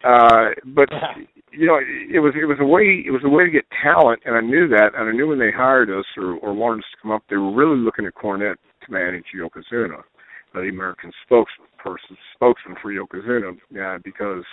uh, 0.05 0.53
but 0.77 0.91
you 1.51 1.67
know, 1.67 1.79
it 1.81 2.19
was 2.21 2.35
it 2.37 2.45
was 2.45 2.59
a 2.61 2.67
way 2.67 3.03
it 3.07 3.11
was 3.11 3.23
a 3.25 3.29
way 3.29 3.45
to 3.47 3.51
get 3.51 3.65
talent, 3.83 4.21
and 4.27 4.37
I 4.37 4.43
knew 4.43 4.69
that, 4.69 4.91
and 4.95 5.09
I 5.09 5.13
knew 5.13 5.29
when 5.29 5.39
they 5.39 5.51
hired 5.51 5.89
us 5.89 6.05
or, 6.19 6.37
or 6.37 6.53
wanted 6.53 6.81
us 6.81 6.91
to 6.93 7.03
come 7.03 7.11
up, 7.11 7.23
they 7.31 7.37
were 7.37 7.55
really 7.55 7.79
looking 7.79 8.05
at 8.05 8.15
Cornette 8.15 8.57
to 8.85 8.93
manage 8.93 9.25
Yokozuna 9.35 10.03
the 10.55 10.61
American 10.61 11.13
spokesperson, 11.29 12.17
spokesman 12.35 12.77
for 12.81 12.93
Yokozuna, 12.93 13.57
yeah, 13.71 13.99
because 14.03 14.45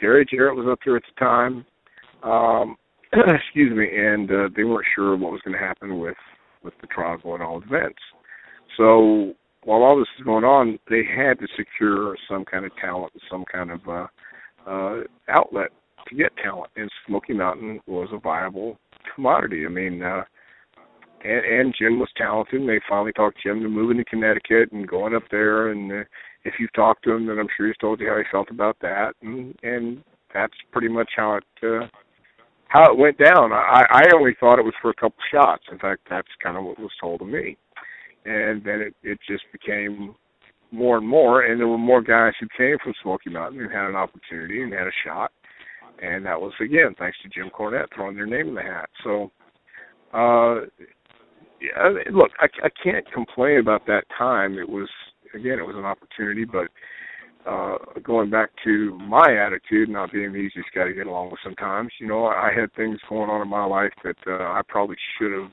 Jerry 0.00 0.26
Jarrett 0.28 0.56
was 0.56 0.66
up 0.70 0.80
here 0.84 0.96
at 0.96 1.02
the 1.02 1.24
time. 1.24 1.64
Um, 2.22 2.76
excuse 3.12 3.74
me, 3.76 3.88
and 3.96 4.30
uh, 4.30 4.48
they 4.54 4.64
weren't 4.64 4.86
sure 4.94 5.16
what 5.16 5.32
was 5.32 5.40
going 5.44 5.58
to 5.58 5.64
happen 5.64 5.98
with 5.98 6.16
with 6.62 6.74
the 6.80 6.88
trial 6.88 7.16
going 7.22 7.40
on 7.40 7.62
events. 7.62 8.00
So 8.76 9.34
while 9.64 9.82
all 9.82 9.98
this 9.98 10.08
is 10.18 10.24
going 10.24 10.44
on, 10.44 10.78
they 10.90 11.02
had 11.04 11.38
to 11.38 11.46
secure 11.56 12.16
some 12.28 12.44
kind 12.44 12.64
of 12.64 12.72
talent, 12.76 13.12
some 13.30 13.44
kind 13.50 13.70
of 13.70 13.80
uh, 13.88 14.06
uh, 14.66 15.00
outlet 15.28 15.70
to 16.08 16.14
get 16.14 16.36
talent, 16.36 16.70
and 16.76 16.90
Smoky 17.06 17.32
Mountain 17.32 17.80
was 17.86 18.08
a 18.12 18.18
viable 18.18 18.78
commodity. 19.14 19.64
I 19.66 19.68
mean, 19.68 20.02
uh, 20.02 20.22
and, 21.24 21.44
and 21.44 21.74
Jim 21.78 21.98
was 21.98 22.08
talented. 22.16 22.60
And 22.60 22.68
they 22.68 22.80
finally 22.88 23.12
talked 23.12 23.42
Jim 23.42 23.60
to 23.62 23.68
moving 23.68 23.98
to 23.98 24.04
Connecticut 24.04 24.72
and 24.72 24.86
going 24.86 25.14
up 25.14 25.24
there. 25.30 25.70
And 25.70 25.90
uh, 25.90 26.04
if 26.44 26.54
you've 26.58 26.72
talked 26.72 27.04
to 27.04 27.12
him, 27.12 27.26
then 27.26 27.38
I'm 27.38 27.48
sure 27.56 27.66
he's 27.66 27.76
told 27.76 28.00
you 28.00 28.08
how 28.08 28.18
he 28.18 28.24
felt 28.30 28.50
about 28.50 28.76
that. 28.80 29.12
And 29.22 29.54
and 29.62 30.02
that's 30.32 30.54
pretty 30.72 30.88
much 30.88 31.10
how 31.16 31.36
it 31.36 31.44
uh, 31.62 31.86
how 32.68 32.92
it 32.92 32.98
went 32.98 33.18
down. 33.18 33.52
I, 33.52 33.84
I 33.90 34.02
only 34.14 34.36
thought 34.38 34.58
it 34.58 34.64
was 34.64 34.74
for 34.80 34.90
a 34.90 34.94
couple 34.94 35.18
shots. 35.32 35.64
In 35.72 35.78
fact, 35.78 36.02
that's 36.08 36.28
kind 36.42 36.56
of 36.56 36.64
what 36.64 36.78
was 36.78 36.90
told 37.00 37.20
to 37.20 37.26
me. 37.26 37.56
And 38.24 38.62
then 38.62 38.80
it 38.80 38.94
it 39.02 39.18
just 39.28 39.44
became 39.52 40.14
more 40.70 40.98
and 40.98 41.08
more, 41.08 41.42
and 41.42 41.58
there 41.58 41.68
were 41.68 41.78
more 41.78 42.02
guys 42.02 42.34
who 42.38 42.46
came 42.56 42.76
from 42.82 42.92
Smoky 43.02 43.30
Mountain 43.30 43.58
who 43.58 43.68
had 43.70 43.88
an 43.88 43.96
opportunity 43.96 44.62
and 44.62 44.72
had 44.72 44.86
a 44.86 44.92
shot. 45.04 45.32
And 46.02 46.24
that 46.26 46.40
was 46.40 46.52
again 46.60 46.94
thanks 46.98 47.16
to 47.22 47.28
Jim 47.28 47.50
Cornette 47.50 47.86
throwing 47.94 48.16
their 48.16 48.26
name 48.26 48.48
in 48.48 48.54
the 48.54 48.62
hat. 48.62 48.88
So 49.02 49.30
uh 50.12 50.66
yeah, 51.60 51.88
look, 52.12 52.30
I, 52.40 52.46
I 52.64 52.68
can't 52.82 53.10
complain 53.12 53.58
about 53.58 53.86
that 53.86 54.04
time. 54.16 54.58
It 54.58 54.68
was 54.68 54.88
again, 55.34 55.58
it 55.58 55.66
was 55.66 55.76
an 55.76 55.84
opportunity, 55.84 56.44
but 56.44 56.68
uh 57.48 57.78
going 58.02 58.30
back 58.30 58.50
to 58.64 58.98
my 58.98 59.36
attitude, 59.36 59.88
not 59.88 60.12
being 60.12 60.32
the 60.32 60.38
easiest 60.38 60.68
guy 60.74 60.84
to 60.84 60.92
get 60.92 61.06
along 61.06 61.30
with 61.30 61.40
sometimes, 61.42 61.90
you 62.00 62.06
know, 62.06 62.26
I 62.26 62.50
had 62.54 62.72
things 62.74 62.98
going 63.08 63.30
on 63.30 63.42
in 63.42 63.48
my 63.48 63.64
life 63.64 63.92
that 64.04 64.16
uh, 64.26 64.44
I 64.44 64.62
probably 64.68 64.96
should 65.18 65.32
have 65.32 65.50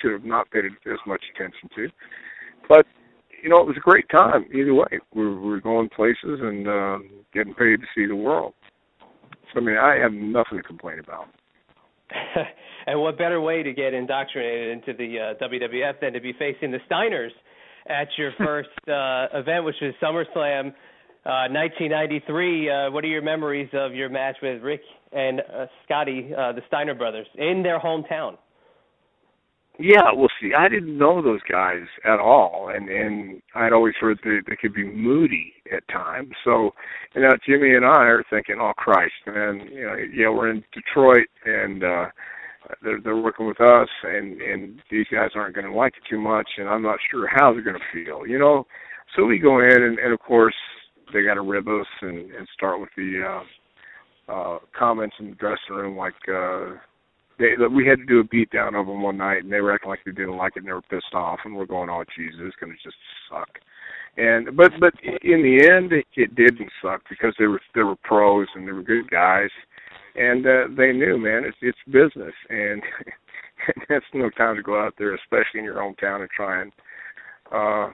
should 0.00 0.12
have 0.12 0.24
not 0.24 0.50
paid 0.50 0.64
as 0.66 0.98
much 1.06 1.22
attention 1.34 1.68
to. 1.76 1.88
But 2.68 2.86
you 3.42 3.50
know, 3.50 3.60
it 3.60 3.66
was 3.66 3.76
a 3.76 3.80
great 3.80 4.08
time 4.08 4.46
either 4.54 4.72
way. 4.74 5.00
We 5.14 5.22
were, 5.22 5.40
we 5.40 5.48
were 5.50 5.60
going 5.60 5.88
places 5.90 6.40
and 6.40 6.66
uh, 6.66 6.98
getting 7.32 7.54
paid 7.54 7.80
to 7.80 7.86
see 7.94 8.06
the 8.06 8.16
world. 8.16 8.54
So 9.52 9.60
I 9.60 9.62
mean, 9.62 9.76
I 9.76 9.96
have 9.96 10.12
nothing 10.12 10.58
to 10.58 10.62
complain 10.62 10.98
about. 10.98 11.26
and 12.86 13.00
what 13.00 13.18
better 13.18 13.40
way 13.40 13.62
to 13.62 13.72
get 13.72 13.94
indoctrinated 13.94 14.70
into 14.70 14.92
the 14.92 15.18
uh, 15.18 15.44
WWF 15.44 16.00
than 16.00 16.12
to 16.12 16.20
be 16.20 16.32
facing 16.38 16.70
the 16.70 16.78
Steiners 16.90 17.30
at 17.86 18.08
your 18.18 18.32
first 18.38 18.68
uh, 18.88 19.38
event, 19.38 19.64
which 19.64 19.76
was 19.80 19.94
SummerSlam 20.02 20.68
uh, 21.26 21.48
1993. 21.50 22.70
Uh, 22.70 22.90
what 22.90 23.04
are 23.04 23.08
your 23.08 23.22
memories 23.22 23.68
of 23.72 23.94
your 23.94 24.08
match 24.08 24.36
with 24.42 24.62
Rick 24.62 24.82
and 25.12 25.40
uh, 25.40 25.66
Scotty, 25.84 26.30
uh, 26.36 26.52
the 26.52 26.62
Steiner 26.66 26.94
brothers, 26.94 27.26
in 27.36 27.62
their 27.62 27.80
hometown? 27.80 28.36
Yeah, 29.78 30.12
well, 30.14 30.28
see, 30.40 30.52
I 30.56 30.68
didn't 30.68 30.96
know 30.96 31.20
those 31.20 31.40
guys 31.50 31.82
at 32.04 32.20
all, 32.20 32.70
and 32.74 32.88
and 32.88 33.42
I'd 33.56 33.72
always 33.72 33.94
heard 34.00 34.18
that 34.22 34.42
they 34.48 34.56
could 34.56 34.72
be 34.74 34.84
moody 34.84 35.52
at 35.74 35.86
times. 35.88 36.30
So, 36.44 36.70
you 37.14 37.22
know, 37.22 37.30
Jimmy 37.46 37.74
and 37.74 37.84
I 37.84 38.04
are 38.04 38.24
thinking, 38.30 38.56
"Oh 38.60 38.72
Christ, 38.76 39.14
man! 39.26 39.68
You 39.72 39.84
know, 39.86 39.96
yeah, 40.14 40.28
we're 40.28 40.50
in 40.50 40.62
Detroit, 40.72 41.26
and 41.44 41.82
uh, 41.82 42.06
they're 42.82 43.00
they're 43.00 43.16
working 43.16 43.48
with 43.48 43.60
us, 43.60 43.88
and 44.04 44.40
and 44.40 44.80
these 44.90 45.06
guys 45.12 45.30
aren't 45.34 45.56
going 45.56 45.66
to 45.66 45.72
like 45.76 45.94
it 45.96 46.08
too 46.08 46.20
much, 46.20 46.48
and 46.58 46.68
I'm 46.68 46.82
not 46.82 46.98
sure 47.10 47.26
how 47.28 47.52
they're 47.52 47.62
going 47.62 47.76
to 47.78 48.04
feel, 48.04 48.26
you 48.26 48.38
know." 48.38 48.66
So 49.16 49.24
we 49.24 49.38
go 49.38 49.60
in, 49.60 49.82
and, 49.82 49.98
and 49.98 50.12
of 50.12 50.20
course, 50.20 50.54
they 51.12 51.24
got 51.24 51.34
to 51.34 51.42
rib 51.42 51.66
us 51.68 51.86
and 52.02 52.30
and 52.32 52.46
start 52.54 52.80
with 52.80 52.90
the 52.96 53.42
uh, 54.28 54.32
uh, 54.32 54.58
comments 54.78 55.16
in 55.18 55.30
the 55.30 55.36
dressing 55.36 55.74
room, 55.76 55.96
like. 55.96 56.14
uh 56.28 56.76
they 57.38 57.54
we 57.72 57.86
had 57.86 57.98
to 57.98 58.06
do 58.06 58.20
a 58.20 58.24
beat 58.24 58.50
down 58.50 58.74
of 58.74 58.86
them 58.86 59.02
one 59.02 59.16
night, 59.16 59.42
and 59.42 59.52
they 59.52 59.60
were 59.60 59.72
acting 59.72 59.90
like 59.90 60.00
they 60.04 60.12
didn't 60.12 60.36
like 60.36 60.52
it, 60.56 60.60
and 60.60 60.68
they 60.68 60.72
were 60.72 60.82
pissed 60.82 61.14
off, 61.14 61.40
and 61.44 61.56
we're 61.56 61.66
going, 61.66 61.90
"Oh, 61.90 62.04
Jesus, 62.16 62.40
it's 62.42 62.56
gonna 62.56 62.74
just 62.82 62.96
suck." 63.28 63.58
And 64.16 64.56
but 64.56 64.72
but 64.78 64.94
in 65.02 65.42
the 65.42 65.68
end, 65.70 65.92
it, 65.92 66.06
it 66.14 66.34
didn't 66.34 66.70
suck 66.80 67.02
because 67.08 67.34
they 67.38 67.46
were 67.46 67.60
they 67.74 67.82
were 67.82 67.96
pros 67.96 68.46
and 68.54 68.66
they 68.66 68.72
were 68.72 68.82
good 68.82 69.10
guys, 69.10 69.50
and 70.14 70.46
uh, 70.46 70.64
they 70.76 70.92
knew, 70.92 71.18
man, 71.18 71.44
it's 71.44 71.56
it's 71.60 71.78
business, 71.86 72.34
and 72.48 72.82
that's 73.88 74.04
no 74.14 74.30
time 74.30 74.56
to 74.56 74.62
go 74.62 74.80
out 74.80 74.94
there, 74.98 75.14
especially 75.14 75.58
in 75.58 75.64
your 75.64 75.76
hometown, 75.76 76.20
and 76.20 76.30
try 76.30 76.62
and 76.62 76.72
uh 77.50 77.90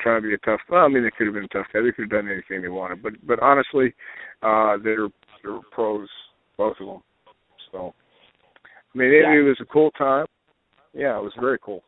try 0.00 0.16
to 0.16 0.20
be 0.20 0.34
a 0.34 0.38
tough. 0.38 0.60
Well, 0.68 0.84
I 0.84 0.88
mean, 0.88 1.04
they 1.04 1.10
could 1.10 1.26
have 1.26 1.34
been 1.34 1.44
a 1.44 1.48
tough 1.48 1.66
guy. 1.72 1.80
They 1.80 1.92
could 1.92 2.10
have 2.12 2.24
done 2.24 2.30
anything 2.30 2.62
they 2.62 2.68
wanted, 2.68 3.02
but 3.02 3.14
but 3.26 3.40
honestly, 3.40 3.94
uh, 4.42 4.76
they're 4.82 5.08
they're 5.42 5.60
pros, 5.70 6.08
both 6.58 6.76
of 6.80 6.86
them. 6.86 7.02
So 7.72 7.94
I 8.94 8.98
mean, 8.98 9.08
it, 9.08 9.22
yeah. 9.22 9.38
it 9.38 9.42
was 9.42 9.58
a 9.60 9.64
cool 9.66 9.90
time. 9.92 10.26
Yeah, 10.92 11.16
it 11.16 11.22
was 11.22 11.32
very 11.40 11.58
cool. 11.62 11.82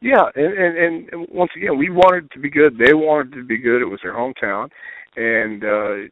Yeah, 0.00 0.24
and, 0.34 0.52
and 0.52 1.08
and 1.10 1.26
once 1.30 1.52
again, 1.56 1.78
we 1.78 1.88
wanted 1.88 2.30
to 2.32 2.40
be 2.40 2.50
good. 2.50 2.76
They 2.76 2.92
wanted 2.92 3.32
to 3.34 3.44
be 3.44 3.56
good. 3.56 3.80
It 3.82 3.86
was 3.86 4.00
their 4.02 4.14
hometown, 4.14 4.68
and 5.14 5.62
uh 5.62 6.08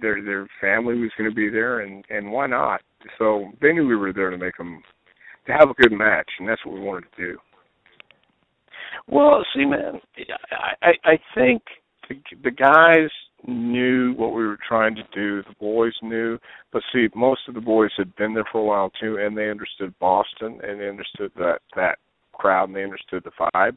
their 0.00 0.22
their 0.22 0.48
family 0.58 0.98
was 0.98 1.10
going 1.18 1.28
to 1.28 1.34
be 1.34 1.50
there, 1.50 1.80
and 1.80 2.02
and 2.08 2.32
why 2.32 2.46
not? 2.46 2.80
So 3.18 3.52
they 3.60 3.72
knew 3.72 3.86
we 3.86 3.96
were 3.96 4.14
there 4.14 4.30
to 4.30 4.38
make 4.38 4.56
them 4.56 4.82
to 5.46 5.52
have 5.52 5.68
a 5.68 5.74
good 5.74 5.92
match, 5.92 6.30
and 6.38 6.48
that's 6.48 6.64
what 6.64 6.74
we 6.74 6.80
wanted 6.80 7.04
to 7.14 7.32
do. 7.32 7.38
Well, 9.06 9.44
see, 9.54 9.66
man, 9.66 10.00
I 10.50 10.72
I, 10.82 10.92
I 11.04 11.18
think 11.34 11.62
the, 12.08 12.16
the 12.42 12.50
guys 12.50 13.10
knew 13.46 14.14
what 14.14 14.32
we 14.34 14.46
were 14.46 14.58
trying 14.66 14.94
to 14.96 15.02
do. 15.14 15.42
The 15.42 15.54
boys 15.60 15.94
knew, 16.02 16.38
but 16.72 16.82
see, 16.92 17.08
most 17.14 17.42
of 17.48 17.54
the 17.54 17.60
boys 17.60 17.90
had 17.96 18.14
been 18.16 18.34
there 18.34 18.46
for 18.50 18.60
a 18.60 18.64
while 18.64 18.90
too, 19.00 19.18
and 19.18 19.36
they 19.36 19.50
understood 19.50 19.94
Boston 20.00 20.60
and 20.62 20.80
they 20.80 20.88
understood 20.88 21.32
that 21.36 21.60
that 21.74 21.98
crowd 22.32 22.68
and 22.68 22.76
they 22.76 22.84
understood 22.84 23.24
the 23.24 23.48
vibe, 23.54 23.76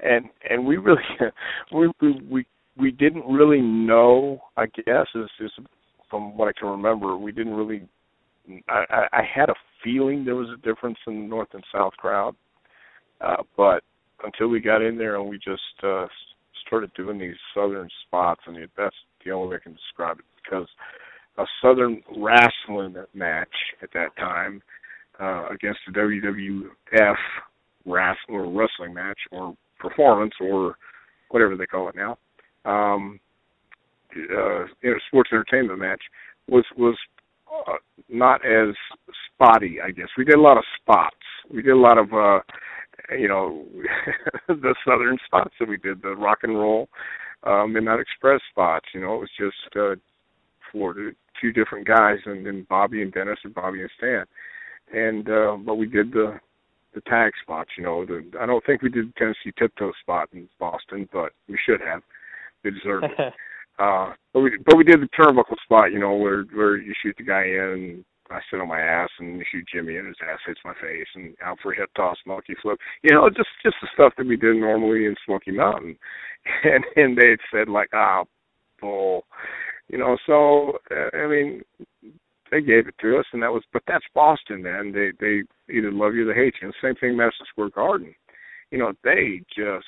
and 0.00 0.26
and 0.48 0.64
we 0.64 0.76
really 0.76 1.02
we 1.74 1.90
we 2.00 2.46
we, 2.76 2.90
didn't 2.90 3.26
really 3.26 3.60
know. 3.60 4.40
I 4.56 4.66
guess 4.66 5.06
is 5.14 5.30
is 5.40 5.52
from 6.10 6.36
what 6.36 6.48
I 6.48 6.58
can 6.58 6.68
remember, 6.68 7.16
we 7.16 7.32
didn't 7.32 7.54
really. 7.54 7.88
I, 8.68 9.06
I 9.12 9.22
had 9.22 9.50
a 9.50 9.54
feeling 9.84 10.24
there 10.24 10.34
was 10.34 10.48
a 10.48 10.66
difference 10.66 10.96
in 11.06 11.22
the 11.22 11.28
north 11.28 11.48
and 11.52 11.62
south 11.70 11.92
crowd, 11.98 12.34
uh, 13.20 13.42
but 13.56 13.82
until 14.24 14.48
we 14.48 14.60
got 14.60 14.80
in 14.80 14.96
there 14.96 15.20
and 15.20 15.28
we 15.28 15.36
just 15.36 15.60
uh, 15.82 16.06
started 16.68 16.92
doing 16.94 17.18
these 17.18 17.34
southern 17.54 17.88
spots, 18.06 18.42
and 18.46 18.56
that's 18.76 18.94
the 19.24 19.32
only 19.32 19.48
way 19.48 19.56
I 19.56 19.64
can 19.64 19.74
describe 19.74 20.18
it 20.20 20.24
because 20.42 20.68
a 21.38 21.44
southern 21.62 22.02
wrestling 22.16 22.94
match 23.14 23.48
at 23.82 23.90
that 23.94 24.16
time 24.16 24.62
uh, 25.20 25.48
against 25.48 25.80
a 25.88 25.92
WWF 25.92 27.16
wrestling 27.86 28.16
or 28.30 28.46
wrestling 28.46 28.94
match 28.94 29.18
or 29.32 29.56
performance 29.78 30.34
or 30.40 30.76
whatever 31.30 31.56
they 31.56 31.66
call 31.66 31.88
it 31.88 31.94
now, 31.96 32.18
um, 32.64 33.18
uh, 34.14 34.64
sports 35.08 35.30
entertainment 35.32 35.78
match 35.78 36.00
was 36.48 36.64
was 36.76 36.96
uh, 37.68 37.74
not 38.08 38.44
as 38.44 38.74
spotty. 39.26 39.78
I 39.80 39.90
guess 39.90 40.08
we 40.16 40.24
did 40.24 40.36
a 40.36 40.40
lot 40.40 40.56
of 40.56 40.64
spots. 40.80 41.16
We 41.50 41.62
did 41.62 41.72
a 41.72 41.76
lot 41.76 41.98
of 41.98 42.12
uh, 42.12 42.40
you 43.16 43.28
know 43.28 43.64
the 44.48 44.74
southern 44.86 45.18
spots 45.26 45.54
that 45.58 45.68
we 45.68 45.76
did 45.76 46.02
the 46.02 46.14
rock 46.16 46.38
and 46.42 46.58
roll 46.58 46.88
um 47.44 47.64
and 47.64 47.72
midnight 47.74 48.00
express 48.00 48.40
spots 48.50 48.86
you 48.94 49.00
know 49.00 49.14
it 49.14 49.20
was 49.20 49.30
just 49.38 49.76
uh 49.76 49.94
for 50.72 50.94
two 51.40 51.52
different 51.52 51.86
guys 51.86 52.18
and 52.26 52.44
then 52.44 52.66
bobby 52.68 53.02
and 53.02 53.12
dennis 53.12 53.38
and 53.44 53.54
bobby 53.54 53.80
and 53.80 53.90
stan. 53.96 54.24
And 54.92 55.28
uh 55.28 55.56
but 55.56 55.76
we 55.76 55.86
did 55.86 56.12
the 56.12 56.38
the 56.94 57.00
tag 57.02 57.32
spots 57.42 57.70
you 57.76 57.84
know 57.84 58.04
the 58.04 58.24
i 58.40 58.46
don't 58.46 58.64
think 58.64 58.82
we 58.82 58.90
did 58.90 59.08
the 59.08 59.12
tennessee 59.18 59.52
tiptoe 59.58 59.92
spot 60.00 60.28
in 60.32 60.48
boston 60.58 61.08
but 61.12 61.32
we 61.48 61.58
should 61.66 61.80
have. 61.80 62.02
They 62.64 62.70
deserved 62.70 63.06
it. 63.18 63.34
Uh 63.78 64.12
but 64.34 64.40
we 64.40 64.58
but 64.66 64.76
we 64.76 64.82
did 64.82 65.00
the 65.00 65.08
turnbuckle 65.16 65.54
spot 65.62 65.92
you 65.92 66.00
know 66.00 66.16
where 66.16 66.42
where 66.52 66.76
you 66.76 66.92
shoot 67.00 67.14
the 67.16 67.22
guy 67.22 67.44
in 67.44 68.04
I 68.30 68.40
sit 68.50 68.60
on 68.60 68.68
my 68.68 68.80
ass 68.80 69.10
and 69.18 69.42
shoot 69.50 69.64
Jimmy 69.72 69.96
and 69.96 70.06
his 70.06 70.16
ass 70.22 70.38
hits 70.46 70.60
my 70.64 70.74
face 70.74 71.06
and 71.14 71.34
out 71.42 71.58
for 71.62 71.72
a 71.72 71.76
hip 71.76 71.90
toss, 71.96 72.16
monkey 72.26 72.54
flip. 72.60 72.78
You 73.02 73.14
know, 73.14 73.28
just 73.28 73.48
just 73.62 73.76
the 73.80 73.88
stuff 73.94 74.12
that 74.16 74.26
we 74.26 74.36
did 74.36 74.56
normally 74.56 75.06
in 75.06 75.14
Smoky 75.24 75.52
Mountain. 75.52 75.98
And 76.64 76.84
and 76.96 77.16
they 77.16 77.36
said 77.52 77.68
like, 77.68 77.88
ah, 77.92 78.22
oh, 78.22 78.28
bull. 78.80 79.24
You 79.88 79.98
know, 79.98 80.16
so 80.26 80.78
uh, 80.90 81.16
I 81.16 81.26
mean, 81.26 81.62
they 82.50 82.60
gave 82.60 82.88
it 82.88 82.94
to 83.00 83.18
us, 83.18 83.26
and 83.32 83.42
that 83.42 83.52
was. 83.52 83.62
But 83.72 83.82
that's 83.86 84.04
Boston, 84.14 84.62
man. 84.62 84.92
They 84.92 85.10
they 85.20 85.42
either 85.72 85.92
love 85.92 86.14
you 86.14 86.28
or 86.28 86.32
they 86.32 86.40
hate 86.40 86.54
you. 86.60 86.68
And 86.68 86.74
same 86.82 86.94
thing, 86.94 87.16
Madison 87.16 87.46
Square 87.50 87.70
Garden. 87.70 88.14
You 88.70 88.78
know, 88.78 88.92
they 89.04 89.42
just 89.54 89.86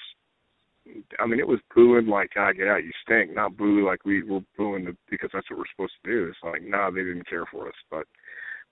I 1.18 1.26
mean, 1.26 1.40
it 1.40 1.46
was 1.46 1.60
booing 1.74 2.06
like, 2.06 2.34
"God, 2.34 2.56
get 2.56 2.68
out, 2.68 2.84
you 2.84 2.92
stink!" 3.02 3.34
Not 3.34 3.56
boo 3.56 3.86
like 3.86 4.04
we 4.04 4.22
were 4.22 4.40
booing 4.56 4.84
the, 4.84 4.96
because 5.10 5.30
that's 5.32 5.48
what 5.50 5.58
we're 5.58 5.64
supposed 5.72 5.94
to 6.04 6.10
do. 6.10 6.28
It's 6.28 6.38
like, 6.42 6.62
no, 6.62 6.78
nah, 6.78 6.90
they 6.90 7.02
didn't 7.02 7.28
care 7.28 7.44
for 7.50 7.68
us, 7.68 7.74
but 7.90 8.06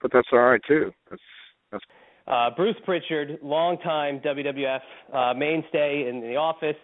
but 0.01 0.13
that's 0.13 0.29
all 0.33 0.41
right 0.41 0.61
too. 0.67 0.93
That's 1.11 1.23
that's. 1.73 1.85
Uh, 2.27 2.51
Bruce 2.55 2.77
Prichard, 2.85 3.39
longtime 3.43 4.21
WWF 4.21 4.81
uh, 5.15 5.35
mainstay 5.35 6.09
in 6.09 6.21
the 6.21 6.37
office, 6.37 6.77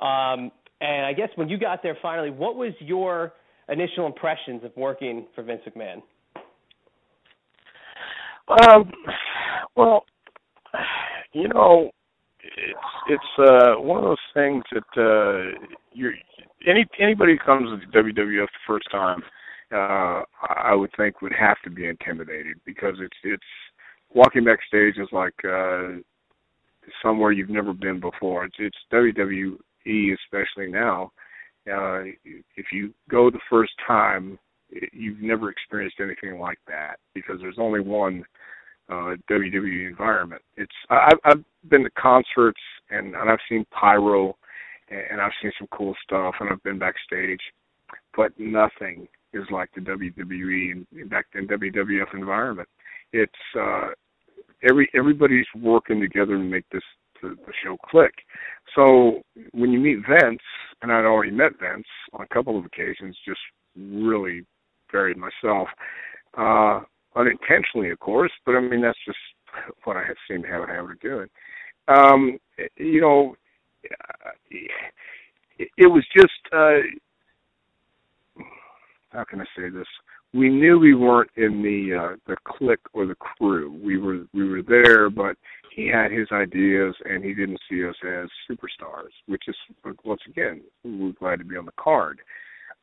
um, 0.00 0.50
and 0.80 1.06
I 1.06 1.12
guess 1.12 1.28
when 1.36 1.48
you 1.48 1.58
got 1.58 1.82
there 1.82 1.96
finally, 2.02 2.30
what 2.30 2.56
was 2.56 2.72
your 2.80 3.34
initial 3.68 4.06
impressions 4.06 4.64
of 4.64 4.72
working 4.76 5.26
for 5.34 5.42
Vince 5.42 5.62
McMahon? 5.68 6.02
Um, 8.66 8.90
well, 9.76 10.04
you 11.32 11.48
know, 11.48 11.90
it's 12.56 12.78
it's 13.08 13.48
uh 13.48 13.80
one 13.80 13.98
of 13.98 14.04
those 14.04 14.16
things 14.34 14.64
that 14.72 15.00
uh 15.00 15.66
you're 15.92 16.12
any 16.66 16.86
anybody 16.98 17.32
who 17.32 17.44
comes 17.44 17.68
to 17.68 18.02
WWF 18.02 18.46
the 18.46 18.66
first 18.66 18.86
time 18.90 19.22
uh 19.72 20.22
I 20.48 20.74
would 20.74 20.90
think 20.96 21.20
would 21.22 21.34
have 21.38 21.56
to 21.64 21.70
be 21.70 21.86
intimidated 21.86 22.56
because 22.64 22.96
it's 23.00 23.16
it's 23.24 23.42
walking 24.14 24.44
backstage 24.44 24.96
is 24.98 25.08
like 25.12 25.34
uh 25.44 26.00
somewhere 27.02 27.32
you've 27.32 27.50
never 27.50 27.74
been 27.74 28.00
before. 28.00 28.46
It's 28.46 28.56
it's 28.58 28.78
WWE 28.92 30.14
especially 30.24 30.70
now. 30.70 31.12
Uh 31.70 32.04
if 32.56 32.66
you 32.72 32.94
go 33.10 33.30
the 33.30 33.40
first 33.50 33.72
time 33.86 34.38
you've 34.92 35.20
never 35.20 35.50
experienced 35.50 35.96
anything 36.00 36.38
like 36.38 36.58
that 36.66 36.96
because 37.14 37.36
there's 37.40 37.58
only 37.58 37.80
one 37.80 38.24
uh 38.88 39.14
WWE 39.30 39.88
environment. 39.88 40.42
It's 40.56 40.72
I 40.90 41.10
I've 41.24 41.44
been 41.68 41.84
to 41.84 41.90
concerts 41.90 42.60
and, 42.90 43.14
and 43.14 43.30
I've 43.30 43.38
seen 43.48 43.66
pyro 43.70 44.36
and 44.90 45.20
I've 45.20 45.32
seen 45.42 45.52
some 45.58 45.68
cool 45.70 45.94
stuff 46.02 46.34
and 46.40 46.48
I've 46.50 46.62
been 46.62 46.78
backstage, 46.78 47.40
but 48.16 48.32
nothing 48.38 49.06
is 49.32 49.44
like 49.50 49.68
the 49.74 49.82
WWE 49.82 50.86
and 50.92 51.10
back 51.10 51.26
then 51.34 51.46
WWF 51.46 52.14
environment. 52.14 52.68
It's 53.12 53.32
uh 53.58 53.88
every 54.68 54.88
everybody's 54.94 55.46
working 55.60 56.00
together 56.00 56.36
to 56.36 56.42
make 56.42 56.68
this 56.70 56.82
the, 57.22 57.30
the 57.30 57.52
show 57.64 57.76
click. 57.90 58.14
So 58.74 59.22
when 59.52 59.72
you 59.72 59.80
meet 59.80 59.98
Vince, 60.08 60.40
and 60.82 60.92
I'd 60.92 61.04
already 61.04 61.32
met 61.32 61.52
Vince 61.60 61.86
on 62.12 62.22
a 62.22 62.34
couple 62.34 62.58
of 62.58 62.64
occasions, 62.64 63.16
just 63.26 63.40
really 63.76 64.44
buried 64.92 65.16
myself. 65.18 65.68
Uh 66.36 66.80
unintentionally 67.18 67.90
of 67.90 67.98
course, 67.98 68.32
but 68.46 68.54
I 68.54 68.60
mean 68.60 68.80
that's 68.80 68.98
just 69.04 69.18
what 69.84 69.96
I 69.96 70.04
have 70.04 70.16
seemed 70.28 70.44
to 70.44 70.50
have 70.50 70.62
a 70.62 70.66
habit 70.66 70.92
of 70.92 71.00
doing. 71.00 71.28
Um, 71.88 72.38
you 72.76 73.00
know, 73.00 73.34
it, 74.50 75.68
it 75.76 75.86
was 75.86 76.04
just 76.14 76.32
uh, 76.52 76.78
how 79.10 79.24
can 79.24 79.40
I 79.40 79.44
say 79.56 79.68
this? 79.70 79.86
We 80.34 80.50
knew 80.50 80.78
we 80.78 80.94
weren't 80.94 81.30
in 81.36 81.62
the 81.62 81.96
uh, 81.96 82.16
the 82.26 82.36
clique 82.44 82.86
or 82.92 83.06
the 83.06 83.14
crew. 83.14 83.78
We 83.82 83.98
were 83.98 84.24
we 84.34 84.48
were 84.48 84.62
there, 84.62 85.08
but 85.08 85.36
he 85.74 85.88
had 85.88 86.12
his 86.12 86.28
ideas, 86.32 86.94
and 87.04 87.24
he 87.24 87.32
didn't 87.32 87.60
see 87.70 87.84
us 87.84 87.94
as 88.06 88.28
superstars. 88.50 89.12
Which 89.26 89.44
is 89.48 89.56
once 90.04 90.20
again, 90.28 90.60
we 90.84 90.98
were 90.98 91.12
glad 91.12 91.38
to 91.38 91.44
be 91.44 91.56
on 91.56 91.64
the 91.64 91.72
card. 91.80 92.20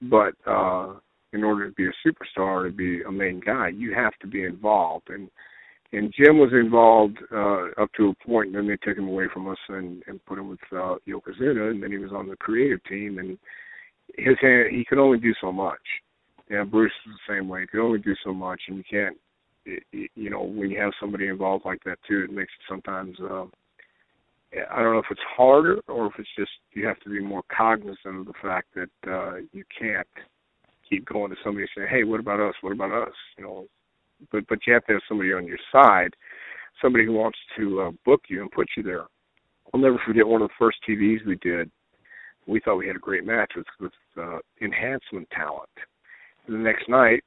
But 0.01 0.33
uh, 0.47 0.95
in 1.35 1.43
order 1.43 1.69
to 1.69 1.75
be 1.75 1.85
a 1.85 2.07
superstar, 2.07 2.65
to 2.65 2.75
be 2.75 3.01
a 3.03 3.11
main 3.11 3.39
guy, 3.45 3.67
you 3.67 3.93
have 3.93 4.13
to 4.21 4.27
be 4.27 4.43
involved. 4.43 5.09
And 5.09 5.29
and 5.91 6.13
Jim 6.17 6.39
was 6.39 6.51
involved 6.51 7.19
uh, 7.31 7.81
up 7.81 7.89
to 7.95 8.09
a 8.09 8.27
point, 8.27 8.47
and 8.47 8.55
then 8.55 8.67
they 8.67 8.77
took 8.77 8.97
him 8.97 9.07
away 9.07 9.25
from 9.31 9.47
us 9.47 9.57
and, 9.69 10.03
and 10.07 10.25
put 10.25 10.39
him 10.39 10.49
with 10.49 10.59
uh, 10.71 10.95
Yokozuna, 11.07 11.71
and 11.71 11.81
then 11.81 11.91
he 11.91 11.97
was 11.97 12.11
on 12.11 12.27
the 12.27 12.35
creative 12.35 12.83
team, 12.85 13.17
and 13.17 13.37
his 14.17 14.35
hand, 14.41 14.71
he 14.71 14.83
could 14.83 14.97
only 14.97 15.19
do 15.19 15.33
so 15.39 15.51
much. 15.51 15.79
Yeah, 16.49 16.63
Bruce 16.63 16.91
is 17.07 17.13
the 17.13 17.33
same 17.33 17.47
way. 17.47 17.61
He 17.61 17.67
could 17.67 17.85
only 17.85 17.99
do 17.99 18.13
so 18.25 18.33
much, 18.33 18.61
and 18.67 18.77
you 18.77 18.83
can't, 18.89 19.17
you 20.15 20.29
know, 20.29 20.43
when 20.43 20.69
you 20.69 20.79
have 20.81 20.91
somebody 20.99 21.27
involved 21.27 21.65
like 21.65 21.83
that 21.85 21.99
too, 22.07 22.25
it 22.27 22.31
makes 22.33 22.51
it 22.59 22.65
sometimes. 22.69 23.17
Uh, 23.19 23.45
I 24.71 24.81
don't 24.81 24.93
know 24.93 24.99
if 24.99 25.11
it's 25.11 25.21
harder 25.35 25.79
or 25.87 26.07
if 26.07 26.13
it's 26.17 26.29
just 26.37 26.51
you 26.73 26.85
have 26.87 26.99
to 27.01 27.09
be 27.09 27.19
more 27.19 27.43
cognizant 27.55 28.19
of 28.19 28.25
the 28.25 28.33
fact 28.41 28.67
that 28.75 29.11
uh, 29.11 29.37
you 29.51 29.63
can't 29.77 30.07
keep 30.89 31.05
going 31.05 31.31
to 31.31 31.37
somebody 31.43 31.67
saying, 31.75 31.87
"Hey, 31.89 32.03
what 32.03 32.19
about 32.19 32.39
us? 32.39 32.55
What 32.61 32.73
about 32.73 32.91
us?" 32.91 33.13
You 33.37 33.43
know, 33.43 33.67
but 34.31 34.47
but 34.47 34.59
you 34.65 34.73
have 34.73 34.85
to 34.85 34.93
have 34.93 35.01
somebody 35.07 35.33
on 35.33 35.45
your 35.45 35.59
side, 35.71 36.15
somebody 36.81 37.05
who 37.05 37.13
wants 37.13 37.37
to 37.57 37.81
uh, 37.81 37.91
book 38.05 38.21
you 38.29 38.41
and 38.41 38.51
put 38.51 38.67
you 38.77 38.83
there. 38.83 39.05
I'll 39.73 39.79
never 39.79 39.99
forget 40.05 40.27
one 40.27 40.41
of 40.41 40.49
the 40.49 40.53
first 40.57 40.77
TVs 40.87 41.25
we 41.25 41.35
did. 41.35 41.69
We 42.47 42.59
thought 42.59 42.75
we 42.75 42.87
had 42.87 42.95
a 42.95 42.99
great 42.99 43.25
match 43.25 43.51
with 43.55 43.65
with 43.79 43.93
uh, 44.17 44.39
enhancement 44.61 45.27
talent. 45.31 45.69
The 46.47 46.57
next 46.57 46.87
night, 46.87 47.23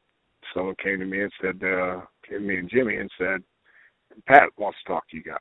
someone 0.55 0.77
came 0.83 1.01
to 1.01 1.05
me 1.05 1.23
and 1.23 1.33
said, 1.41 1.57
uh, 1.63 2.01
came 2.29 2.41
to 2.41 2.47
me 2.47 2.57
and 2.57 2.71
Jimmy 2.71 2.97
and 2.97 3.11
said, 3.19 3.43
Pat 4.27 4.49
wants 4.57 4.79
to 4.85 4.93
talk 4.93 5.09
to 5.11 5.17
you 5.17 5.23
guys. 5.23 5.39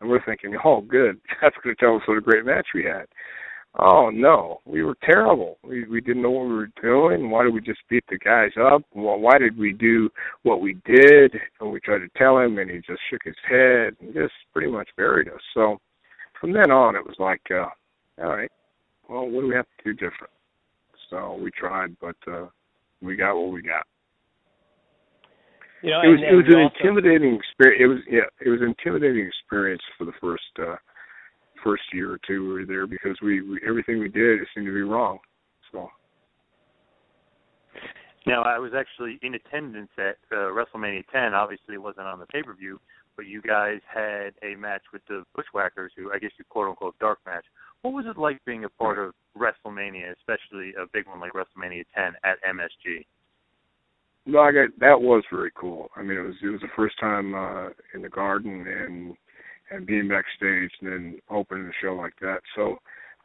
And 0.00 0.10
we're 0.10 0.24
thinking, 0.24 0.56
oh, 0.64 0.80
good. 0.80 1.20
That's 1.42 1.56
going 1.62 1.74
to 1.74 1.80
tell 1.80 1.96
us 1.96 2.02
what 2.06 2.18
a 2.18 2.20
great 2.20 2.44
match 2.44 2.68
we 2.74 2.84
had. 2.84 3.06
Oh 3.78 4.08
no, 4.10 4.60
we 4.64 4.82
were 4.82 4.96
terrible. 5.02 5.58
We 5.62 5.86
we 5.86 6.00
didn't 6.00 6.22
know 6.22 6.30
what 6.30 6.48
we 6.48 6.54
were 6.54 6.70
doing. 6.80 7.28
Why 7.28 7.44
did 7.44 7.52
we 7.52 7.60
just 7.60 7.80
beat 7.90 8.04
the 8.08 8.18
guys 8.18 8.52
up? 8.58 8.82
Well, 8.94 9.18
why 9.18 9.36
did 9.38 9.58
we 9.58 9.72
do 9.74 10.08
what 10.44 10.62
we 10.62 10.74
did? 10.86 11.34
And 11.60 11.70
we 11.70 11.80
tried 11.80 11.98
to 11.98 12.08
tell 12.16 12.38
him, 12.38 12.58
and 12.58 12.70
he 12.70 12.78
just 12.78 13.00
shook 13.10 13.22
his 13.24 13.36
head 13.46 13.94
and 14.00 14.14
just 14.14 14.32
pretty 14.54 14.70
much 14.70 14.88
buried 14.96 15.28
us. 15.28 15.40
So 15.52 15.78
from 16.40 16.52
then 16.52 16.70
on, 16.70 16.96
it 16.96 17.04
was 17.04 17.16
like, 17.18 17.42
uh, 17.50 17.68
all 18.22 18.36
right, 18.36 18.50
well, 19.10 19.28
what 19.28 19.42
do 19.42 19.48
we 19.48 19.54
have 19.54 19.66
to 19.66 19.84
do 19.84 19.92
different? 19.92 20.32
So 21.10 21.38
we 21.40 21.50
tried, 21.50 21.96
but 22.00 22.16
uh, 22.26 22.46
we 23.02 23.14
got 23.14 23.36
what 23.36 23.52
we 23.52 23.60
got. 23.60 23.86
You 25.82 25.90
know, 25.90 26.00
it 26.00 26.08
was 26.08 26.20
it 26.30 26.34
was 26.34 26.46
an 26.48 26.62
also, 26.62 26.74
intimidating 26.80 27.34
experience. 27.36 27.80
It 27.80 27.86
was 27.86 27.98
yeah, 28.10 28.28
it 28.44 28.48
was 28.48 28.60
an 28.62 28.74
intimidating 28.74 29.26
experience 29.26 29.82
for 29.98 30.06
the 30.06 30.16
first 30.20 30.42
uh 30.58 30.76
first 31.66 31.82
year 31.92 32.12
or 32.12 32.20
two 32.26 32.46
we 32.46 32.52
were 32.52 32.64
there 32.64 32.86
because 32.86 33.16
we, 33.20 33.42
we 33.42 33.60
everything 33.68 33.98
we 33.98 34.08
did 34.08 34.40
it 34.40 34.48
seemed 34.54 34.66
to 34.66 34.72
be 34.72 34.82
wrong. 34.82 35.18
So. 35.72 35.88
Now 38.24 38.42
I 38.42 38.58
was 38.58 38.70
actually 38.76 39.18
in 39.22 39.34
attendance 39.34 39.90
at 39.98 40.16
uh, 40.30 40.50
WrestleMania 40.50 41.04
10. 41.12 41.34
Obviously, 41.34 41.74
it 41.74 41.82
wasn't 41.82 42.06
on 42.06 42.20
the 42.20 42.26
pay 42.26 42.42
per 42.42 42.54
view, 42.54 42.80
but 43.16 43.26
you 43.26 43.42
guys 43.42 43.80
had 43.92 44.34
a 44.42 44.56
match 44.56 44.82
with 44.92 45.02
the 45.08 45.24
Bushwhackers, 45.34 45.92
who 45.96 46.12
I 46.12 46.18
guess 46.18 46.30
you 46.38 46.44
quote 46.48 46.68
unquote 46.68 46.98
dark 47.00 47.18
match. 47.26 47.44
What 47.82 47.94
was 47.94 48.04
it 48.08 48.18
like 48.18 48.44
being 48.44 48.64
a 48.64 48.68
part 48.68 48.98
of 48.98 49.12
WrestleMania, 49.36 50.14
especially 50.18 50.72
a 50.80 50.86
big 50.92 51.06
one 51.08 51.20
like 51.20 51.32
WrestleMania 51.32 51.84
10 51.94 52.14
at 52.24 52.38
MSG? 52.44 53.04
No, 54.24 54.40
I 54.40 54.52
got 54.52 54.70
that 54.80 55.00
was 55.00 55.22
very 55.32 55.52
cool. 55.54 55.88
I 55.96 56.02
mean, 56.02 56.18
it 56.18 56.22
was 56.22 56.34
it 56.42 56.48
was 56.48 56.60
the 56.60 56.68
first 56.76 56.98
time 57.00 57.34
uh 57.34 57.68
in 57.94 58.02
the 58.02 58.08
Garden 58.08 58.66
and 58.66 59.16
and 59.70 59.86
being 59.86 60.08
backstage 60.08 60.70
and 60.80 60.90
then 60.90 61.18
opening 61.30 61.66
the 61.66 61.72
show 61.82 61.94
like 61.94 62.14
that. 62.20 62.40
So 62.54 62.76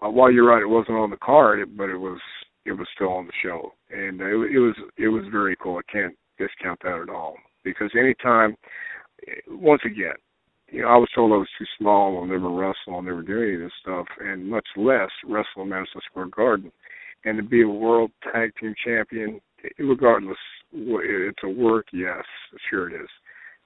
uh, 0.02 0.10
while 0.10 0.32
you're 0.32 0.48
right, 0.48 0.62
it 0.62 0.68
wasn't 0.68 0.98
on 0.98 1.10
the 1.10 1.18
card, 1.18 1.60
but 1.78 1.90
it 1.90 1.98
was 1.98 2.20
it 2.66 2.74
was 2.74 2.88
still 2.94 3.10
on 3.10 3.26
the 3.26 3.34
show, 3.42 3.72
and 3.90 4.22
it, 4.22 4.52
it 4.56 4.60
was 4.60 4.76
it 4.98 5.08
was 5.08 5.24
very 5.32 5.56
cool. 5.62 5.78
I 5.78 5.92
can't 5.92 6.16
discount 6.38 6.80
that 6.84 7.02
at 7.02 7.10
all 7.10 7.36
because 7.64 7.92
anytime, 7.98 8.56
once 9.48 9.82
again, 9.86 10.16
you 10.72 10.82
know, 10.82 10.88
I 10.88 10.98
was 10.98 11.10
told 11.14 11.32
I 11.32 11.38
was 11.38 11.48
too 11.58 11.66
small. 11.78 12.18
I'll 12.18 12.26
never 12.26 12.50
wrestle. 12.50 12.96
I'll 12.96 13.02
never 13.02 13.22
do 13.22 13.42
any 13.42 13.56
of 13.56 13.62
this 13.62 13.72
stuff, 13.82 14.08
and 14.20 14.50
much 14.50 14.68
less 14.76 15.10
wrestle 15.26 15.64
in 15.64 15.70
Madison 15.70 16.02
Square 16.10 16.28
Garden. 16.28 16.72
And 17.26 17.38
to 17.38 17.44
be 17.44 17.62
a 17.62 17.68
world 17.68 18.12
tag 18.34 18.52
team 18.60 18.74
champion, 18.84 19.40
regardless, 19.78 20.38
it's 20.74 21.44
a 21.44 21.50
work. 21.50 21.88
Yes, 21.94 22.24
sure 22.70 22.90
it 22.90 23.00
is. 23.00 23.10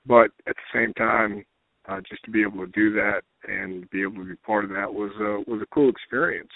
But 0.06 0.32
at 0.48 0.56
the 0.56 0.74
same 0.74 0.94
time, 0.94 1.46
uh, 1.88 2.02
just 2.10 2.24
to 2.24 2.32
be 2.32 2.42
able 2.42 2.66
to 2.66 2.72
do 2.72 2.92
that 2.94 3.22
and 3.48 3.90
be 3.90 4.02
able 4.02 4.16
to 4.16 4.26
be 4.26 4.36
part 4.38 4.64
of 4.64 4.72
that 4.72 4.92
was 4.92 5.12
a 5.20 5.50
was 5.50 5.62
a 5.62 5.74
cool 5.74 5.90
experience. 5.90 6.52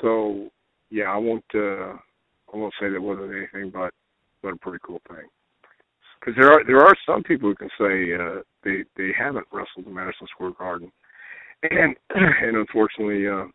So 0.00 0.50
yeah, 0.90 1.04
I 1.04 1.16
won't 1.16 1.44
uh, 1.54 1.96
I 2.52 2.56
won't 2.56 2.74
say 2.80 2.90
that 2.90 3.00
wasn't 3.00 3.32
anything 3.32 3.70
but 3.70 3.92
but 4.42 4.54
a 4.54 4.56
pretty 4.56 4.78
cool 4.84 5.00
thing. 5.08 5.26
Because 6.18 6.34
there 6.38 6.52
are 6.52 6.64
there 6.64 6.80
are 6.80 6.94
some 7.06 7.22
people 7.22 7.48
who 7.48 7.54
can 7.54 7.70
say 7.78 8.14
uh, 8.14 8.42
they 8.64 8.84
they 8.96 9.12
haven't 9.16 9.46
wrestled 9.52 9.86
in 9.86 9.94
Madison 9.94 10.26
Square 10.30 10.52
Garden, 10.58 10.92
and 11.62 11.96
and 12.14 12.56
unfortunately, 12.56 13.26
uh, 13.26 13.46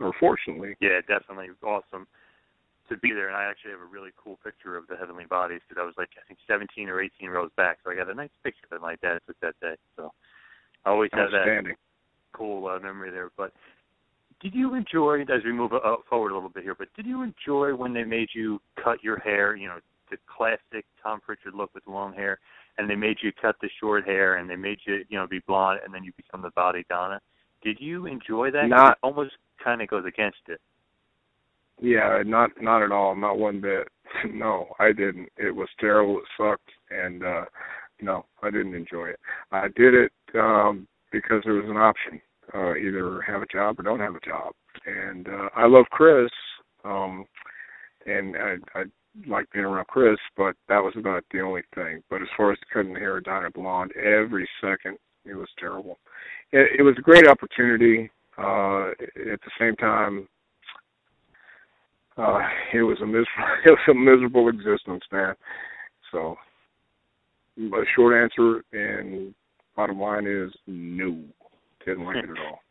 or 0.00 0.12
fortunately, 0.18 0.74
yeah, 0.80 1.00
definitely 1.06 1.48
awesome 1.62 2.06
to 2.88 2.96
be 2.98 3.12
there. 3.12 3.28
And 3.28 3.36
I 3.36 3.44
actually 3.44 3.70
have 3.70 3.80
a 3.80 3.92
really 3.92 4.10
cool 4.16 4.38
picture 4.42 4.76
of 4.76 4.88
the 4.88 4.96
Heavenly 4.96 5.26
Bodies 5.26 5.60
because 5.68 5.80
I 5.80 5.86
was 5.86 5.94
like 5.96 6.10
I 6.18 6.26
think 6.26 6.40
17 6.48 6.88
or 6.88 7.00
18 7.00 7.30
rows 7.30 7.50
back, 7.56 7.78
so 7.84 7.90
I 7.90 7.94
got 7.94 8.10
a 8.10 8.14
nice 8.14 8.34
picture 8.42 8.66
that 8.70 8.80
my 8.80 8.96
dad 8.96 9.20
took 9.26 9.38
that 9.40 9.54
day. 9.60 9.76
So 9.96 10.10
I 10.84 10.90
always 10.90 11.10
have 11.12 11.30
that 11.30 11.74
cool 12.32 12.66
uh, 12.66 12.78
memory 12.78 13.10
there. 13.10 13.30
But 13.36 13.52
did 14.40 14.54
you 14.54 14.74
enjoy, 14.74 15.20
as 15.22 15.44
we 15.44 15.52
move 15.52 15.72
uh, 15.72 15.96
forward 16.08 16.30
a 16.30 16.34
little 16.34 16.48
bit 16.48 16.62
here, 16.62 16.74
but 16.74 16.88
did 16.96 17.06
you 17.06 17.22
enjoy 17.22 17.74
when 17.74 17.92
they 17.92 18.04
made 18.04 18.28
you 18.34 18.60
cut 18.82 19.02
your 19.02 19.18
hair, 19.18 19.54
you 19.56 19.68
know, 19.68 19.78
the 20.10 20.16
classic 20.26 20.84
Tom 21.02 21.20
Prichard 21.20 21.54
look 21.54 21.72
with 21.74 21.86
long 21.86 22.12
hair, 22.14 22.38
and 22.78 22.88
they 22.88 22.96
made 22.96 23.18
you 23.22 23.30
cut 23.40 23.56
the 23.60 23.68
short 23.78 24.04
hair, 24.06 24.36
and 24.36 24.48
they 24.48 24.56
made 24.56 24.78
you, 24.84 25.04
you 25.08 25.18
know, 25.18 25.26
be 25.26 25.40
blonde, 25.46 25.80
and 25.84 25.94
then 25.94 26.02
you 26.02 26.12
become 26.16 26.42
the 26.42 26.50
body 26.50 26.84
Donna? 26.88 27.20
Did 27.62 27.76
you 27.80 28.06
enjoy 28.06 28.50
that? 28.50 28.68
Not 28.68 28.92
it 28.92 28.98
almost 29.02 29.32
kind 29.62 29.82
of 29.82 29.88
goes 29.88 30.04
against 30.06 30.38
it. 30.48 30.60
Yeah, 31.80 32.22
not 32.24 32.50
not 32.60 32.82
at 32.82 32.92
all, 32.92 33.14
not 33.14 33.38
one 33.38 33.60
bit. 33.60 33.88
no, 34.32 34.68
I 34.78 34.92
didn't. 34.92 35.28
It 35.36 35.54
was 35.54 35.68
terrible. 35.78 36.18
It 36.18 36.24
sucked, 36.36 36.70
and 36.90 37.24
uh 37.24 37.44
no, 38.02 38.24
I 38.42 38.50
didn't 38.50 38.74
enjoy 38.74 39.08
it. 39.08 39.20
I 39.52 39.68
did 39.76 39.94
it 39.94 40.12
um 40.34 40.86
because 41.12 41.42
there 41.44 41.54
was 41.54 41.68
an 41.68 41.76
option. 41.76 42.20
Uh 42.54 42.74
either 42.74 43.20
have 43.22 43.42
a 43.42 43.46
job 43.46 43.78
or 43.78 43.82
don't 43.82 44.00
have 44.00 44.14
a 44.14 44.20
job. 44.26 44.52
And 44.86 45.28
uh 45.28 45.48
I 45.56 45.66
love 45.66 45.86
Chris, 45.90 46.30
um 46.84 47.24
and 48.06 48.36
I 48.36 48.56
I 48.78 48.84
like 49.26 49.50
being 49.52 49.64
around 49.64 49.86
Chris, 49.88 50.18
but 50.36 50.54
that 50.68 50.78
was 50.82 50.94
about 50.96 51.24
the 51.32 51.40
only 51.40 51.62
thing. 51.74 52.02
But 52.08 52.22
as 52.22 52.28
far 52.36 52.52
as 52.52 52.58
cutting 52.72 52.94
the 52.94 53.00
hair 53.00 53.20
dyeing 53.20 53.50
blonde, 53.54 53.92
every 53.96 54.48
second 54.60 54.98
it 55.24 55.34
was 55.34 55.48
terrible. 55.58 55.98
It, 56.52 56.80
it 56.80 56.82
was 56.82 56.94
a 56.98 57.02
great 57.02 57.28
opportunity. 57.28 58.10
Uh 58.38 58.90
at 59.32 59.40
the 59.40 59.50
same 59.58 59.76
time 59.76 60.28
uh 62.16 62.40
it 62.72 62.82
was 62.82 62.98
a 63.00 63.06
miserable 63.06 63.26
it 63.64 63.70
was 63.70 63.88
a 63.88 63.94
miserable 63.94 64.48
existence, 64.48 65.04
man. 65.12 65.34
So 66.12 66.36
a 67.58 67.84
short 67.94 68.14
answer 68.14 68.62
and 68.72 69.34
bottom 69.80 69.98
line 69.98 70.26
is 70.26 70.52
no. 70.66 71.18
Didn't 71.86 72.04
like 72.04 72.16
it 72.16 72.30
at 72.30 72.38
all. 72.38 72.60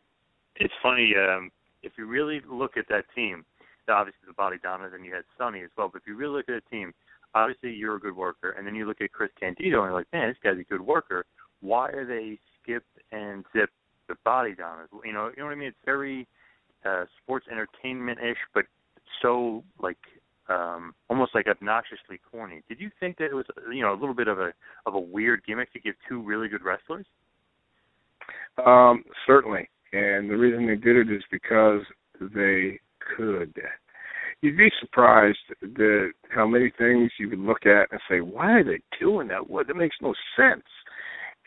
It's 0.62 0.74
funny, 0.82 1.14
um, 1.16 1.50
if 1.82 1.92
you 1.96 2.04
really 2.04 2.42
look 2.46 2.76
at 2.76 2.84
that 2.90 3.04
team, 3.14 3.46
obviously 3.88 4.20
the 4.26 4.34
Body 4.34 4.58
Donnas 4.62 4.92
and 4.94 5.06
you 5.06 5.14
had 5.14 5.24
Sunny 5.38 5.62
as 5.62 5.70
well, 5.74 5.88
but 5.90 6.02
if 6.02 6.06
you 6.06 6.14
really 6.16 6.34
look 6.34 6.50
at 6.50 6.62
the 6.62 6.76
team, 6.76 6.92
obviously 7.34 7.72
you're 7.72 7.96
a 7.96 8.00
good 8.00 8.14
worker 8.14 8.50
and 8.50 8.66
then 8.66 8.74
you 8.74 8.86
look 8.86 9.00
at 9.00 9.10
Chris 9.10 9.30
Candido 9.40 9.78
and 9.78 9.88
you're 9.88 9.94
like, 9.94 10.06
Man, 10.12 10.28
this 10.28 10.36
guy's 10.44 10.60
a 10.60 10.64
good 10.64 10.82
worker. 10.82 11.24
Why 11.62 11.88
are 11.88 12.04
they 12.04 12.38
skip 12.62 12.84
and 13.10 13.46
zip 13.56 13.70
the 14.06 14.16
Body 14.22 14.54
Donnas? 14.54 14.90
You 15.02 15.14
know, 15.14 15.28
you 15.28 15.36
know 15.38 15.46
what 15.46 15.52
I 15.52 15.54
mean? 15.54 15.68
It's 15.68 15.78
very 15.86 16.28
uh 16.84 17.06
sports 17.22 17.46
entertainment 17.50 18.18
ish, 18.20 18.36
but 18.52 18.66
so 19.22 19.64
like 19.80 19.96
um 20.50 20.94
almost 21.08 21.34
like 21.34 21.46
obnoxiously 21.46 22.20
corny. 22.30 22.62
Did 22.68 22.80
you 22.80 22.90
think 22.98 23.16
that 23.18 23.26
it 23.26 23.34
was 23.34 23.46
you 23.72 23.82
know 23.82 23.92
a 23.92 23.98
little 23.98 24.14
bit 24.14 24.28
of 24.28 24.38
a 24.38 24.52
of 24.86 24.94
a 24.94 25.00
weird 25.00 25.42
gimmick 25.46 25.72
to 25.72 25.80
give 25.80 25.94
two 26.08 26.22
really 26.22 26.48
good 26.48 26.62
wrestlers? 26.62 27.06
Um, 28.64 29.04
certainly. 29.26 29.68
And 29.92 30.30
the 30.30 30.36
reason 30.36 30.66
they 30.66 30.76
did 30.76 30.96
it 30.96 31.12
is 31.12 31.22
because 31.30 31.80
they 32.20 32.78
could. 33.16 33.54
You'd 34.40 34.56
be 34.56 34.70
surprised 34.80 35.38
that 35.60 36.12
how 36.30 36.46
many 36.46 36.72
things 36.78 37.10
you 37.18 37.28
could 37.28 37.40
look 37.40 37.66
at 37.66 37.90
and 37.90 38.00
say, 38.08 38.20
"Why 38.20 38.52
are 38.52 38.64
they 38.64 38.80
doing 38.98 39.28
that? 39.28 39.48
What? 39.50 39.66
That 39.66 39.76
makes 39.76 39.96
no 40.00 40.14
sense." 40.36 40.64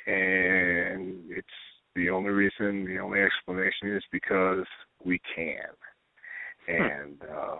And 0.05 1.23
it's 1.29 1.47
the 1.95 2.09
only 2.09 2.31
reason, 2.31 2.85
the 2.85 2.99
only 2.99 3.21
explanation 3.21 3.95
is 3.95 4.03
because 4.11 4.65
we 5.03 5.19
can. 5.35 5.69
And 6.67 7.21
uh 7.23 7.57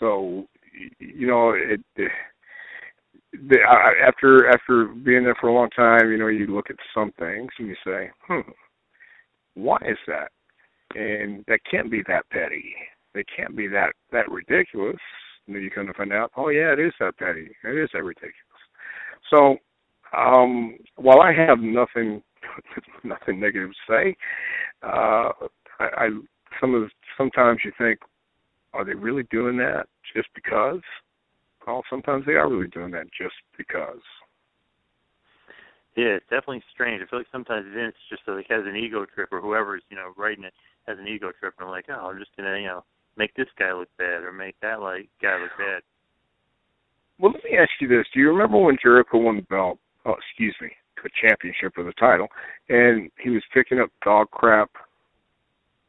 so 0.00 0.46
you 0.98 1.26
know 1.28 1.50
it, 1.50 1.80
the, 3.32 3.58
after 4.06 4.48
after 4.50 4.86
being 4.86 5.24
there 5.24 5.36
for 5.40 5.48
a 5.48 5.54
long 5.54 5.70
time, 5.70 6.10
you 6.10 6.18
know, 6.18 6.28
you 6.28 6.46
look 6.48 6.70
at 6.70 6.76
some 6.94 7.12
things 7.18 7.50
and 7.58 7.68
you 7.68 7.76
say, 7.86 8.10
"Hmm, 8.28 8.50
why 9.54 9.76
is 9.88 9.98
that?" 10.08 10.32
And 10.96 11.44
that 11.48 11.60
can't 11.70 11.90
be 11.90 12.02
that 12.08 12.28
petty. 12.30 12.74
It 13.14 13.26
can't 13.36 13.56
be 13.56 13.68
that 13.68 13.92
that 14.12 14.30
ridiculous. 14.30 14.98
And 15.46 15.56
then 15.56 15.62
you 15.62 15.70
come 15.70 15.86
to 15.88 15.94
find 15.94 16.12
out, 16.12 16.32
oh 16.36 16.48
yeah, 16.50 16.72
it 16.72 16.80
is 16.80 16.92
that 17.00 17.18
petty. 17.18 17.50
It 17.64 17.76
is 17.78 17.90
that 17.94 18.04
ridiculous. 18.04 18.34
So 19.30 19.58
Um, 20.16 20.76
while 20.96 21.20
I 21.20 21.32
have 21.32 21.60
nothing 21.60 22.22
nothing 23.04 23.40
negative 23.40 23.70
to 23.70 23.92
say, 23.92 24.16
uh, 24.82 25.30
I, 25.78 25.86
I 25.96 26.10
some 26.60 26.74
of 26.74 26.90
sometimes 27.16 27.60
you 27.64 27.72
think, 27.78 28.00
are 28.72 28.84
they 28.84 28.94
really 28.94 29.24
doing 29.30 29.56
that 29.58 29.86
just 30.14 30.28
because? 30.34 30.80
Well, 31.66 31.82
sometimes 31.90 32.24
they 32.26 32.34
are 32.34 32.48
really 32.48 32.68
doing 32.68 32.90
that 32.92 33.06
just 33.16 33.34
because. 33.56 34.00
Yeah, 35.96 36.16
it's 36.16 36.30
definitely 36.30 36.62
strange. 36.72 37.02
I 37.02 37.10
feel 37.10 37.18
like 37.18 37.28
sometimes 37.32 37.66
Vince 37.74 37.96
just 38.08 38.22
like 38.26 38.46
has 38.48 38.64
an 38.64 38.76
ego 38.76 39.04
trip, 39.04 39.28
or 39.32 39.40
whoever's 39.40 39.82
you 39.90 39.96
know 39.96 40.12
writing 40.16 40.44
it 40.44 40.54
has 40.86 40.98
an 40.98 41.08
ego 41.08 41.30
trip, 41.38 41.54
and 41.58 41.66
I'm 41.66 41.70
like, 41.70 41.86
oh, 41.88 42.08
I'm 42.08 42.18
just 42.18 42.30
gonna 42.36 42.58
you 42.58 42.66
know 42.66 42.84
make 43.16 43.34
this 43.34 43.48
guy 43.58 43.72
look 43.72 43.88
bad 43.98 44.22
or 44.22 44.32
make 44.32 44.54
that 44.62 44.80
like 44.80 45.08
guy 45.20 45.36
look 45.40 45.50
bad. 45.58 45.82
Well, 47.18 47.32
let 47.32 47.44
me 47.44 47.58
ask 47.58 47.70
you 47.80 47.88
this: 47.88 48.06
Do 48.14 48.20
you 48.20 48.28
remember 48.28 48.58
when 48.58 48.78
Jericho 48.80 49.18
won 49.18 49.36
the 49.36 49.42
belt? 49.42 49.78
Oh, 50.06 50.14
excuse 50.14 50.56
me, 50.62 50.70
the 51.02 51.10
championship 51.20 51.76
or 51.76 51.84
the 51.84 51.92
title, 51.92 52.28
and 52.68 53.10
he 53.22 53.30
was 53.30 53.42
picking 53.52 53.80
up 53.80 53.90
dog 54.02 54.30
crap. 54.30 54.70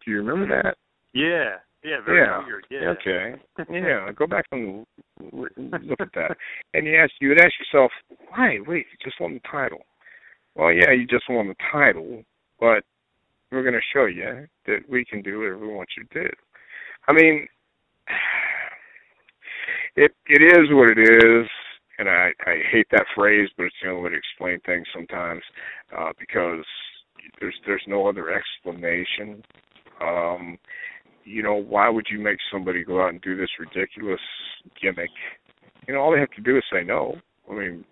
Do 0.04 0.12
you 0.12 0.18
remember 0.18 0.48
that? 0.64 0.78
Yeah, 1.14 1.58
yeah, 1.84 1.98
very 2.06 2.22
yeah. 2.22 2.46
weird. 2.46 2.66
Yeah. 2.70 2.94
Okay. 3.00 3.36
Yeah, 3.72 4.12
go 4.12 4.28
back 4.28 4.46
and 4.52 4.86
look 5.22 6.02
at 6.02 6.14
that. 6.16 6.38
And 6.74 6.86
you 6.86 6.98
ask, 6.98 7.12
you 7.22 7.30
would 7.30 7.40
ask 7.42 7.54
yourself, 7.60 7.92
why? 8.30 8.58
Wait, 8.66 8.86
you 8.92 8.98
just 9.04 9.20
won 9.20 9.36
the 9.36 9.50
title. 9.50 9.84
Well, 10.56 10.74
yeah, 10.74 10.92
you 10.92 11.08
just 11.08 11.30
won 11.30 11.48
the 11.48 11.56
title, 11.72 12.24
but 12.60 12.84
we're 13.52 13.64
going 13.64 13.74
to 13.74 13.82
show 13.94 14.06
you 14.06 14.48
that 14.66 14.90
we 14.90 15.06
can 15.06 15.22
do 15.22 15.40
whatever 15.40 15.60
we 15.60 15.74
want 15.74 15.90
you 15.98 16.04
to 16.06 16.24
do. 16.24 16.30
I 17.08 17.14
mean, 17.14 17.48
it 19.96 20.12
it 20.28 20.42
is 20.42 20.70
what 20.72 20.90
it 20.98 21.00
is, 21.00 21.48
and 22.00 22.10
I 22.10 22.32
I 22.46 22.58
hate 22.72 22.88
that 22.92 23.06
phrase, 23.16 23.50
but 23.58 23.66
it's 23.66 23.76
the 23.82 23.90
only 23.90 24.04
way 24.04 24.10
to 24.10 24.18
explain 24.18 24.60
things 24.66 24.88
sometimes, 24.94 25.44
uh, 25.98 26.12
because 26.20 26.66
there's 27.40 27.56
there's 27.66 27.84
no 27.88 28.08
other 28.08 28.32
explanation. 28.32 29.44
Um, 30.02 30.58
you 31.24 31.44
know, 31.44 31.56
why 31.56 31.90
would 31.90 32.08
you 32.10 32.20
make 32.20 32.38
somebody 32.52 32.84
go 32.84 33.02
out 33.04 33.10
and 33.10 33.22
do 33.22 33.36
this 33.36 33.50
ridiculous 33.60 34.20
gimmick? 34.82 35.10
You 35.88 35.94
know, 35.94 36.02
all 36.02 36.12
they 36.12 36.20
have 36.20 36.32
to 36.32 36.42
do 36.42 36.58
is 36.58 36.64
say 36.72 36.84
no. 36.84 37.16
I 37.50 37.54
mean, 37.54 37.86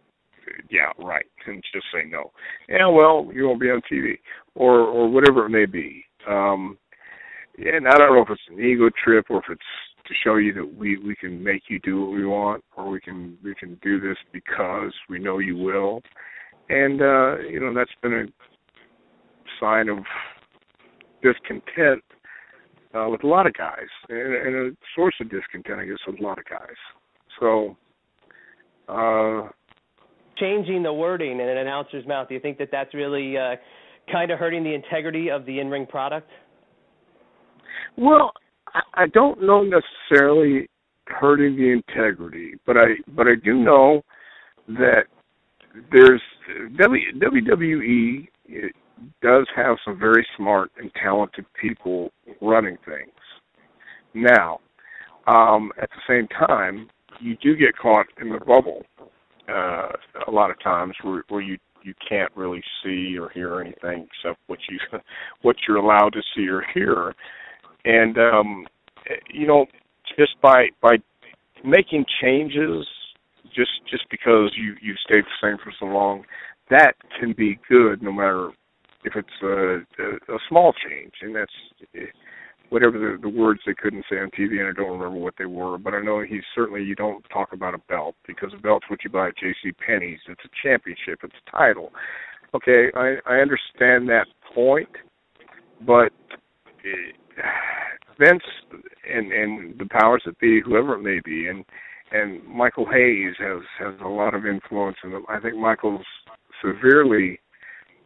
yeah, 0.69 0.91
right, 0.97 1.25
and 1.47 1.63
just 1.73 1.85
say 1.93 2.09
no. 2.09 2.31
Yeah, 2.67 2.87
well, 2.87 3.29
you 3.33 3.47
won't 3.47 3.61
be 3.61 3.69
on 3.69 3.81
TV, 3.91 4.17
or 4.55 4.79
or 4.79 5.09
whatever 5.09 5.45
it 5.45 5.49
may 5.49 5.65
be. 5.65 6.03
Um, 6.27 6.77
and 7.57 7.87
I 7.87 7.97
don't 7.97 8.15
know 8.15 8.21
if 8.21 8.29
it's 8.29 8.41
an 8.49 8.63
ego 8.63 8.89
trip 9.03 9.25
or 9.29 9.39
if 9.39 9.45
it's 9.49 9.61
to 10.07 10.13
show 10.23 10.37
you 10.37 10.53
that 10.53 10.77
we 10.77 10.97
we 10.97 11.15
can 11.15 11.43
make 11.43 11.63
you 11.67 11.79
do 11.79 12.01
what 12.01 12.11
we 12.11 12.25
want, 12.25 12.63
or 12.75 12.89
we 12.89 12.99
can 12.99 13.37
we 13.43 13.53
can 13.55 13.77
do 13.81 13.99
this 13.99 14.17
because 14.31 14.93
we 15.09 15.19
know 15.19 15.39
you 15.39 15.57
will. 15.57 16.01
And 16.69 17.01
uh, 17.01 17.37
you 17.39 17.59
know, 17.59 17.73
that's 17.73 17.91
been 18.01 18.13
a 18.13 18.25
sign 19.59 19.89
of 19.89 19.99
discontent 21.21 22.03
uh, 22.93 23.07
with 23.09 23.23
a 23.23 23.27
lot 23.27 23.47
of 23.47 23.53
guys, 23.53 23.87
and, 24.09 24.33
and 24.33 24.55
a 24.55 24.75
source 24.95 25.15
of 25.21 25.29
discontent, 25.29 25.79
I 25.79 25.85
guess, 25.85 25.97
with 26.07 26.19
a 26.19 26.23
lot 26.23 26.37
of 26.37 26.45
guys. 26.45 26.75
So, 27.39 27.77
uh, 28.87 29.49
changing 30.37 30.83
the 30.83 30.93
wording 30.93 31.39
in 31.39 31.47
an 31.47 31.57
announcer's 31.57 32.07
mouth, 32.07 32.27
do 32.27 32.33
you 32.33 32.39
think 32.39 32.57
that 32.57 32.69
that's 32.71 32.93
really 32.93 33.37
uh, 33.37 33.55
kind 34.11 34.31
of 34.31 34.39
hurting 34.39 34.63
the 34.63 34.73
integrity 34.73 35.29
of 35.29 35.45
the 35.45 35.59
in-ring 35.59 35.85
product? 35.85 36.29
Well, 37.97 38.31
I, 38.73 39.03
I 39.03 39.07
don't 39.07 39.41
know 39.43 39.63
necessarily 39.63 40.67
hurting 41.07 41.55
the 41.55 41.71
integrity, 41.71 42.53
but 42.65 42.77
I 42.77 42.87
but 43.15 43.27
I 43.27 43.35
do 43.43 43.55
know 43.55 44.01
that 44.67 45.05
there's 45.91 46.21
WWE 46.77 48.27
does 49.21 49.47
have 49.55 49.77
some 49.85 49.99
very 49.99 50.25
smart 50.37 50.71
and 50.77 50.91
talented 51.01 51.45
people 51.59 52.11
running 52.41 52.77
things. 52.85 53.11
Now, 54.13 54.59
um, 55.27 55.71
at 55.81 55.89
the 55.89 56.01
same 56.07 56.27
time, 56.27 56.89
you 57.19 57.35
do 57.41 57.55
get 57.55 57.77
caught 57.77 58.07
in 58.21 58.29
the 58.29 58.39
bubble 58.39 58.83
uh, 59.49 59.89
a 60.27 60.31
lot 60.31 60.51
of 60.51 60.61
times 60.61 60.93
where, 61.03 61.23
where 61.29 61.41
you 61.41 61.57
you 61.81 61.93
can't 62.07 62.31
really 62.35 62.61
see 62.83 63.17
or 63.17 63.29
hear 63.29 63.61
anything 63.61 64.05
except 64.07 64.37
what 64.47 64.59
you 64.69 64.77
what 65.41 65.55
you're 65.67 65.77
allowed 65.77 66.11
to 66.13 66.21
see 66.35 66.47
or 66.47 66.63
hear, 66.73 67.15
and 67.85 68.17
um, 68.17 68.67
you 69.31 69.47
know 69.47 69.65
just 70.17 70.39
by 70.41 70.67
by 70.81 70.97
making 71.63 72.05
changes 72.21 72.85
just 73.55 73.71
just 73.89 74.03
because 74.09 74.51
you 74.55 74.75
you 74.81 74.93
stayed 75.05 75.23
the 75.23 75.39
same 75.41 75.57
for 75.63 75.73
so 75.79 75.85
long, 75.85 76.23
that 76.69 76.93
can 77.19 77.33
be 77.33 77.59
good 77.69 78.01
no 78.01 78.11
matter 78.11 78.51
if 79.03 79.15
it's 79.15 79.27
a, 79.43 80.03
a, 80.03 80.35
a 80.35 80.39
small 80.47 80.73
change, 80.73 81.13
and 81.21 81.35
that's 81.35 81.51
whatever 82.69 82.97
the, 82.99 83.17
the 83.21 83.29
words 83.29 83.61
they 83.65 83.73
couldn't 83.73 84.05
say 84.09 84.17
on 84.17 84.29
TV, 84.29 84.59
and 84.59 84.67
I 84.67 84.73
don't 84.73 84.99
remember 84.99 85.19
what 85.19 85.35
they 85.37 85.45
were, 85.45 85.77
but 85.77 85.93
I 85.93 86.01
know 86.01 86.21
he's 86.21 86.43
certainly 86.53 86.83
you 86.83 86.95
don't 86.95 87.23
talk 87.31 87.53
about 87.53 87.73
a 87.73 87.79
belt 87.89 88.15
because 88.27 88.51
a 88.53 88.61
belt's 88.61 88.89
what 88.89 89.03
you 89.03 89.09
buy 89.09 89.29
at 89.29 89.37
J.C. 89.37 89.71
Penney's. 89.85 90.19
It's 90.27 90.41
a 90.45 90.67
championship. 90.67 91.19
It's 91.23 91.35
a 91.47 91.51
title. 91.51 91.91
Okay, 92.53 92.87
I 92.95 93.17
I 93.27 93.37
understand 93.37 94.09
that 94.09 94.25
point, 94.53 94.89
but 95.85 96.11
uh, 96.67 97.41
Vince 98.19 98.43
and 99.11 99.31
and 99.31 99.79
the 99.79 99.87
powers 99.91 100.23
that 100.25 100.39
be, 100.39 100.61
whoever 100.61 100.95
it 100.95 101.03
may 101.03 101.19
be, 101.23 101.47
and 101.47 101.63
and 102.11 102.43
Michael 102.45 102.87
Hayes 102.91 103.35
has 103.39 103.61
has 103.79 103.93
a 104.03 104.07
lot 104.07 104.33
of 104.33 104.45
influence, 104.45 104.97
and 105.03 105.13
I 105.29 105.39
think 105.39 105.55
Michael's 105.57 106.05
severely 106.63 107.39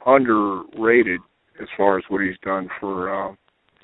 underrated 0.06 1.20
as 1.62 1.68
far 1.78 1.98
as 1.98 2.04
what 2.10 2.22
he's 2.22 2.38
done 2.44 2.70
for 2.80 3.10
uh, 3.10 3.34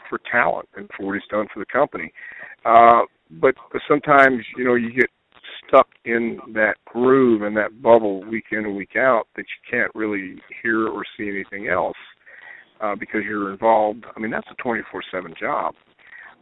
for 0.10 0.20
talent 0.32 0.68
and 0.76 0.90
for 0.96 1.06
what 1.06 1.14
he's 1.14 1.30
done 1.30 1.48
for 1.54 1.60
the 1.60 1.66
company. 1.66 2.12
Uh, 2.66 3.02
but 3.40 3.56
sometimes 3.88 4.44
you 4.58 4.66
know 4.66 4.76
you 4.76 4.92
get 4.92 5.10
stuck 5.68 5.88
in 6.06 6.40
that 6.54 6.76
groove 6.86 7.44
and 7.44 7.56
that 7.56 7.82
bubble 7.82 8.24
week 8.26 8.46
in 8.52 8.60
and 8.66 8.76
week 8.76 8.96
out 8.98 9.28
that 9.36 9.44
you 9.44 9.72
can't 9.72 9.92
really 9.94 10.36
hear 10.64 10.88
or 10.88 11.04
see 11.18 11.30
anything 11.30 11.68
else 11.68 11.98
uh, 12.82 12.96
because 12.96 13.22
you're 13.24 13.52
involved. 13.52 14.06
I 14.16 14.20
mean 14.20 14.32
that's 14.32 14.48
a 14.52 14.62
24/7 14.64 15.38
job. 15.40 15.76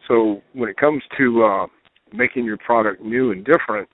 So 0.08 0.42
when 0.54 0.70
it 0.70 0.78
comes 0.78 1.04
to 1.18 1.44
uh, 1.44 1.68
making 2.14 2.46
your 2.46 2.58
product 2.58 3.02
new 3.02 3.32
and 3.32 3.46
different, 3.46 3.90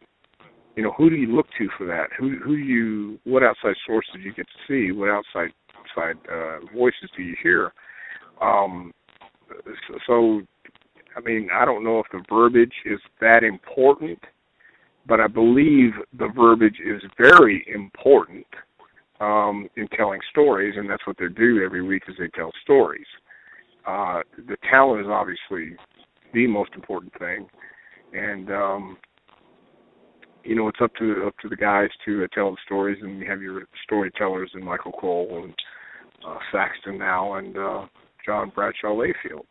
you 0.76 0.84
know 0.84 0.92
who 0.98 1.10
do 1.10 1.16
you 1.16 1.36
look 1.36 1.48
to 1.58 1.68
for 1.78 1.86
that? 1.88 2.10
Who 2.18 2.38
who 2.44 2.56
do 2.56 2.64
you 2.64 3.20
what 3.24 3.44
outside 3.44 3.76
sources 3.88 4.16
you 4.24 4.34
get 4.34 4.46
to 4.46 4.60
see? 4.68 4.92
What 4.92 5.10
outside 5.10 5.52
outside 5.84 6.18
uh, 6.32 6.60
voices 6.76 7.10
do 7.16 7.24
you 7.24 7.36
hear? 7.42 7.72
Um, 8.42 8.94
so, 10.08 10.42
I 11.16 11.22
mean, 11.22 11.50
I 11.54 11.66
don't 11.66 11.84
know 11.84 12.00
if 12.00 12.08
the 12.12 12.24
verbiage 12.30 12.74
is 12.86 13.00
that 13.22 13.44
important, 13.44 14.20
but 15.08 15.20
I 15.20 15.28
believe 15.28 15.92
the 16.18 16.30
verbiage 16.36 16.80
is 16.84 17.02
very 17.18 17.66
important 17.74 18.48
um, 19.20 19.70
in 19.76 19.88
telling 19.90 20.20
stories, 20.32 20.76
and 20.78 20.90
that's 20.90 21.06
what 21.06 21.18
they 21.18 21.28
do 21.28 21.64
every 21.64 21.82
week 21.82 22.04
is 22.08 22.16
they 22.18 22.30
tell 22.30 22.52
stories. 22.64 23.06
Uh, 23.86 24.22
the 24.48 24.58
talent 24.70 25.02
is 25.02 25.08
obviously 25.10 25.76
the 26.34 26.48
most 26.48 26.72
important 26.74 27.14
thing, 27.20 27.48
and 28.14 28.50
um, 28.50 28.98
you 30.44 30.56
know 30.56 30.68
it's 30.68 30.82
up 30.82 30.94
to 30.96 31.26
up 31.28 31.38
to 31.40 31.50
the 31.50 31.56
guys 31.56 31.90
to 32.06 32.24
uh, 32.24 32.28
tell 32.34 32.52
the 32.52 32.58
stories, 32.66 33.00
and 33.02 33.20
you 33.20 33.30
have 33.30 33.42
your 33.42 33.64
storytellers 33.84 34.52
and 34.54 34.64
Michael 34.64 34.92
Cole 34.92 35.42
and 35.44 35.54
uh, 36.28 36.38
Saxton 36.52 36.98
now 36.98 37.36
and 37.36 37.58
uh, 37.58 37.86
John 38.26 38.52
Bradshaw 38.54 38.90
Layfield. 38.90 39.46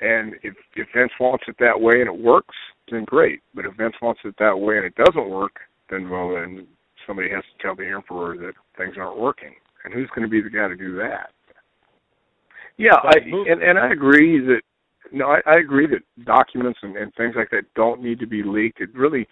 And 0.00 0.34
if 0.42 0.54
if 0.76 0.88
Vince 0.94 1.12
wants 1.20 1.44
it 1.48 1.56
that 1.60 1.80
way 1.80 2.00
and 2.00 2.08
it 2.08 2.20
works, 2.20 2.56
then 2.90 3.04
great. 3.04 3.40
But 3.54 3.66
if 3.66 3.76
Vince 3.76 3.96
wants 4.00 4.20
it 4.24 4.34
that 4.38 4.58
way 4.58 4.78
and 4.78 4.86
it 4.86 4.94
doesn't 4.94 5.28
work, 5.28 5.60
then 5.90 6.08
well 6.08 6.34
then 6.34 6.66
somebody 7.06 7.30
has 7.30 7.44
to 7.44 7.62
tell 7.62 7.76
the 7.76 7.86
emperor 7.86 8.36
that 8.36 8.52
things 8.76 8.96
aren't 8.98 9.18
working. 9.18 9.54
And 9.84 9.92
who's 9.92 10.08
going 10.14 10.22
to 10.22 10.28
be 10.28 10.42
the 10.42 10.50
guy 10.50 10.68
to 10.68 10.76
do 10.76 10.96
that? 10.96 11.30
Yeah, 12.76 12.96
I 12.96 13.18
and 13.18 13.62
and 13.62 13.78
I 13.78 13.90
agree 13.92 14.40
that 14.46 14.62
no, 15.12 15.26
I, 15.26 15.40
I 15.46 15.58
agree 15.58 15.86
that 15.88 16.24
documents 16.24 16.78
and, 16.82 16.96
and 16.96 17.12
things 17.14 17.34
like 17.36 17.50
that 17.50 17.64
don't 17.74 18.02
need 18.02 18.20
to 18.20 18.26
be 18.26 18.42
leaked. 18.42 18.80
It 18.80 18.94
really, 18.94 19.26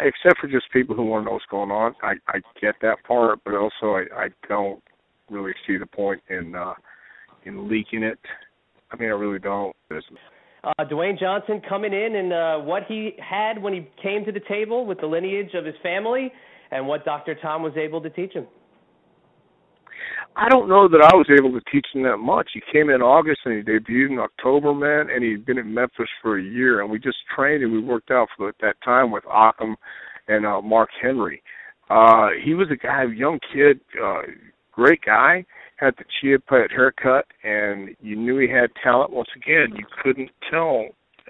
except 0.00 0.38
for 0.40 0.48
just 0.48 0.70
people 0.72 0.94
who 0.94 1.04
want 1.04 1.24
to 1.24 1.26
know 1.26 1.32
what's 1.34 1.46
going 1.50 1.70
on, 1.70 1.94
I 2.02 2.14
I 2.28 2.40
get 2.60 2.76
that 2.82 3.02
part, 3.06 3.40
but 3.44 3.54
also 3.54 3.96
I 3.96 4.04
I 4.14 4.28
don't 4.48 4.82
really 5.30 5.54
see 5.66 5.76
the 5.76 5.86
point 5.86 6.22
in 6.28 6.54
uh 6.54 6.74
in 7.44 7.68
leaking 7.68 8.02
it. 8.02 8.18
I 8.90 8.96
mean, 8.96 9.08
I 9.08 9.12
really 9.12 9.38
don't. 9.38 9.74
Uh, 10.64 10.84
Dwayne 10.84 11.18
Johnson 11.18 11.60
coming 11.68 11.92
in 11.92 12.16
and 12.16 12.32
uh, 12.32 12.58
what 12.58 12.84
he 12.88 13.12
had 13.18 13.60
when 13.60 13.74
he 13.74 13.86
came 14.02 14.24
to 14.24 14.32
the 14.32 14.40
table 14.48 14.86
with 14.86 14.98
the 14.98 15.06
lineage 15.06 15.52
of 15.54 15.64
his 15.64 15.74
family 15.82 16.32
and 16.70 16.86
what 16.86 17.04
Dr. 17.04 17.34
Tom 17.34 17.62
was 17.62 17.74
able 17.76 18.00
to 18.00 18.08
teach 18.10 18.32
him. 18.32 18.46
I 20.36 20.48
don't 20.48 20.68
know 20.68 20.88
that 20.88 21.00
I 21.00 21.14
was 21.16 21.26
able 21.30 21.52
to 21.52 21.60
teach 21.70 21.86
him 21.92 22.02
that 22.04 22.18
much. 22.18 22.50
He 22.52 22.60
came 22.72 22.90
in 22.90 23.02
August 23.02 23.40
and 23.44 23.54
he 23.54 23.62
debuted 23.62 24.10
in 24.10 24.18
October, 24.18 24.74
man, 24.74 25.08
and 25.10 25.22
he'd 25.22 25.46
been 25.46 25.58
in 25.58 25.72
Memphis 25.72 26.08
for 26.20 26.38
a 26.38 26.42
year, 26.42 26.80
and 26.80 26.90
we 26.90 26.98
just 26.98 27.18
trained 27.34 27.62
and 27.62 27.72
we 27.72 27.80
worked 27.80 28.10
out 28.10 28.28
for 28.36 28.48
at 28.48 28.56
that 28.60 28.76
time 28.84 29.10
with 29.10 29.24
Achim 29.30 29.76
and 30.28 30.46
uh, 30.46 30.60
Mark 30.60 30.90
Henry. 31.00 31.42
Uh, 31.90 32.28
he 32.42 32.54
was 32.54 32.68
a 32.70 32.76
guy, 32.76 33.04
young 33.04 33.38
kid, 33.52 33.80
uh, 34.02 34.22
great 34.72 35.00
guy, 35.04 35.44
had 35.76 35.94
the 35.98 36.04
chia 36.20 36.38
pet 36.38 36.70
haircut, 36.70 37.26
and 37.42 37.94
you 38.00 38.16
knew 38.16 38.38
he 38.38 38.48
had 38.48 38.70
talent. 38.82 39.10
Once 39.10 39.28
again, 39.36 39.74
you 39.76 39.84
couldn't 40.02 40.30
tell, 40.50 40.86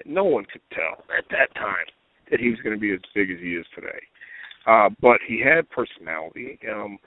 no 0.06 0.24
one 0.24 0.44
could 0.44 0.62
tell 0.72 1.04
at 1.16 1.24
that 1.30 1.54
time 1.54 1.86
that 2.30 2.40
he 2.40 2.50
was 2.50 2.60
going 2.60 2.74
to 2.74 2.80
be 2.80 2.92
as 2.92 3.00
big 3.14 3.30
as 3.30 3.38
he 3.40 3.54
is 3.54 3.66
today. 3.74 4.00
Uh, 4.66 4.88
but 5.00 5.18
he 5.26 5.40
had 5.40 5.68
personality. 5.70 6.58
Um, 6.72 6.98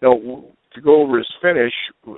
you 0.00 0.08
know, 0.08 0.52
to 0.74 0.80
go 0.80 1.02
over 1.02 1.18
his 1.18 1.28
finish, 1.40 1.72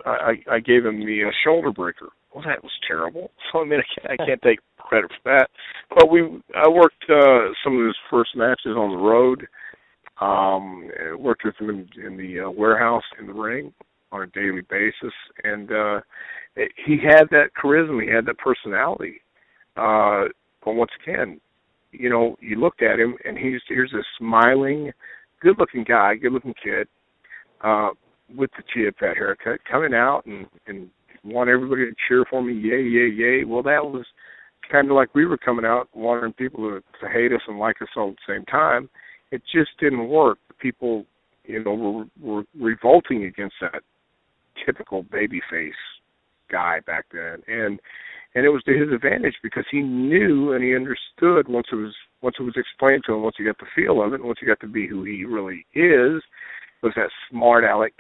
I, 0.06 0.34
I 0.50 0.60
gave 0.60 0.84
him 0.84 1.00
the 1.00 1.24
uh, 1.28 1.32
shoulder 1.44 1.70
breaker. 1.70 2.08
Well, 2.34 2.44
that 2.46 2.62
was 2.62 2.72
terrible. 2.86 3.30
So 3.52 3.60
I 3.60 3.64
mean, 3.64 3.80
I 3.80 4.00
can't, 4.00 4.20
I 4.20 4.26
can't 4.26 4.42
take 4.42 4.58
credit 4.78 5.10
for 5.10 5.30
that. 5.30 5.48
But 5.94 6.10
we, 6.10 6.22
I 6.56 6.68
worked 6.68 7.04
uh, 7.08 7.52
some 7.62 7.78
of 7.78 7.86
his 7.86 7.96
first 8.10 8.30
matches 8.34 8.76
on 8.76 8.90
the 8.90 8.96
road. 8.96 9.46
Um, 10.20 10.90
worked 11.18 11.44
with 11.44 11.54
him 11.60 11.70
in, 11.70 11.88
in 12.04 12.16
the 12.16 12.46
uh, 12.46 12.50
warehouse 12.50 13.02
in 13.18 13.26
the 13.26 13.32
ring 13.32 13.72
on 14.12 14.22
a 14.22 14.26
daily 14.28 14.62
basis, 14.70 15.12
and 15.42 15.72
uh, 15.72 16.00
he 16.86 16.98
had 17.02 17.24
that 17.30 17.50
charisma, 17.60 18.04
he 18.04 18.10
had 18.10 18.26
that 18.26 18.38
personality. 18.38 19.20
Uh, 19.76 20.24
but 20.64 20.74
once 20.74 20.92
again, 21.02 21.40
you 21.90 22.08
know, 22.08 22.36
you 22.40 22.56
looked 22.56 22.82
at 22.82 22.98
him, 22.98 23.16
and 23.24 23.36
he's 23.36 23.60
here's 23.68 23.92
a 23.92 24.02
smiling, 24.18 24.92
good-looking 25.40 25.84
guy, 25.84 26.14
good-looking 26.14 26.54
kid, 26.62 26.86
uh, 27.62 27.90
with 28.34 28.50
the 28.56 28.62
chia 28.72 28.92
pet 28.92 29.16
haircut, 29.16 29.60
coming 29.70 29.94
out 29.94 30.24
and 30.26 30.46
and 30.66 30.90
want 31.24 31.50
everybody 31.50 31.86
to 31.86 31.96
cheer 32.06 32.24
for 32.28 32.42
me, 32.42 32.52
yay, 32.52 32.82
yay, 32.82 33.08
yay. 33.08 33.44
Well, 33.44 33.62
that 33.62 33.84
was 33.84 34.04
kind 34.70 34.90
of 34.90 34.96
like 34.96 35.14
we 35.14 35.26
were 35.26 35.38
coming 35.38 35.64
out 35.64 35.88
wanting 35.94 36.32
people 36.34 36.68
to, 36.68 36.82
to 37.00 37.12
hate 37.12 37.32
us 37.32 37.40
and 37.48 37.58
like 37.58 37.80
us 37.82 37.88
all 37.96 38.10
at 38.10 38.16
the 38.26 38.34
same 38.34 38.44
time. 38.44 38.88
It 39.30 39.42
just 39.52 39.70
didn't 39.80 40.08
work. 40.08 40.38
People, 40.58 41.06
you 41.44 41.62
know, 41.64 41.74
were, 41.74 42.04
were 42.20 42.44
revolting 42.58 43.24
against 43.24 43.56
that 43.60 43.82
typical 44.64 45.02
baby 45.02 45.40
face 45.50 45.72
guy 46.50 46.80
back 46.86 47.06
then, 47.12 47.42
and 47.48 47.80
and 48.36 48.44
it 48.44 48.48
was 48.48 48.62
to 48.64 48.72
his 48.72 48.92
advantage 48.92 49.34
because 49.42 49.64
he 49.70 49.80
knew 49.80 50.52
and 50.52 50.64
he 50.64 50.74
understood 50.74 51.48
once 51.48 51.68
it 51.72 51.76
was 51.76 51.94
once 52.20 52.36
it 52.38 52.42
was 52.42 52.56
explained 52.56 53.02
to 53.06 53.14
him, 53.14 53.22
once 53.22 53.36
he 53.38 53.44
got 53.44 53.58
the 53.58 53.66
feel 53.74 54.02
of 54.02 54.12
it, 54.12 54.24
once 54.24 54.38
he 54.40 54.46
got 54.46 54.60
to 54.60 54.66
be 54.66 54.86
who 54.86 55.04
he 55.04 55.24
really 55.24 55.66
is, 55.74 56.22
was 56.84 56.92
that 56.96 57.08
smart 57.30 57.64
aleck, 57.64 57.94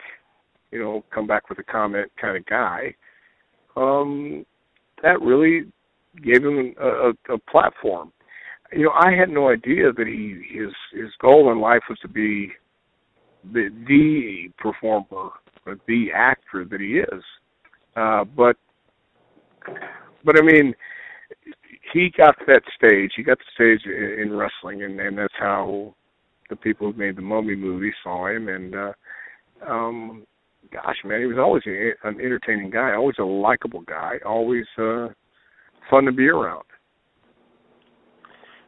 you 0.70 0.78
know, 0.78 1.02
come 1.12 1.26
back 1.26 1.48
with 1.48 1.58
a 1.58 1.64
comment 1.64 2.10
kind 2.20 2.36
of 2.36 2.44
guy. 2.46 2.94
Um, 3.76 4.44
that 5.02 5.20
really 5.20 5.72
gave 6.22 6.44
him 6.44 6.74
a, 6.80 6.86
a, 6.86 7.34
a 7.34 7.38
platform. 7.50 8.12
You 8.72 8.84
know, 8.84 8.92
I 8.92 9.12
had 9.12 9.30
no 9.30 9.48
idea 9.48 9.92
that 9.92 10.06
he 10.06 10.58
his 10.58 10.72
his 10.92 11.10
goal 11.20 11.50
in 11.50 11.60
life 11.60 11.82
was 11.88 11.98
to 12.00 12.08
be 12.08 12.52
the 13.52 13.70
the 13.88 14.50
performer, 14.58 15.30
or 15.66 15.78
the 15.88 16.08
actor 16.14 16.64
that 16.64 16.80
he 16.80 16.98
is. 16.98 17.24
Uh, 17.96 18.24
but 18.24 18.56
but 20.24 20.38
I 20.38 20.42
mean, 20.42 20.74
he 21.92 22.10
got 22.16 22.38
to 22.38 22.44
that 22.48 22.62
stage. 22.76 23.12
He 23.16 23.22
got 23.22 23.38
the 23.38 23.44
stage 23.54 23.86
in, 23.86 24.22
in 24.22 24.36
wrestling, 24.36 24.82
and 24.82 25.00
and 25.00 25.16
that's 25.16 25.34
how 25.38 25.94
the 26.54 26.62
people 26.62 26.90
who 26.90 26.98
made 26.98 27.16
the 27.16 27.22
Mummy 27.22 27.56
movie 27.56 27.92
saw 28.02 28.28
him. 28.28 28.48
And 28.48 28.74
uh, 28.74 28.92
um, 29.68 30.24
gosh, 30.72 30.96
man, 31.04 31.20
he 31.20 31.26
was 31.26 31.38
always 31.38 31.62
an 31.66 32.20
entertaining 32.20 32.70
guy, 32.70 32.94
always 32.94 33.16
a 33.18 33.24
likable 33.24 33.82
guy, 33.82 34.14
always 34.24 34.66
uh, 34.78 35.08
fun 35.90 36.04
to 36.04 36.12
be 36.12 36.28
around. 36.28 36.64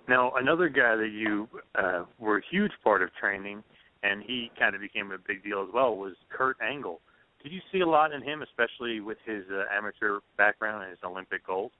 Now, 0.08 0.32
another 0.36 0.68
guy 0.68 0.94
that 0.96 1.10
you 1.12 1.48
uh, 1.74 2.04
were 2.18 2.38
a 2.38 2.42
huge 2.50 2.70
part 2.84 3.02
of 3.02 3.12
training, 3.14 3.64
and 4.02 4.22
he 4.22 4.50
kind 4.58 4.74
of 4.74 4.80
became 4.80 5.10
a 5.10 5.18
big 5.18 5.42
deal 5.42 5.64
as 5.66 5.68
well, 5.74 5.96
was 5.96 6.14
Kurt 6.30 6.56
Angle. 6.62 7.00
Did 7.42 7.52
you 7.52 7.60
see 7.72 7.80
a 7.80 7.86
lot 7.86 8.12
in 8.12 8.22
him, 8.22 8.42
especially 8.42 9.00
with 9.00 9.18
his 9.24 9.44
uh, 9.50 9.64
amateur 9.76 10.20
background 10.36 10.82
and 10.82 10.90
his 10.90 10.98
Olympic 11.04 11.44
gold? 11.46 11.72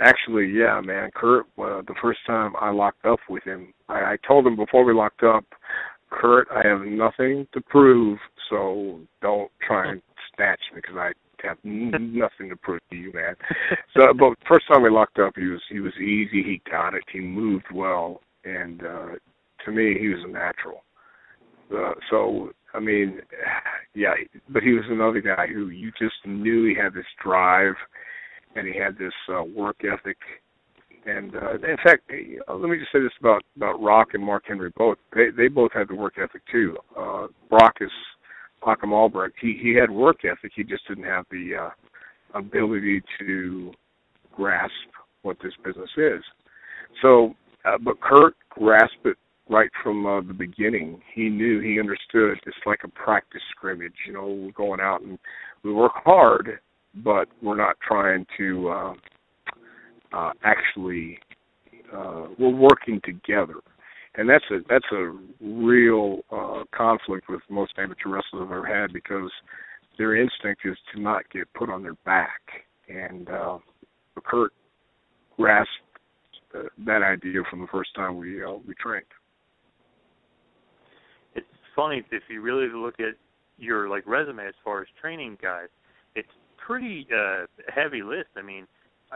Actually, 0.00 0.46
yeah, 0.46 0.80
man. 0.80 1.10
Kurt, 1.14 1.46
uh, 1.58 1.82
the 1.86 1.94
first 2.02 2.20
time 2.26 2.54
I 2.60 2.70
locked 2.70 3.04
up 3.04 3.20
with 3.28 3.44
him, 3.44 3.72
I, 3.88 3.94
I 3.94 4.16
told 4.26 4.46
him 4.46 4.56
before 4.56 4.84
we 4.84 4.92
locked 4.92 5.22
up, 5.22 5.44
Kurt, 6.10 6.48
I 6.50 6.66
have 6.66 6.80
nothing 6.82 7.46
to 7.52 7.60
prove, 7.60 8.18
so 8.50 9.00
don't 9.22 9.50
try 9.66 9.92
and 9.92 10.02
snatch 10.34 10.60
me 10.74 10.80
because 10.80 10.96
I 10.96 11.12
have 11.46 11.58
nothing 11.64 12.48
to 12.48 12.56
prove 12.56 12.80
to 12.90 12.96
you, 12.96 13.12
man. 13.12 13.34
So, 13.96 14.12
but 14.14 14.34
first 14.48 14.66
time 14.66 14.82
we 14.82 14.90
locked 14.90 15.18
up, 15.18 15.34
he 15.36 15.46
was 15.46 15.60
he 15.70 15.80
was 15.80 15.92
easy. 15.96 16.42
He 16.42 16.60
got 16.70 16.94
it. 16.94 17.04
He 17.12 17.20
moved 17.20 17.66
well, 17.72 18.20
and 18.44 18.82
uh, 18.82 19.06
to 19.64 19.72
me, 19.72 19.96
he 19.98 20.08
was 20.08 20.20
a 20.24 20.28
natural. 20.28 20.82
Uh, 21.72 21.92
so 22.10 22.50
I 22.74 22.80
mean, 22.80 23.20
yeah, 23.94 24.14
but 24.48 24.62
he 24.62 24.72
was 24.72 24.84
another 24.88 25.20
guy 25.20 25.46
who 25.46 25.68
you 25.68 25.92
just 25.98 26.14
knew 26.24 26.64
he 26.64 26.74
had 26.74 26.94
this 26.94 27.06
drive, 27.22 27.74
and 28.54 28.66
he 28.66 28.78
had 28.78 28.96
this 28.98 29.12
uh, 29.28 29.42
work 29.42 29.76
ethic. 29.84 30.16
And 31.06 31.34
uh, 31.36 31.54
in 31.54 31.76
fact, 31.82 32.10
uh, 32.48 32.54
let 32.54 32.70
me 32.70 32.78
just 32.78 32.92
say 32.92 33.00
this 33.00 33.12
about 33.20 33.42
about 33.56 33.82
Rock 33.82 34.08
and 34.14 34.24
Mark 34.24 34.44
Henry 34.46 34.70
both. 34.76 34.98
They 35.14 35.28
they 35.36 35.48
both 35.48 35.72
had 35.72 35.88
the 35.88 35.94
work 35.94 36.14
ethic 36.18 36.42
too. 36.50 36.76
Uh, 36.98 37.26
Brock 37.50 37.76
is 37.80 37.90
Malcolm 38.64 38.92
Albrecht. 38.92 39.34
He 39.40 39.58
he 39.62 39.74
had 39.74 39.90
work 39.90 40.24
ethic. 40.24 40.52
He 40.54 40.64
just 40.64 40.88
didn't 40.88 41.04
have 41.04 41.26
the 41.30 41.50
uh, 41.66 42.38
ability 42.38 43.02
to 43.18 43.72
grasp 44.32 44.72
what 45.22 45.36
this 45.42 45.52
business 45.64 45.90
is. 45.96 46.22
So, 47.02 47.34
uh, 47.64 47.78
but 47.78 48.00
Kurt 48.00 48.34
grasped 48.50 49.04
it 49.04 49.16
right 49.48 49.70
from 49.82 50.06
uh, 50.06 50.20
the 50.20 50.32
beginning. 50.32 51.00
He 51.14 51.28
knew, 51.28 51.60
he 51.60 51.78
understood. 51.78 52.38
It's 52.46 52.56
like 52.66 52.80
a 52.84 52.88
practice 52.88 53.42
scrimmage. 53.50 53.94
You 54.06 54.14
know, 54.14 54.26
we're 54.26 54.52
going 54.52 54.80
out 54.80 55.02
and 55.02 55.18
we 55.62 55.72
work 55.72 55.92
hard, 55.94 56.60
but 56.96 57.28
we're 57.42 57.56
not 57.56 57.76
trying 57.86 58.26
to 58.38 58.68
uh, 58.68 58.94
uh, 60.12 60.32
actually. 60.44 61.18
Uh, 61.92 62.26
we're 62.38 62.54
working 62.54 63.00
together, 63.04 63.56
and 64.16 64.28
that's 64.28 64.44
a 64.50 64.58
that's 64.68 64.86
a 64.92 65.16
real 65.40 66.20
uh, 66.32 66.64
conflict 66.74 67.28
with 67.28 67.40
most 67.48 67.72
amateur 67.78 68.08
wrestlers 68.08 68.42
I've 68.46 68.50
ever 68.50 68.66
had 68.66 68.92
because 68.92 69.30
their 69.98 70.16
instinct 70.16 70.62
is 70.64 70.76
to 70.94 71.00
not 71.00 71.22
get 71.30 71.52
put 71.54 71.70
on 71.70 71.82
their 71.82 71.94
back. 72.04 72.40
And 72.88 73.28
uh, 73.28 73.58
Kurt 74.24 74.52
grasped 75.36 75.68
uh, 76.54 76.62
that 76.86 77.02
idea 77.02 77.40
from 77.50 77.60
the 77.60 77.66
first 77.68 77.94
time 77.94 78.16
we 78.16 78.42
uh, 78.42 78.54
we 78.66 78.74
trained 78.74 79.04
It's 81.34 81.46
funny 81.76 82.02
if 82.10 82.22
you 82.28 82.40
really 82.40 82.68
look 82.72 82.98
at 82.98 83.14
your 83.58 83.88
like 83.88 84.06
resume 84.06 84.46
as 84.46 84.54
far 84.64 84.82
as 84.82 84.88
training 85.00 85.38
guys, 85.40 85.68
it's 86.14 86.28
pretty 86.66 87.06
uh 87.14 87.46
heavy 87.74 88.02
list. 88.02 88.28
I 88.36 88.42
mean, 88.42 88.66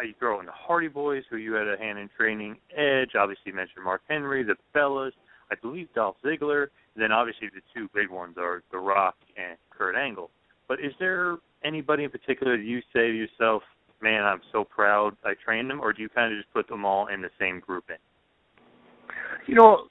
you 0.04 0.14
throw 0.18 0.38
in 0.40 0.46
the 0.46 0.52
Hardy 0.52 0.88
Boys, 0.88 1.24
who 1.28 1.36
you 1.36 1.54
had 1.54 1.66
a 1.66 1.76
hand 1.76 1.98
in 1.98 2.08
training, 2.16 2.56
Edge, 2.76 3.10
obviously 3.18 3.44
you 3.46 3.54
mentioned 3.54 3.84
Mark 3.84 4.02
Henry, 4.08 4.44
the 4.44 4.54
Bellas, 4.74 5.10
I 5.50 5.56
believe 5.60 5.88
Dolph 5.94 6.16
Ziggler, 6.24 6.68
and 6.94 7.02
then 7.02 7.10
obviously 7.12 7.48
the 7.52 7.62
two 7.74 7.88
big 7.94 8.10
ones 8.10 8.36
are 8.38 8.62
The 8.70 8.78
Rock 8.78 9.16
and 9.36 9.56
Kurt 9.70 9.96
Angle. 9.96 10.30
But 10.68 10.80
is 10.80 10.92
there 11.00 11.38
anybody 11.64 12.04
in 12.04 12.10
particular 12.10 12.56
that 12.56 12.62
you 12.62 12.80
say 12.92 13.08
to 13.08 13.12
yourself, 13.12 13.62
man, 14.00 14.22
I'm 14.22 14.40
so 14.52 14.64
proud 14.64 15.16
I 15.24 15.32
trained 15.44 15.70
them, 15.70 15.80
or 15.80 15.92
do 15.92 16.02
you 16.02 16.08
kind 16.08 16.32
of 16.32 16.38
just 16.38 16.52
put 16.52 16.68
them 16.68 16.84
all 16.84 17.08
in 17.08 17.20
the 17.20 17.30
same 17.38 17.60
grouping? 17.60 17.96
You 19.46 19.54
know, 19.54 19.88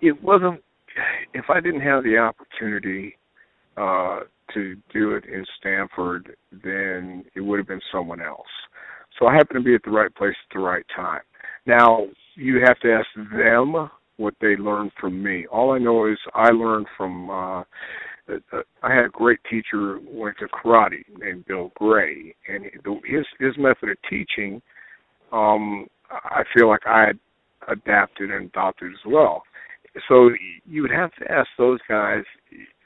it 0.00 0.22
wasn't 0.22 0.62
if 1.32 1.46
I 1.48 1.60
didn't 1.60 1.80
have 1.80 2.04
the 2.04 2.18
opportunity 2.18 3.16
uh, 3.76 4.20
to 4.54 4.76
do 4.92 5.12
it 5.14 5.24
in 5.24 5.44
Stamford, 5.58 6.36
then 6.50 7.24
it 7.34 7.40
would 7.40 7.58
have 7.58 7.68
been 7.68 7.80
someone 7.92 8.20
else. 8.20 8.46
So 9.18 9.26
I 9.26 9.34
happened 9.34 9.60
to 9.60 9.64
be 9.64 9.74
at 9.74 9.82
the 9.84 9.90
right 9.90 10.14
place 10.14 10.34
at 10.50 10.54
the 10.54 10.60
right 10.60 10.84
time. 10.94 11.20
Now 11.66 12.06
you 12.34 12.60
have 12.64 12.78
to 12.80 12.92
ask 12.92 13.06
them 13.36 13.90
what 14.16 14.34
they 14.40 14.56
learned 14.56 14.92
from 15.00 15.22
me. 15.22 15.46
All 15.46 15.72
I 15.72 15.78
know 15.78 16.06
is 16.06 16.18
I 16.34 16.50
learned 16.50 16.86
from. 16.96 17.30
Uh, 17.30 17.60
uh, 18.32 18.62
I 18.84 18.94
had 18.94 19.04
a 19.04 19.08
great 19.08 19.40
teacher 19.50 19.98
went 20.08 20.36
to 20.38 20.46
karate 20.46 21.04
named 21.18 21.44
Bill 21.46 21.72
Gray, 21.74 22.34
and 22.48 22.64
his 23.04 23.26
his 23.40 23.58
method 23.58 23.90
of 23.90 23.96
teaching, 24.08 24.62
um, 25.32 25.86
I 26.08 26.44
feel 26.54 26.68
like 26.68 26.86
I 26.86 27.06
had 27.06 27.18
adapted 27.68 28.30
and 28.30 28.46
adopted 28.46 28.92
as 28.92 29.00
well 29.04 29.42
so 30.08 30.30
you 30.66 30.82
would 30.82 30.90
have 30.90 31.12
to 31.16 31.30
ask 31.30 31.48
those 31.58 31.80
guys 31.88 32.24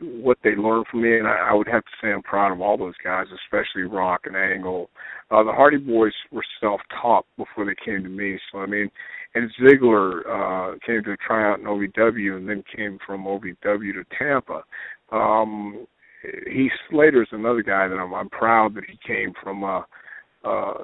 what 0.01 0.39
they 0.45 0.55
learned 0.55 0.87
from 0.91 1.03
me, 1.03 1.19
and 1.19 1.27
I, 1.27 1.49
I 1.51 1.55
would 1.55 1.69
have 1.69 1.85
to 1.85 1.91
say 2.03 2.13
I'm 2.13 2.23
proud 2.23 2.53
of 2.53 2.61
all 2.61 2.77
those 2.77 2.95
guys, 3.03 3.27
especially 3.45 3.83
Rock 3.83 4.23
and 4.25 4.37
Angle. 4.37 4.91
Uh, 5.31 5.43
the 5.43 5.53
Hardy 5.53 5.79
Boys 5.79 6.13
were 6.31 6.45
self-taught 6.61 7.25
before 7.37 7.65
they 7.65 7.75
came 7.85 8.03
to 8.03 8.09
me, 8.09 8.39
so 8.53 8.59
I 8.59 8.67
mean, 8.67 8.91
and 9.35 9.51
Ziggler 9.61 10.21
uh, 10.27 10.79
came 10.87 11.03
to 11.05 11.17
try 11.27 11.51
out 11.51 11.61
in 11.61 11.67
OVW 11.67 12.37
and 12.37 12.49
then 12.49 12.63
came 12.75 12.99
from 13.07 13.25
OVW 13.25 13.93
to 13.93 14.05
Tampa. 14.19 14.63
Um, 15.13 15.87
Heath 16.51 16.73
Slater's 16.91 17.29
another 17.33 17.63
guy 17.63 17.89
that 17.89 17.97
I'm, 17.97 18.15
I'm 18.15 18.31
proud 18.31 18.75
that 18.75 18.85
he 18.89 18.99
came 19.07 19.33
from. 19.43 19.65
Uh, 19.65 19.83
uh, 20.45 20.75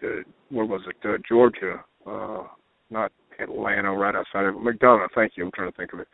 to, 0.00 0.22
what 0.50 0.68
was 0.68 0.82
it? 0.88 1.08
Uh, 1.08 1.18
Georgia, 1.28 1.82
uh, 2.06 2.44
not 2.90 3.12
Atlanta, 3.40 3.92
right 3.92 4.14
outside 4.14 4.46
of 4.46 4.54
McDonough. 4.54 5.08
Thank 5.14 5.32
you. 5.36 5.44
I'm 5.44 5.52
trying 5.52 5.70
to 5.70 5.76
think 5.76 5.92
of 5.92 6.00
it. 6.00 6.08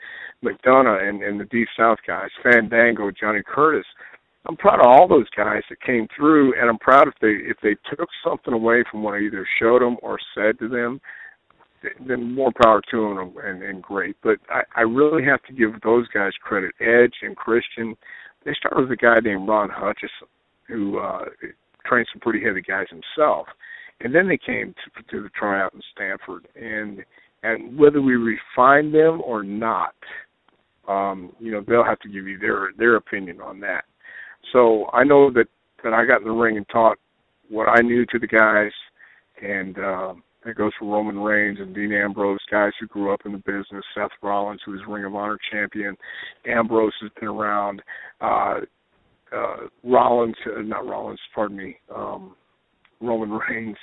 McDonough 0.45 1.09
and, 1.09 1.23
and 1.23 1.41
the 1.41 1.45
Deep 1.47 1.69
South 1.77 1.99
guys, 2.07 2.31
Fandango, 2.43 3.11
Johnny 3.11 3.43
Curtis. 3.47 3.87
I'm 4.49 4.57
proud 4.57 4.81
of 4.81 4.87
all 4.87 5.09
those 5.09 5.29
guys 5.37 5.63
that 5.69 5.81
came 5.81 6.07
through, 6.17 6.55
and 6.61 6.71
I'm 6.71 6.79
proud 6.79 7.09
if 7.09 7.15
they 7.21 7.33
if 7.51 7.57
they 7.63 7.77
took 7.91 8.09
something 8.25 8.55
away 8.55 8.85
from 8.91 9.03
what 9.03 9.15
I 9.15 9.21
either 9.21 9.47
showed 9.59 9.83
them 9.83 9.97
or 10.03 10.19
said 10.35 10.59
to 10.61 10.69
them, 10.69 11.01
then 12.07 12.35
more 12.35 12.53
power 12.63 12.81
to 12.91 13.01
them 13.01 13.35
and, 13.43 13.63
and 13.63 13.83
great. 13.83 14.17
But 14.23 14.39
I, 14.49 14.63
I 14.77 14.81
really 14.83 15.25
have 15.25 15.43
to 15.45 15.53
give 15.53 15.81
those 15.83 16.07
guys 16.09 16.33
credit. 16.43 16.73
Edge 16.81 17.15
and 17.23 17.37
Christian, 17.37 17.97
they 18.45 18.55
started 18.55 18.83
with 18.83 18.93
a 18.93 18.97
guy 18.97 19.19
named 19.21 19.49
Ron 19.49 19.69
Hutchison, 19.69 20.29
who 20.69 20.99
uh, 20.99 21.25
trained 21.85 22.09
some 22.13 22.21
pretty 22.21 22.45
heavy 22.45 22.63
guys 22.63 22.87
himself, 22.91 23.47
and 24.01 24.15
then 24.15 24.29
they 24.29 24.39
came 24.39 24.75
to, 24.75 25.03
to 25.11 25.23
the 25.23 25.31
tryout 25.31 25.75
in 25.75 25.81
Stamford, 25.95 26.49
and 26.55 27.05
and 27.43 27.79
whether 27.79 28.03
we 28.03 28.15
refine 28.17 28.91
them 28.91 29.21
or 29.25 29.43
not, 29.43 29.95
um, 30.89 31.33
you 31.39 31.53
know, 31.53 31.63
they'll 31.67 31.85
have 31.85 32.01
to 32.01 32.09
give 32.09 32.27
you 32.27 32.39
their 32.39 32.71
their 32.79 32.97
opinion 32.97 33.41
on 33.41 33.61
that. 33.61 33.85
So 34.53 34.87
I 34.93 35.05
know 35.05 35.31
that 35.33 35.47
that 35.85 35.93
I 35.93 36.05
got 36.05 36.21
in 36.21 36.25
the 36.27 36.33
ring 36.33 36.57
and 36.57 36.69
taught 36.69 36.99
what 37.49 37.69
I 37.69 37.81
knew 37.83 38.05
to 38.07 38.19
the 38.19 38.27
guys, 38.27 38.73
and 39.43 39.79
uh, 39.79 40.15
that 40.45 40.57
goes 40.57 40.73
for 40.79 40.93
Roman 40.93 41.19
Reigns 41.19 41.59
and 41.61 41.75
Dean 41.75 41.93
Ambrose, 41.93 42.39
guys 42.51 42.73
who 42.81 42.87
grew 42.87 43.13
up 43.13 43.21
in 43.25 43.33
the 43.33 43.39
business. 43.39 43.85
Seth 43.95 44.11
Rollins, 44.23 44.61
who 44.65 44.75
is 44.75 44.81
Ring 44.89 45.05
of 45.05 45.15
Honor 45.15 45.39
champion. 45.53 45.97
Ambrose 46.47 46.95
has 47.01 47.11
been 47.19 47.29
around. 47.29 47.83
Uh, 48.21 48.61
uh, 49.37 49.57
Rollins, 49.83 50.37
uh, 50.47 50.63
not 50.63 50.87
Rollins, 50.87 51.21
pardon 51.35 51.57
me. 51.57 51.77
Um, 51.95 52.37
Roman 53.01 53.31
Reigns 53.51 53.77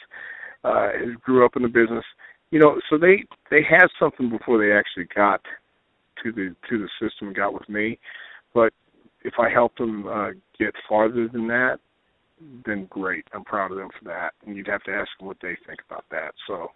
uh, 0.63 0.89
grew 1.21 1.45
up 1.45 1.55
in 1.55 1.63
the 1.63 1.67
business. 1.67 2.05
You 2.51 2.59
know, 2.59 2.79
so 2.89 2.97
they 2.97 3.23
they 3.49 3.63
had 3.63 3.87
something 3.99 4.29
before 4.29 4.59
they 4.59 4.71
actually 4.71 5.07
got 5.15 5.41
to 6.23 6.31
the 6.31 6.55
to 6.69 6.77
the 6.77 6.89
system 7.01 7.27
and 7.27 7.35
got 7.35 7.53
with 7.53 7.67
me. 7.67 7.99
But 8.53 8.73
if 9.23 9.33
I 9.39 9.49
helped 9.49 9.79
them 9.79 10.07
uh, 10.07 10.29
get 10.59 10.73
farther 10.87 11.27
than 11.27 11.47
that, 11.47 11.79
then 12.65 12.87
great. 12.89 13.25
I'm 13.33 13.43
proud 13.43 13.71
of 13.71 13.77
them 13.77 13.89
for 13.97 14.05
that. 14.05 14.33
And 14.45 14.55
you'd 14.55 14.67
have 14.67 14.83
to 14.83 14.91
ask 14.91 15.09
them 15.17 15.27
what 15.27 15.37
they 15.41 15.57
think 15.65 15.79
about 15.89 16.05
that. 16.11 16.33
So, 16.47 16.69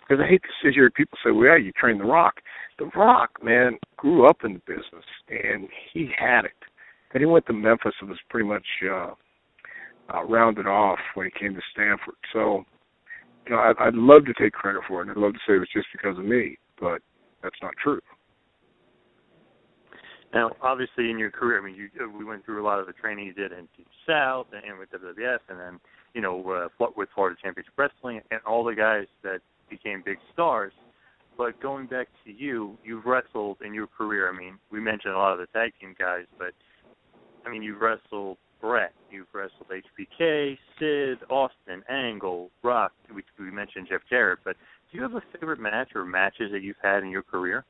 because 0.00 0.22
I 0.22 0.28
hate 0.28 0.42
to 0.42 0.48
sit 0.62 0.74
here 0.74 0.86
and 0.86 0.94
people 0.94 1.18
say, 1.24 1.30
"Well, 1.30 1.46
yeah, 1.46 1.56
you 1.56 1.72
trained 1.72 2.00
The 2.00 2.04
Rock." 2.04 2.40
The 2.78 2.86
Rock, 2.96 3.42
man, 3.42 3.78
grew 3.96 4.26
up 4.26 4.44
in 4.44 4.54
the 4.54 4.60
business 4.60 5.04
and 5.28 5.68
he 5.92 6.10
had 6.16 6.44
it. 6.44 6.52
Then 7.12 7.22
he 7.22 7.26
went 7.26 7.46
to 7.46 7.52
Memphis 7.52 7.94
and 8.00 8.08
was 8.08 8.18
pretty 8.30 8.48
much 8.48 8.66
uh, 8.90 9.10
uh, 10.12 10.24
rounded 10.24 10.66
off 10.66 10.98
when 11.14 11.26
he 11.26 11.38
came 11.38 11.54
to 11.54 11.60
Stamford. 11.72 12.14
So, 12.32 12.64
you 13.46 13.54
know, 13.54 13.58
I'd, 13.60 13.76
I'd 13.78 13.94
love 13.94 14.24
to 14.26 14.34
take 14.34 14.52
credit 14.52 14.82
for 14.86 15.00
it, 15.00 15.08
and 15.08 15.10
I'd 15.12 15.16
love 15.16 15.32
to 15.32 15.38
say 15.46 15.54
it 15.54 15.58
was 15.58 15.68
just 15.74 15.86
because 15.92 16.18
of 16.18 16.24
me, 16.24 16.58
but 16.80 17.00
that's 17.42 17.56
not 17.62 17.72
true. 17.82 18.00
Now, 20.32 20.52
obviously, 20.62 21.10
in 21.10 21.18
your 21.18 21.30
career, 21.30 21.60
I 21.60 21.64
mean, 21.64 21.74
you 21.74 21.88
uh, 22.02 22.08
we 22.08 22.24
went 22.24 22.44
through 22.44 22.62
a 22.62 22.66
lot 22.66 22.78
of 22.78 22.86
the 22.86 22.94
training 22.94 23.26
you 23.26 23.34
did 23.34 23.52
in 23.52 23.68
Deep 23.76 23.86
South 24.06 24.46
and 24.52 24.78
with 24.78 24.90
WWF, 24.90 25.38
and 25.50 25.60
then 25.60 25.80
you 26.14 26.22
know 26.22 26.70
uh, 26.80 26.86
with 26.96 27.10
Florida 27.14 27.36
Championship 27.42 27.74
Wrestling, 27.76 28.22
and 28.30 28.40
all 28.46 28.64
the 28.64 28.74
guys 28.74 29.06
that 29.22 29.40
became 29.68 30.02
big 30.04 30.16
stars. 30.32 30.72
But 31.36 31.60
going 31.60 31.86
back 31.86 32.08
to 32.24 32.32
you, 32.32 32.78
you've 32.82 33.04
wrestled 33.04 33.58
in 33.64 33.74
your 33.74 33.86
career. 33.86 34.32
I 34.32 34.36
mean, 34.36 34.58
we 34.70 34.80
mentioned 34.80 35.14
a 35.14 35.18
lot 35.18 35.32
of 35.32 35.38
the 35.38 35.46
tag 35.46 35.72
team 35.80 35.94
guys, 35.98 36.24
but 36.38 36.52
I 37.44 37.50
mean, 37.50 37.62
you've 37.62 37.80
wrestled 37.80 38.38
Bret, 38.62 38.92
you've 39.10 39.26
wrestled 39.34 39.66
HBK, 39.68 40.56
Sid, 40.78 41.18
Austin, 41.28 41.82
Angle, 41.90 42.48
Rock. 42.62 42.92
We, 43.12 43.22
we 43.38 43.50
mentioned 43.50 43.88
Jeff 43.90 44.00
Jarrett, 44.08 44.38
but 44.44 44.56
do 44.90 44.96
you 44.96 45.02
have 45.02 45.14
a 45.14 45.22
favorite 45.32 45.58
match 45.58 45.88
or 45.96 46.04
matches 46.04 46.52
that 46.52 46.62
you've 46.62 46.76
had 46.80 47.02
in 47.02 47.10
your 47.10 47.24
career? 47.24 47.64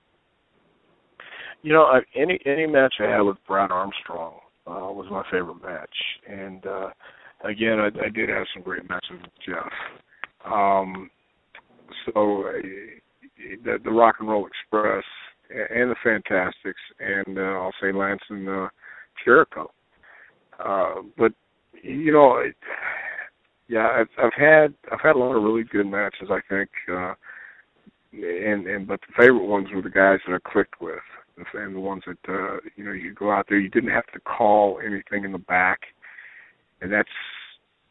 You 1.62 1.72
know, 1.72 1.84
I, 1.84 2.00
any 2.14 2.38
any 2.44 2.66
match 2.66 2.94
I 3.00 3.04
had 3.04 3.20
with 3.20 3.38
Brad 3.48 3.70
Armstrong 3.70 4.34
uh, 4.66 4.92
was 4.92 5.06
my 5.10 5.22
favorite 5.30 5.62
match, 5.62 5.94
and 6.28 6.66
uh, 6.66 6.88
again, 7.44 7.78
I, 7.78 7.86
I 7.86 8.08
did 8.08 8.28
have 8.28 8.46
some 8.52 8.62
great 8.62 8.88
matches 8.88 9.12
with 9.12 9.30
Jeff. 9.46 9.72
Um, 10.44 11.08
so 12.04 12.44
uh, 12.48 12.52
the, 13.64 13.78
the 13.82 13.90
Rock 13.90 14.16
and 14.20 14.28
Roll 14.28 14.46
Express 14.46 15.04
and 15.50 15.90
the 15.90 15.96
Fantastics, 16.02 16.80
and 16.98 17.38
uh, 17.38 17.42
I'll 17.42 17.74
say 17.80 17.92
Lance 17.92 18.22
and 18.28 18.48
uh, 18.48 18.68
Jericho. 19.24 19.70
Uh, 20.58 21.02
but 21.16 21.32
you 21.82 22.12
know, 22.12 22.38
it, 22.38 22.54
yeah, 23.68 23.88
I've, 24.00 24.08
I've 24.18 24.34
had 24.36 24.74
I've 24.90 25.00
had 25.00 25.16
a 25.16 25.18
lot 25.18 25.36
of 25.36 25.42
really 25.42 25.64
good 25.64 25.86
matches. 25.86 26.28
I 26.30 26.40
think, 26.48 26.70
uh, 26.90 27.14
and 28.12 28.66
and 28.66 28.86
but 28.86 29.00
the 29.00 29.14
favorite 29.16 29.46
ones 29.46 29.68
were 29.74 29.82
the 29.82 29.90
guys 29.90 30.18
that 30.26 30.34
I 30.34 30.50
clicked 30.50 30.80
with, 30.80 31.00
and 31.54 31.74
the 31.74 31.80
ones 31.80 32.02
that 32.06 32.32
uh, 32.32 32.58
you 32.76 32.84
know 32.84 32.92
you 32.92 33.14
go 33.14 33.30
out 33.30 33.46
there, 33.48 33.58
you 33.58 33.70
didn't 33.70 33.90
have 33.90 34.06
to 34.12 34.20
call 34.20 34.80
anything 34.84 35.24
in 35.24 35.32
the 35.32 35.38
back, 35.38 35.80
and 36.80 36.92
that's 36.92 37.08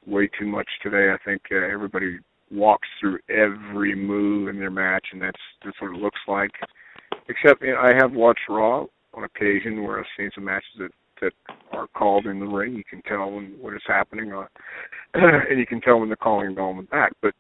way 0.06 0.30
too 0.40 0.46
much 0.46 0.68
today. 0.84 1.12
I 1.12 1.18
think 1.24 1.42
uh, 1.52 1.56
everybody 1.56 2.20
walks 2.52 2.88
through 3.00 3.20
every 3.30 3.96
move 3.96 4.50
in 4.50 4.60
their 4.60 4.72
match, 4.72 5.08
and 5.12 5.22
that's 5.22 5.42
that's 5.64 5.80
what 5.82 5.96
it 5.96 6.02
looks 6.02 6.20
like. 6.28 6.52
Except 7.28 7.62
you 7.62 7.74
know, 7.74 7.82
I 7.82 7.94
have 7.94 8.12
watched 8.12 8.50
Raw 8.50 8.86
on 9.14 9.24
occasion 9.24 9.84
where 9.84 10.00
I've 10.00 10.06
seen 10.18 10.32
some 10.36 10.46
matches 10.46 10.70
that 10.80 10.92
that 11.22 11.34
are 11.72 11.88
called 11.88 12.26
in 12.26 12.40
the 12.40 12.46
ring. 12.46 12.74
You 12.74 12.84
can 12.84 13.02
tell 13.04 13.32
when 13.32 13.56
what 13.60 13.74
is 13.74 13.82
happening, 13.88 14.34
uh, 14.34 14.46
and 15.14 15.60
you 15.60 15.66
can 15.66 15.82
tell 15.82 16.00
when 16.00 16.10
they're 16.10 16.16
calling 16.16 16.56
the 16.56 16.62
element 16.62 16.90
back. 16.90 17.14
But 17.22 17.34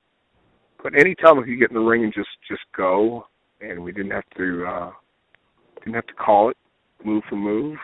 but 0.81 0.93
anytime 0.97 1.37
if 1.39 1.47
you 1.47 1.57
get 1.57 1.69
in 1.69 1.75
the 1.75 1.81
ring 1.81 2.03
and 2.03 2.13
just 2.13 2.29
just 2.47 2.63
go, 2.75 3.25
and 3.61 3.83
we 3.83 3.91
didn't 3.91 4.11
have 4.11 4.29
to 4.37 4.65
uh, 4.65 4.91
didn't 5.79 5.95
have 5.95 6.07
to 6.07 6.13
call 6.13 6.49
it 6.49 6.57
move 7.03 7.23
for 7.29 7.35
move. 7.35 7.77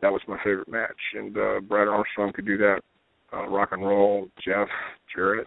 That 0.00 0.12
was 0.12 0.20
my 0.26 0.36
favorite 0.38 0.68
match, 0.68 0.90
and 1.14 1.36
uh, 1.36 1.60
Brad 1.60 1.88
Armstrong 1.88 2.32
could 2.32 2.46
do 2.46 2.56
that. 2.58 2.80
Uh, 3.32 3.48
rock 3.48 3.70
and 3.72 3.86
roll, 3.86 4.28
Jeff 4.44 4.68
Jarrett, 5.14 5.46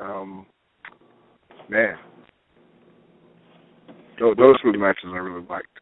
um, 0.00 0.46
man, 1.68 1.96
those, 4.20 4.36
those 4.36 4.56
were 4.64 4.72
the 4.72 4.78
matches 4.78 5.06
I 5.06 5.16
really 5.16 5.44
liked. 5.48 5.73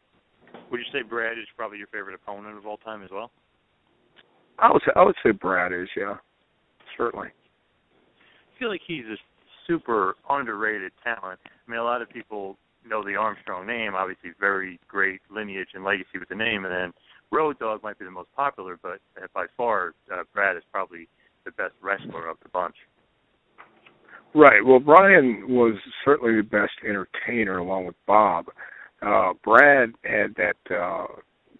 Would 0.72 0.80
you 0.80 0.86
say 0.90 1.02
Brad 1.06 1.38
is 1.38 1.44
probably 1.54 1.76
your 1.76 1.86
favorite 1.88 2.14
opponent 2.14 2.56
of 2.56 2.66
all 2.66 2.78
time 2.78 3.02
as 3.02 3.10
well? 3.12 3.30
I 4.58 4.72
would 4.72 4.80
say 4.86 4.92
I 4.96 5.04
would 5.04 5.14
say 5.22 5.30
Brad 5.32 5.70
is, 5.70 5.86
yeah, 5.94 6.14
certainly. 6.96 7.28
I 7.28 8.58
feel 8.58 8.70
like 8.70 8.80
he's 8.86 9.04
a 9.04 9.16
super 9.66 10.16
underrated 10.30 10.92
talent. 11.04 11.38
I 11.44 11.70
mean, 11.70 11.78
a 11.78 11.84
lot 11.84 12.00
of 12.00 12.08
people 12.08 12.56
know 12.88 13.04
the 13.04 13.16
Armstrong 13.16 13.66
name, 13.66 13.94
obviously 13.94 14.30
very 14.40 14.80
great 14.88 15.20
lineage 15.30 15.68
and 15.74 15.84
legacy 15.84 16.18
with 16.18 16.30
the 16.30 16.34
name, 16.34 16.64
and 16.64 16.72
then 16.72 16.92
Road 17.30 17.58
Dog 17.58 17.82
might 17.82 17.98
be 17.98 18.06
the 18.06 18.10
most 18.10 18.28
popular, 18.34 18.78
but 18.82 18.98
by 19.34 19.44
far 19.56 19.92
uh, 20.10 20.22
Brad 20.32 20.56
is 20.56 20.62
probably 20.72 21.06
the 21.44 21.50
best 21.52 21.74
wrestler 21.82 22.28
of 22.28 22.38
the 22.42 22.48
bunch. 22.48 22.76
Right. 24.34 24.64
Well, 24.64 24.80
Brian 24.80 25.44
was 25.48 25.74
certainly 26.02 26.36
the 26.36 26.42
best 26.42 26.72
entertainer 26.82 27.58
along 27.58 27.84
with 27.84 27.96
Bob 28.06 28.46
uh 29.02 29.32
Brad 29.44 29.90
had 30.04 30.34
that 30.36 30.56
uh 30.74 31.06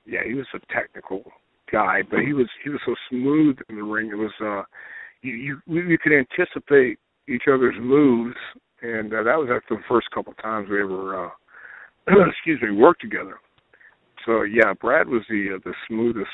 yeah, 0.06 0.20
he 0.26 0.34
was 0.34 0.46
a 0.54 0.72
technical 0.72 1.22
guy, 1.70 2.02
but 2.08 2.20
he 2.20 2.32
was 2.32 2.48
he 2.62 2.70
was 2.70 2.80
so 2.84 2.94
smooth 3.08 3.56
in 3.68 3.76
the 3.76 3.82
ring. 3.82 4.08
It 4.08 4.16
was 4.16 4.32
uh 4.40 4.62
you 5.22 5.60
you 5.66 5.80
you 5.80 5.98
could 5.98 6.12
anticipate 6.12 6.98
each 7.28 7.44
other's 7.52 7.76
moves 7.80 8.36
and 8.82 9.12
uh, 9.14 9.22
that 9.22 9.38
was 9.38 9.48
after 9.50 9.76
the 9.76 9.82
first 9.88 10.10
couple 10.10 10.32
times 10.34 10.68
we 10.70 10.80
ever 10.80 11.26
uh 11.26 11.30
excuse 12.30 12.60
me, 12.60 12.72
worked 12.72 13.00
together. 13.00 13.36
So 14.26 14.42
yeah, 14.42 14.72
Brad 14.80 15.08
was 15.08 15.22
the 15.28 15.56
uh, 15.56 15.58
the 15.64 15.74
smoothest 15.88 16.28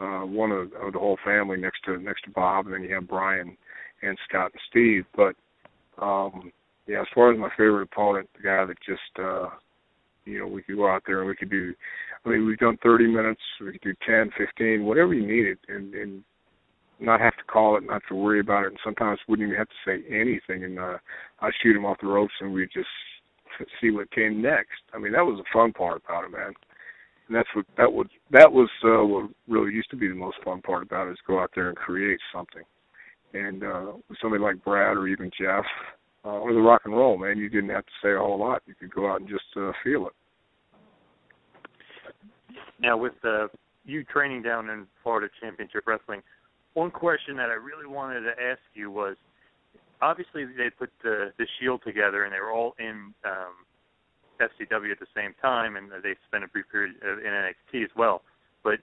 uh 0.00 0.26
one 0.26 0.50
of, 0.50 0.72
of 0.80 0.92
the 0.92 0.98
whole 0.98 1.18
family 1.24 1.58
next 1.58 1.84
to 1.84 1.98
next 1.98 2.22
to 2.22 2.30
Bob 2.30 2.66
and 2.66 2.74
then 2.74 2.82
you 2.82 2.94
have 2.94 3.08
Brian 3.08 3.56
and 4.02 4.18
Scott 4.28 4.52
and 4.52 4.62
Steve. 4.70 5.04
But 5.14 5.36
um 6.02 6.52
yeah, 6.86 7.02
as 7.02 7.06
far 7.14 7.32
as 7.32 7.38
my 7.38 7.50
favorite 7.50 7.88
opponent, 7.92 8.28
the 8.36 8.42
guy 8.42 8.64
that 8.64 8.76
just 8.86 9.18
uh 9.18 9.50
you 10.30 10.40
know, 10.40 10.46
we 10.46 10.62
could 10.62 10.76
go 10.76 10.88
out 10.88 11.02
there 11.06 11.20
and 11.20 11.28
we 11.28 11.36
could 11.36 11.50
do. 11.50 11.74
I 12.24 12.28
mean, 12.28 12.46
we've 12.46 12.58
done 12.58 12.78
30 12.82 13.06
minutes. 13.06 13.40
We 13.60 13.72
could 13.72 13.80
do 13.80 13.94
10, 14.06 14.30
15, 14.36 14.84
whatever 14.84 15.14
you 15.14 15.26
needed, 15.26 15.58
and 15.68 15.94
and 15.94 16.24
not 17.00 17.20
have 17.20 17.36
to 17.36 17.44
call 17.44 17.78
it, 17.78 17.84
not 17.84 18.02
to 18.08 18.14
worry 18.14 18.40
about 18.40 18.64
it. 18.64 18.68
And 18.68 18.78
sometimes 18.84 19.18
wouldn't 19.26 19.48
even 19.48 19.58
have 19.58 19.68
to 19.68 19.74
say 19.86 20.04
anything, 20.08 20.64
and 20.64 20.78
uh, 20.78 20.98
I 21.40 21.50
shoot 21.62 21.76
him 21.76 21.86
off 21.86 21.96
the 22.00 22.08
ropes, 22.08 22.34
and 22.40 22.52
we 22.52 22.66
just 22.66 22.88
see 23.80 23.90
what 23.90 24.10
came 24.10 24.42
next. 24.42 24.80
I 24.94 24.98
mean, 24.98 25.12
that 25.12 25.24
was 25.24 25.38
the 25.38 25.44
fun 25.52 25.72
part 25.72 26.02
about 26.04 26.24
it, 26.24 26.30
man. 26.30 26.52
And 27.28 27.36
that's 27.36 27.48
what 27.54 27.64
that 27.76 27.92
was. 27.92 28.06
That 28.32 28.52
was 28.52 28.68
uh, 28.84 29.04
what 29.04 29.30
really 29.48 29.72
used 29.72 29.90
to 29.90 29.96
be 29.96 30.08
the 30.08 30.14
most 30.14 30.36
fun 30.44 30.60
part 30.62 30.82
about 30.82 31.08
it 31.08 31.12
is 31.12 31.18
go 31.26 31.40
out 31.40 31.50
there 31.54 31.68
and 31.68 31.76
create 31.76 32.18
something. 32.34 32.62
And 33.32 33.62
uh, 33.62 33.92
somebody 34.20 34.42
like 34.42 34.64
Brad 34.64 34.96
or 34.96 35.06
even 35.06 35.30
Jeff, 35.40 35.64
uh, 36.24 36.28
or 36.28 36.52
the 36.52 36.60
rock 36.60 36.82
and 36.84 36.94
roll, 36.94 37.16
man. 37.16 37.38
You 37.38 37.48
didn't 37.48 37.70
have 37.70 37.86
to 37.86 37.92
say 38.02 38.12
a 38.12 38.18
whole 38.18 38.38
lot. 38.38 38.62
You 38.66 38.74
could 38.74 38.92
go 38.94 39.10
out 39.10 39.20
and 39.20 39.28
just 39.28 39.44
uh, 39.56 39.72
feel 39.82 40.06
it. 40.06 40.12
Now, 42.80 42.96
with 42.96 43.12
uh, 43.24 43.48
you 43.84 44.04
training 44.04 44.42
down 44.42 44.70
in 44.70 44.86
Florida 45.02 45.28
Championship 45.40 45.84
Wrestling, 45.86 46.22
one 46.74 46.90
question 46.90 47.36
that 47.36 47.50
I 47.50 47.54
really 47.54 47.86
wanted 47.86 48.20
to 48.20 48.30
ask 48.30 48.60
you 48.74 48.90
was, 48.90 49.16
obviously 50.00 50.44
they 50.44 50.70
put 50.70 50.90
the 51.02 51.32
the 51.38 51.46
Shield 51.58 51.82
together 51.84 52.24
and 52.24 52.32
they 52.32 52.40
were 52.40 52.52
all 52.52 52.74
in 52.78 53.12
um, 53.24 53.66
FCW 54.40 54.90
at 54.90 54.98
the 54.98 55.06
same 55.14 55.34
time, 55.40 55.76
and 55.76 55.90
they 56.02 56.14
spent 56.26 56.44
a 56.44 56.48
brief 56.48 56.64
period 56.70 56.96
in 57.02 57.18
NXT 57.24 57.84
as 57.84 57.90
well. 57.96 58.22
But 58.64 58.74
it 58.74 58.80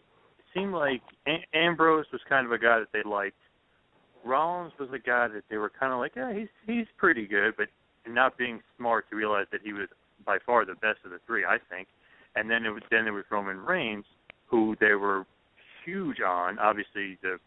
seemed 0.54 0.74
like 0.74 1.02
a- 1.28 1.46
Ambrose 1.58 2.06
was 2.12 2.22
kind 2.30 2.46
of 2.46 2.52
a 2.52 2.60
guy 2.60 2.80
that 2.80 2.90
they 2.94 3.08
liked. 3.08 3.38
Rollins 4.24 4.74
was 4.80 4.90
a 4.94 5.00
guy 5.00 5.28
that 5.28 5.44
they 5.50 5.58
were 5.58 5.70
kind 5.70 5.94
of 5.94 6.00
like, 6.00 6.14
yeah, 6.16 6.34
he's 6.34 6.50
he's 6.66 6.88
pretty 6.98 7.26
good, 7.26 7.56
but 7.58 7.68
not 8.08 8.38
being 8.38 8.62
smart 8.78 9.10
to 9.10 9.16
realize 9.16 9.48
that 9.52 9.62
he 9.64 9.74
was 9.74 9.88
by 10.26 10.38
far 10.46 10.66
the 10.66 10.76
best 10.76 11.00
of 11.06 11.12
the 11.12 11.20
three, 11.26 11.46
I 11.46 11.58
think. 11.70 11.88
And 12.38 12.50
then 12.50 12.66
it 12.66 12.70
was 12.70 12.84
then 12.92 13.06
there 13.06 13.14
was 13.14 13.26
Roman 13.32 13.58
Reigns, 13.58 14.06
who 14.46 14.76
they 14.80 14.94
were 14.94 15.26
huge 15.84 16.22
on. 16.22 16.60
Obviously, 16.60 17.18
the 17.22 17.38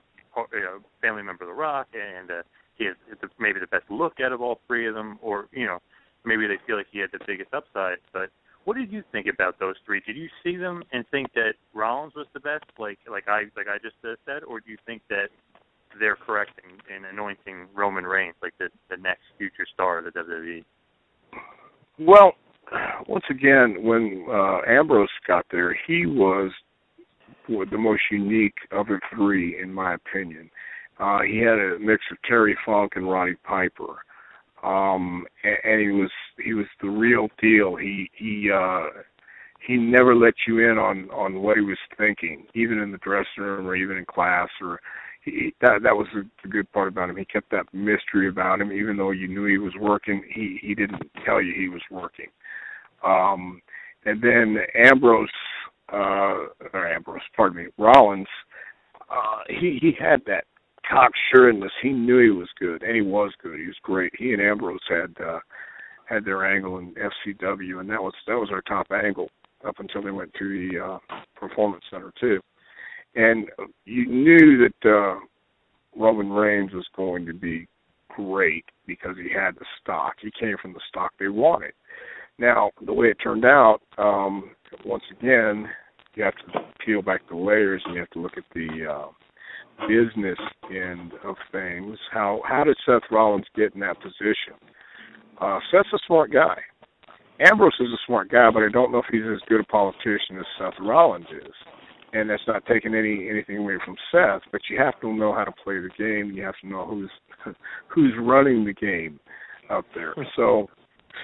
you 0.53 0.61
know, 0.61 0.78
family 1.01 1.22
member 1.22 1.45
of 1.45 1.49
The 1.49 1.55
Rock, 1.55 1.88
and 1.95 2.30
uh, 2.30 2.43
he 2.76 2.86
has 2.86 2.97
maybe 3.38 3.61
the 3.61 3.66
best 3.66 3.84
look 3.91 4.14
out 4.24 4.32
of 4.32 4.41
all 4.41 4.61
three 4.66 4.88
of 4.88 4.95
them, 4.95 5.18
or 5.22 5.47
you 5.53 5.66
know, 5.66 5.78
maybe 6.24 6.47
they 6.47 6.57
feel 6.66 6.76
like 6.76 6.86
he 6.91 6.99
had 6.99 7.11
the 7.12 7.20
biggest 7.26 7.53
upside. 7.53 7.99
But 8.12 8.30
what 8.64 8.76
did 8.76 8.93
you 8.93 9.03
think 9.12 9.26
about 9.26 9.59
those 9.59 9.76
three? 9.86 10.01
Did 10.07 10.16
you 10.16 10.28
see 10.43 10.57
them 10.57 10.82
and 10.93 11.05
think 11.11 11.32
that 11.34 11.53
Rollins 11.74 12.14
was 12.14 12.26
the 12.34 12.41
best, 12.41 12.64
like 12.78 12.99
like 13.09 13.28
I 13.28 13.43
like 13.57 13.68
I 13.68 13.78
just 13.82 13.97
uh, 14.05 14.14
said, 14.26 14.43
or 14.45 14.61
do 14.61 14.70
you 14.70 14.78
think 14.86 15.03
that 15.11 15.28
they're 15.99 16.16
correct 16.16 16.53
in, 16.64 16.97
in 16.97 17.05
anointing 17.05 17.66
Roman 17.74 18.05
Reigns 18.05 18.34
like 18.43 18.55
the 18.59 18.68
the 18.88 18.97
next 18.97 19.22
future 19.38 19.66
star 19.72 19.99
of 19.99 20.05
the 20.05 20.11
WWE? 20.11 20.64
Well, 21.99 22.32
once 23.06 23.24
again, 23.30 23.76
when 23.82 24.26
uh, 24.30 24.60
Ambrose 24.66 25.08
got 25.26 25.46
there, 25.50 25.76
he 25.86 26.06
was 26.06 26.50
the 27.48 27.78
most 27.78 28.02
unique 28.10 28.54
of 28.70 28.86
the 28.86 29.00
three, 29.14 29.60
in 29.60 29.72
my 29.72 29.94
opinion. 29.94 30.50
Uh, 30.98 31.20
he 31.22 31.38
had 31.38 31.58
a 31.58 31.78
mix 31.80 32.02
of 32.10 32.18
Terry 32.28 32.56
Funk 32.64 32.92
and 32.94 33.10
Roddy 33.10 33.34
Piper, 33.44 34.04
um, 34.62 35.24
and, 35.42 35.56
and 35.64 35.80
he 35.80 35.88
was 35.88 36.10
he 36.44 36.52
was 36.52 36.66
the 36.82 36.88
real 36.88 37.28
deal. 37.40 37.76
He 37.76 38.10
he 38.14 38.50
uh, 38.54 39.00
he 39.66 39.76
never 39.76 40.14
let 40.14 40.34
you 40.46 40.58
in 40.58 40.78
on 40.78 41.10
on 41.10 41.42
what 41.42 41.56
he 41.56 41.62
was 41.62 41.78
thinking, 41.96 42.46
even 42.54 42.78
in 42.78 42.92
the 42.92 42.98
dressing 42.98 43.42
room 43.42 43.66
or 43.66 43.74
even 43.74 43.96
in 43.96 44.04
class 44.04 44.48
or 44.60 44.80
he, 45.24 45.54
that 45.60 45.82
that 45.82 45.96
was 45.96 46.06
the, 46.14 46.48
good 46.48 46.70
part 46.72 46.88
about 46.88 47.10
him. 47.10 47.16
He 47.16 47.24
kept 47.24 47.50
that 47.50 47.72
mystery 47.72 48.28
about 48.28 48.60
him, 48.60 48.72
even 48.72 48.96
though 48.96 49.10
you 49.10 49.28
knew 49.28 49.46
he 49.46 49.58
was 49.58 49.74
working. 49.78 50.22
He 50.32 50.58
he 50.62 50.74
didn't 50.74 51.02
tell 51.24 51.42
you 51.42 51.54
he 51.54 51.68
was 51.68 51.82
working. 51.90 52.28
Um, 53.05 53.61
and 54.05 54.22
then 54.22 54.59
Ambrose, 54.74 55.28
uh, 55.92 56.46
or 56.72 56.88
Ambrose, 56.88 57.20
pardon 57.36 57.64
me, 57.64 57.70
Rollins. 57.78 58.28
Uh, 59.11 59.40
he 59.48 59.78
he 59.80 59.92
had 59.98 60.22
that 60.26 60.44
cocksureness. 60.90 61.70
He 61.82 61.90
knew 61.90 62.18
he 62.18 62.30
was 62.30 62.48
good, 62.59 62.82
and 62.82 62.94
he 62.94 63.03
was 63.03 63.32
good. 63.42 63.59
He 63.59 63.66
was 63.66 63.76
great. 63.82 64.12
He 64.18 64.32
and 64.32 64.42
Ambrose 64.42 64.80
had 64.88 65.14
uh, 65.24 65.40
had 66.05 66.24
their 66.24 66.44
angle 66.44 66.78
in 66.78 66.94
FCW, 66.94 67.80
and 67.80 67.90
that 67.90 68.03
was 68.03 68.14
that 68.26 68.36
was 68.36 68.51
our 68.53 68.62
top 68.62 68.86
angle 68.92 69.28
up 69.66 69.78
until 69.78 70.03
they 70.03 70.11
went 70.11 70.32
to 70.34 70.48
the 70.48 70.78
uh, 70.78 70.98
Performance 71.34 71.84
Center 71.90 72.12
too 72.18 72.40
and 73.14 73.48
you 73.84 74.07
knew 74.07 74.68
that 74.68 74.88
uh, 74.88 75.18
Roman 75.96 76.30
Reigns 76.30 76.72
was 76.72 76.86
going 76.94 77.26
to 77.26 77.32
be 77.32 77.66
great 78.09 78.64
because 78.86 79.16
he 79.16 79.32
had 79.32 79.55
the 79.57 79.64
stock. 79.80 80.14
He 80.20 80.30
came 80.38 80.57
from 80.61 80.72
the 80.72 80.80
stock 80.88 81.12
they 81.18 81.28
wanted. 81.28 81.72
Now, 82.41 82.70
the 82.84 82.93
way 82.93 83.09
it 83.09 83.18
turned 83.22 83.45
out, 83.45 83.80
um, 83.99 84.51
once 84.84 85.05
again, 85.18 85.68
you 86.14 86.24
have 86.24 86.34
to 86.34 86.61
peel 86.84 87.03
back 87.03 87.20
the 87.28 87.36
layers 87.36 87.82
and 87.84 87.95
you 87.95 88.01
have 88.01 88.11
to 88.11 88.20
look 88.20 88.36
at 88.36 88.45
the 88.55 88.68
uh, 88.91 89.86
business 89.86 90.38
end 90.70 91.12
of 91.24 91.36
things. 91.53 91.99
How 92.12 92.41
how 92.47 92.64
did 92.64 92.76
Seth 92.86 93.03
Rollins 93.11 93.47
get 93.55 93.74
in 93.74 93.80
that 93.80 94.01
position? 94.01 94.59
Uh, 95.41 95.59
Seth's 95.70 95.88
a 95.93 95.99
smart 96.07 96.32
guy. 96.32 96.57
Ambrose 97.41 97.72
is 97.80 97.88
a 97.88 98.07
smart 98.07 98.30
guy, 98.30 98.51
but 98.53 98.62
I 98.62 98.68
don't 98.72 98.93
know 98.93 98.99
if 98.99 99.07
he's 99.11 99.22
as 99.30 99.41
good 99.49 99.61
a 99.61 99.64
politician 99.64 100.38
as 100.38 100.45
Seth 100.59 100.74
Rollins 100.80 101.26
is 101.30 101.55
and 102.12 102.28
that's 102.28 102.43
not 102.47 102.64
taking 102.66 102.95
any 102.95 103.28
anything 103.28 103.59
away 103.59 103.76
from 103.84 103.97
Seth, 104.11 104.43
but 104.51 104.62
you 104.68 104.78
have 104.78 105.01
to 105.01 105.12
know 105.12 105.32
how 105.32 105.45
to 105.45 105.53
play 105.64 105.78
the 105.80 105.91
game. 105.97 106.32
You 106.32 106.43
have 106.45 106.59
to 106.62 106.68
know 106.68 106.86
who's 106.86 107.11
who's 107.88 108.12
running 108.18 108.64
the 108.64 108.72
game 108.72 109.20
up 109.68 109.84
there. 109.95 110.14
So 110.36 110.68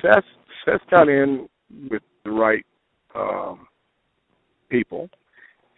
Seth 0.03 0.25
Seth 0.67 0.83
got 0.91 1.09
in 1.09 1.49
with 1.91 2.03
the 2.25 2.33
right 2.33 2.67
um, 3.15 3.69
people, 4.69 5.09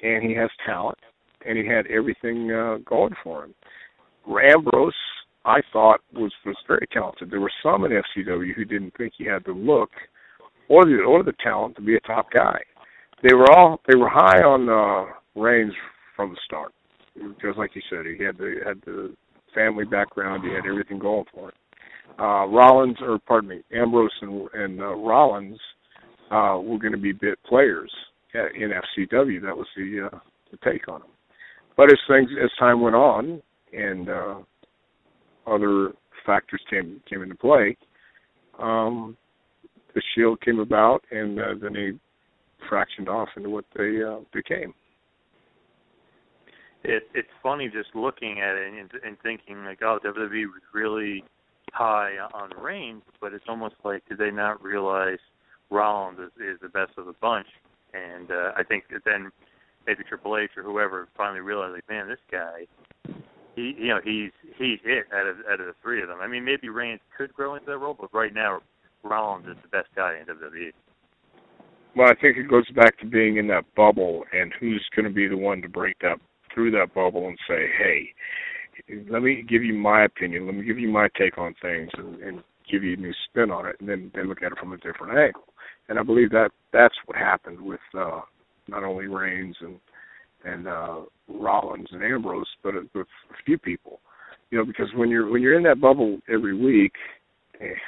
and 0.02 0.24
he 0.24 0.34
has 0.34 0.50
talent, 0.66 0.98
and 1.46 1.58
he 1.58 1.66
had 1.66 1.86
everything 1.88 2.50
uh, 2.50 2.78
going 2.84 3.14
for 3.22 3.44
him. 3.44 3.54
Ambrose, 4.26 4.92
I 5.44 5.60
thought 5.72 6.00
was 6.14 6.32
was 6.44 6.56
very 6.66 6.88
talented. 6.92 7.30
There 7.30 7.40
were 7.40 7.52
some 7.62 7.84
in 7.84 7.92
FCW 7.92 8.54
who 8.54 8.64
didn't 8.64 8.94
think 8.96 9.12
he 9.16 9.24
had 9.24 9.44
the 9.44 9.52
look 9.52 9.90
or 10.68 10.84
the 10.84 11.02
or 11.02 11.22
the 11.22 11.34
talent 11.42 11.76
to 11.76 11.82
be 11.82 11.96
a 11.96 12.00
top 12.00 12.30
guy 12.32 12.60
they 13.22 13.34
were 13.34 13.50
all 13.52 13.80
they 13.88 13.96
were 13.96 14.08
high 14.08 14.42
on 14.42 14.68
uh 14.68 15.12
Reigns 15.34 15.72
from 16.16 16.30
the 16.30 16.38
start. 16.44 16.72
Just 17.40 17.58
like 17.58 17.74
you 17.76 17.82
said, 17.88 18.06
he 18.06 18.22
had 18.22 18.38
the 18.38 18.56
had 18.64 18.80
the 18.84 19.14
family 19.54 19.84
background, 19.84 20.42
he 20.44 20.50
had 20.50 20.66
everything 20.66 20.98
going 20.98 21.24
for 21.32 21.50
it. 21.50 21.54
Uh 22.18 22.46
Rollins 22.46 22.96
or 23.00 23.18
pardon 23.18 23.50
me, 23.50 23.62
Ambrose 23.72 24.10
and 24.22 24.48
and 24.54 24.80
uh, 24.80 24.94
Rollins 24.94 25.58
uh 26.30 26.58
were 26.62 26.78
going 26.78 26.92
to 26.92 26.98
be 26.98 27.12
bit 27.12 27.38
players 27.44 27.92
in 28.34 28.70
FCW. 28.70 29.42
That 29.42 29.56
was 29.56 29.66
the 29.76 30.08
uh 30.12 30.18
the 30.50 30.58
take 30.64 30.88
on 30.88 31.00
them. 31.00 31.10
But 31.76 31.92
as 31.92 31.98
things 32.08 32.30
as 32.42 32.50
time 32.58 32.80
went 32.80 32.96
on 32.96 33.42
and 33.72 34.08
uh 34.08 34.34
other 35.46 35.92
factors 36.26 36.60
came 36.70 37.00
came 37.08 37.22
into 37.22 37.36
play, 37.36 37.76
um 38.58 39.16
the 39.98 40.02
Shield 40.14 40.40
came 40.42 40.60
about, 40.60 41.02
and 41.10 41.40
uh, 41.40 41.54
then 41.60 41.72
they 41.72 41.90
fractioned 42.70 43.08
off 43.08 43.28
into 43.36 43.50
what 43.50 43.64
they 43.76 44.00
uh, 44.02 44.20
became. 44.32 44.74
It, 46.84 47.08
it's 47.14 47.28
funny 47.42 47.68
just 47.68 47.94
looking 47.94 48.40
at 48.40 48.54
it 48.54 48.72
and, 48.72 48.90
and 49.04 49.16
thinking 49.22 49.64
like, 49.64 49.80
oh, 49.82 49.98
WWE 50.04 50.44
was 50.46 50.62
really 50.72 51.24
high 51.72 52.12
on 52.34 52.50
Reigns, 52.60 53.02
but 53.20 53.32
it's 53.32 53.44
almost 53.48 53.74
like 53.84 54.06
did 54.08 54.18
they 54.18 54.30
not 54.30 54.62
realize 54.62 55.18
Rollins 55.70 56.18
is, 56.18 56.54
is 56.54 56.60
the 56.60 56.68
best 56.68 56.92
of 56.96 57.06
the 57.06 57.14
bunch? 57.20 57.46
And 57.94 58.30
uh, 58.30 58.52
I 58.56 58.62
think 58.62 58.84
then 59.04 59.30
maybe 59.86 60.04
Triple 60.04 60.36
H 60.36 60.50
or 60.56 60.62
whoever 60.62 61.08
finally 61.16 61.40
realized, 61.40 61.74
like, 61.74 61.88
man, 61.88 62.08
this 62.08 62.18
guy, 62.30 62.66
he, 63.56 63.74
you 63.78 63.88
know, 63.88 64.00
he's 64.04 64.30
he's 64.58 64.78
it 64.84 65.06
out 65.12 65.26
of 65.26 65.36
out 65.50 65.60
of 65.60 65.66
the 65.66 65.74
three 65.82 66.02
of 66.02 66.08
them. 66.08 66.18
I 66.20 66.28
mean, 66.28 66.44
maybe 66.44 66.68
Reigns 66.68 67.00
could 67.16 67.32
grow 67.32 67.54
into 67.54 67.66
that 67.66 67.78
role, 67.78 67.96
but 67.98 68.12
right 68.12 68.34
now 68.34 68.60
Rollins 69.02 69.46
is 69.46 69.56
the 69.62 69.68
best 69.68 69.88
guy 69.96 70.18
in 70.18 70.26
WWE. 70.26 70.72
Well, 71.96 72.08
I 72.08 72.14
think 72.20 72.36
it 72.36 72.48
goes 72.48 72.68
back 72.76 72.98
to 72.98 73.06
being 73.06 73.38
in 73.38 73.48
that 73.48 73.64
bubble 73.74 74.24
and 74.32 74.52
who's 74.60 74.84
going 74.94 75.08
to 75.08 75.12
be 75.12 75.26
the 75.26 75.36
one 75.36 75.62
to 75.62 75.68
break 75.68 75.98
that 76.00 76.18
through 76.54 76.70
that 76.72 76.94
bubble 76.94 77.26
and 77.26 77.38
say, 77.48 77.66
"Hey, 77.76 78.12
let 79.10 79.22
me 79.22 79.44
give 79.48 79.62
you 79.62 79.74
my 79.74 80.04
opinion. 80.04 80.46
Let 80.46 80.54
me 80.54 80.64
give 80.64 80.78
you 80.78 80.88
my 80.88 81.08
take 81.18 81.38
on 81.38 81.54
things, 81.60 81.90
and, 81.96 82.16
and 82.16 82.42
give 82.70 82.82
you 82.82 82.94
a 82.94 82.96
new 82.96 83.12
spin 83.28 83.50
on 83.50 83.66
it, 83.66 83.76
and 83.80 83.88
then 83.88 84.10
then 84.14 84.28
look 84.28 84.42
at 84.42 84.52
it 84.52 84.58
from 84.58 84.72
a 84.72 84.76
different 84.78 85.18
angle." 85.18 85.44
And 85.88 85.98
I 85.98 86.02
believe 86.02 86.30
that 86.30 86.50
that's 86.72 86.94
what 87.06 87.16
happened 87.16 87.60
with 87.60 87.80
uh, 87.98 88.20
not 88.68 88.84
only 88.84 89.06
Reigns 89.06 89.56
and 89.60 89.78
and 90.44 90.68
uh, 90.68 91.00
Rollins 91.28 91.88
and 91.92 92.02
Ambrose, 92.02 92.46
but 92.62 92.74
with 92.74 93.06
a 93.30 93.44
few 93.44 93.58
people. 93.58 94.00
You 94.50 94.58
know, 94.58 94.64
because 94.64 94.88
when 94.94 95.08
you're 95.08 95.30
when 95.30 95.42
you're 95.42 95.56
in 95.56 95.64
that 95.64 95.80
bubble 95.80 96.18
every 96.28 96.56
week, 96.56 96.92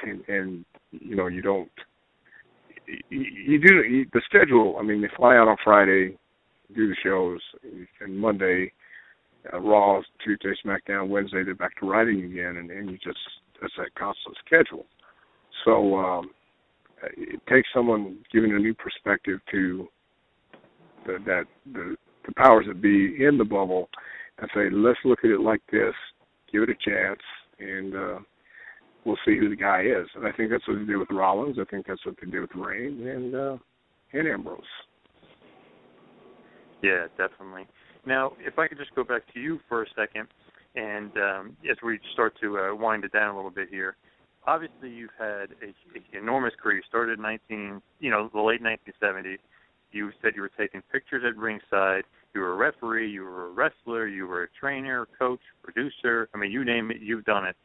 and, 0.03 0.21
and 0.27 0.65
you 0.91 1.15
know 1.15 1.27
you 1.27 1.41
don't 1.41 1.69
you 3.09 3.59
do 3.59 3.83
you, 3.83 4.05
the 4.13 4.21
schedule. 4.25 4.77
I 4.79 4.83
mean, 4.83 5.01
they 5.01 5.09
fly 5.15 5.37
out 5.37 5.47
on 5.47 5.57
Friday, 5.63 6.17
do 6.75 6.87
the 6.87 6.95
shows, 7.03 7.39
and 8.01 8.17
Monday, 8.17 8.71
uh, 9.53 9.59
Raw, 9.59 10.01
Tuesday, 10.23 10.53
SmackDown, 10.65 11.09
Wednesday, 11.09 11.43
they're 11.43 11.55
back 11.55 11.77
to 11.79 11.89
writing 11.89 12.23
again, 12.23 12.57
and, 12.57 12.69
and 12.69 12.89
you 12.89 12.97
just 12.97 13.19
that's 13.61 13.73
that 13.77 13.93
constant 13.95 14.35
schedule. 14.45 14.85
So 15.65 15.95
um, 15.97 16.31
it 17.17 17.41
takes 17.47 17.69
someone 17.73 18.17
giving 18.31 18.53
a 18.53 18.59
new 18.59 18.73
perspective 18.73 19.39
to 19.51 19.87
the, 21.05 21.17
that 21.25 21.43
the 21.73 21.95
the 22.25 22.33
powers 22.35 22.65
that 22.67 22.81
be 22.81 23.23
in 23.23 23.37
the 23.37 23.43
bubble 23.43 23.89
and 24.37 24.49
say, 24.53 24.69
let's 24.71 24.99
look 25.03 25.19
at 25.23 25.31
it 25.31 25.41
like 25.41 25.61
this, 25.71 25.93
give 26.51 26.63
it 26.63 26.69
a 26.69 26.89
chance, 26.89 27.19
and 27.59 27.95
uh, 27.95 28.19
we'll 29.05 29.17
see 29.25 29.37
who 29.37 29.49
the 29.49 29.55
guy 29.55 29.81
is. 29.81 30.07
And 30.15 30.27
I 30.27 30.31
think 30.31 30.51
that's 30.51 30.67
what 30.67 30.77
they 30.79 30.85
did 30.85 30.97
with 30.97 31.09
Rollins. 31.11 31.57
I 31.59 31.65
think 31.65 31.87
that's 31.87 32.05
what 32.05 32.15
they 32.21 32.29
did 32.29 32.41
with 32.41 32.55
Reigns 32.55 33.01
and 33.01 33.35
uh, 33.35 33.57
and 34.13 34.27
Ambrose. 34.27 34.61
Yeah, 36.83 37.07
definitely. 37.17 37.67
Now, 38.05 38.33
if 38.39 38.57
I 38.57 38.67
could 38.67 38.77
just 38.77 38.93
go 38.95 39.03
back 39.03 39.21
to 39.33 39.39
you 39.39 39.59
for 39.69 39.83
a 39.83 39.85
second, 39.95 40.27
and 40.75 41.11
um, 41.17 41.57
as 41.69 41.77
we 41.83 41.99
start 42.13 42.33
to 42.41 42.57
uh, 42.57 42.75
wind 42.75 43.03
it 43.03 43.11
down 43.11 43.33
a 43.33 43.35
little 43.35 43.51
bit 43.51 43.69
here, 43.69 43.95
obviously 44.47 44.89
you've 44.89 45.11
had 45.19 45.49
an 45.61 45.73
enormous 46.13 46.53
career. 46.61 46.77
You 46.77 46.83
started 46.87 47.19
in 47.19 47.21
19, 47.21 47.81
you 47.99 48.09
know, 48.09 48.29
the 48.33 48.41
late 48.41 48.61
1970s. 48.63 49.37
You 49.91 50.11
said 50.21 50.31
you 50.35 50.41
were 50.41 50.51
taking 50.57 50.81
pictures 50.91 51.23
at 51.27 51.37
ringside. 51.37 52.03
You 52.33 52.41
were 52.41 52.53
a 52.53 52.55
referee. 52.55 53.11
You 53.11 53.23
were 53.23 53.47
a 53.47 53.51
wrestler. 53.51 54.07
You 54.07 54.25
were 54.25 54.43
a 54.43 54.47
trainer, 54.57 55.05
coach, 55.19 55.41
producer. 55.61 56.29
I 56.33 56.37
mean, 56.37 56.51
you 56.51 56.63
name 56.63 56.89
it, 56.91 56.97
you've 57.01 57.25
done 57.25 57.45
it 57.45 57.55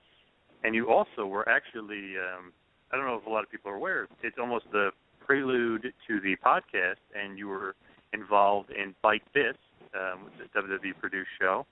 and 0.66 0.74
you 0.74 0.90
also 0.90 1.26
were 1.26 1.48
actually 1.48 2.14
um, 2.18 2.52
I 2.92 2.96
don't 2.96 3.06
know 3.06 3.16
if 3.16 3.26
a 3.26 3.30
lot 3.30 3.44
of 3.44 3.50
people 3.50 3.70
are 3.70 3.76
aware. 3.76 4.06
It's 4.22 4.36
almost 4.38 4.66
the 4.72 4.90
prelude 5.24 5.92
to 6.06 6.20
the 6.20 6.36
podcast, 6.44 7.02
and 7.14 7.38
you 7.38 7.48
were 7.48 7.74
involved 8.12 8.70
in 8.70 8.94
Bite 9.02 9.22
This, 9.34 9.56
um, 9.94 10.30
the 10.38 10.46
WWE 10.58 10.98
produced 11.00 11.30
show, 11.40 11.66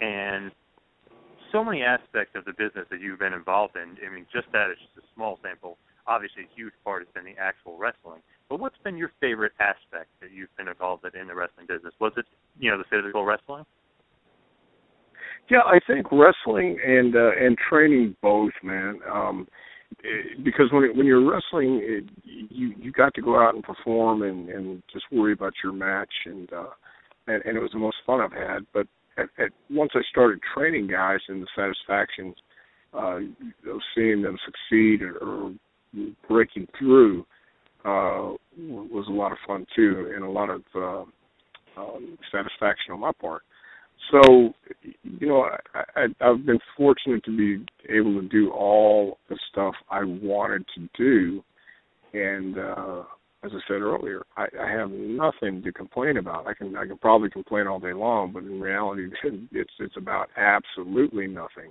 and 0.00 0.50
so 1.52 1.64
many 1.64 1.82
aspects 1.82 2.34
of 2.36 2.44
the 2.44 2.52
business 2.52 2.86
that 2.90 3.00
you've 3.00 3.18
been 3.18 3.32
involved 3.32 3.76
in. 3.76 3.96
I 4.06 4.12
mean, 4.12 4.26
just 4.32 4.46
that 4.52 4.70
is 4.70 4.78
just 4.78 5.04
a 5.04 5.14
small 5.14 5.38
sample. 5.42 5.78
Obviously, 6.06 6.44
a 6.44 6.50
huge 6.54 6.72
part 6.84 7.04
has 7.04 7.12
been 7.14 7.24
the 7.24 7.38
actual 7.40 7.76
wrestling. 7.76 8.20
But 8.48 8.60
what's 8.60 8.78
been 8.82 8.96
your 8.96 9.12
favorite 9.20 9.52
aspect 9.60 10.08
that 10.20 10.32
you've 10.32 10.54
been 10.56 10.68
involved 10.68 11.04
in 11.04 11.20
in 11.20 11.28
the 11.28 11.34
wrestling 11.34 11.66
business? 11.68 11.94
Was 12.00 12.12
it, 12.16 12.24
you 12.58 12.70
know, 12.70 12.78
the 12.78 12.84
physical 12.90 13.24
wrestling? 13.24 13.64
Yeah, 15.48 15.60
I 15.66 15.78
think 15.86 16.06
wrestling 16.12 16.78
and 16.84 17.14
uh, 17.14 17.30
and 17.40 17.56
training 17.68 18.16
both, 18.22 18.52
man. 18.62 19.00
Um, 19.12 19.48
because 20.44 20.66
when 20.72 20.96
when 20.96 21.06
you're 21.06 21.28
wrestling, 21.28 21.80
it, 21.82 22.04
you 22.24 22.72
you 22.78 22.92
got 22.92 23.14
to 23.14 23.22
go 23.22 23.40
out 23.40 23.54
and 23.54 23.62
perform 23.62 24.22
and 24.22 24.48
and 24.48 24.82
just 24.92 25.04
worry 25.10 25.32
about 25.32 25.52
your 25.62 25.72
match, 25.72 26.12
and 26.26 26.52
uh, 26.52 26.70
and, 27.30 27.42
and 27.44 27.56
it 27.56 27.60
was 27.60 27.72
the 27.72 27.78
most 27.78 27.96
fun 28.06 28.20
I've 28.20 28.32
had. 28.32 28.66
But 28.72 28.86
at, 29.16 29.28
at 29.38 29.50
once 29.70 29.92
I 29.94 30.00
started 30.10 30.40
training 30.54 30.88
guys, 30.88 31.20
and 31.28 31.42
the 31.42 31.46
satisfaction 31.56 32.34
uh, 32.94 33.16
of 33.72 33.80
seeing 33.94 34.22
them 34.22 34.36
succeed 34.44 35.02
or, 35.02 35.16
or 35.18 35.52
breaking 36.28 36.66
through 36.78 37.26
uh, 37.84 38.34
was 38.58 39.06
a 39.08 39.12
lot 39.12 39.32
of 39.32 39.38
fun 39.46 39.66
too, 39.74 40.12
and 40.14 40.24
a 40.24 40.30
lot 40.30 40.50
of 40.50 40.62
uh, 40.74 41.04
um, 41.80 42.18
satisfaction 42.32 42.92
on 42.92 43.00
my 43.00 43.12
part. 43.20 43.42
So, 44.10 44.52
you 45.02 45.28
know, 45.28 45.46
I, 45.74 45.82
I, 45.94 46.06
I've 46.20 46.44
been 46.44 46.58
fortunate 46.76 47.22
to 47.24 47.36
be 47.36 47.64
able 47.88 48.20
to 48.20 48.28
do 48.28 48.50
all 48.50 49.18
the 49.28 49.38
stuff 49.50 49.74
I 49.90 50.04
wanted 50.04 50.64
to 50.74 50.88
do, 50.96 51.44
and 52.12 52.58
uh, 52.58 53.02
as 53.42 53.52
I 53.54 53.58
said 53.66 53.80
earlier, 53.80 54.22
I, 54.36 54.46
I 54.60 54.70
have 54.70 54.90
nothing 54.90 55.62
to 55.62 55.72
complain 55.72 56.18
about. 56.18 56.46
I 56.46 56.54
can 56.54 56.76
I 56.76 56.86
can 56.86 56.98
probably 56.98 57.30
complain 57.30 57.66
all 57.66 57.80
day 57.80 57.92
long, 57.92 58.32
but 58.32 58.42
in 58.42 58.60
reality, 58.60 59.08
it's 59.52 59.72
it's 59.78 59.96
about 59.96 60.28
absolutely 60.36 61.26
nothing. 61.26 61.70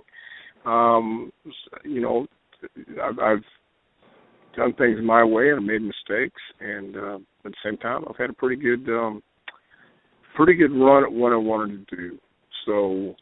Um, 0.66 1.32
you 1.84 2.00
know, 2.00 2.26
I've, 3.02 3.18
I've 3.18 3.44
done 4.56 4.74
things 4.74 4.98
my 5.02 5.24
way 5.24 5.50
and 5.50 5.66
made 5.66 5.82
mistakes, 5.82 6.40
and 6.60 6.96
uh, 6.96 7.18
at 7.44 7.52
the 7.52 7.54
same 7.64 7.76
time, 7.78 8.04
I've 8.08 8.16
had 8.16 8.30
a 8.30 8.34
pretty 8.34 8.60
good 8.60 8.88
um, 8.88 9.22
pretty 10.34 10.54
good 10.54 10.72
run 10.72 11.04
at 11.04 11.12
what 11.12 11.32
I 11.32 11.36
wanted 11.36 11.88
to 11.88 11.96
do. 11.96 12.18
So, 12.66 13.14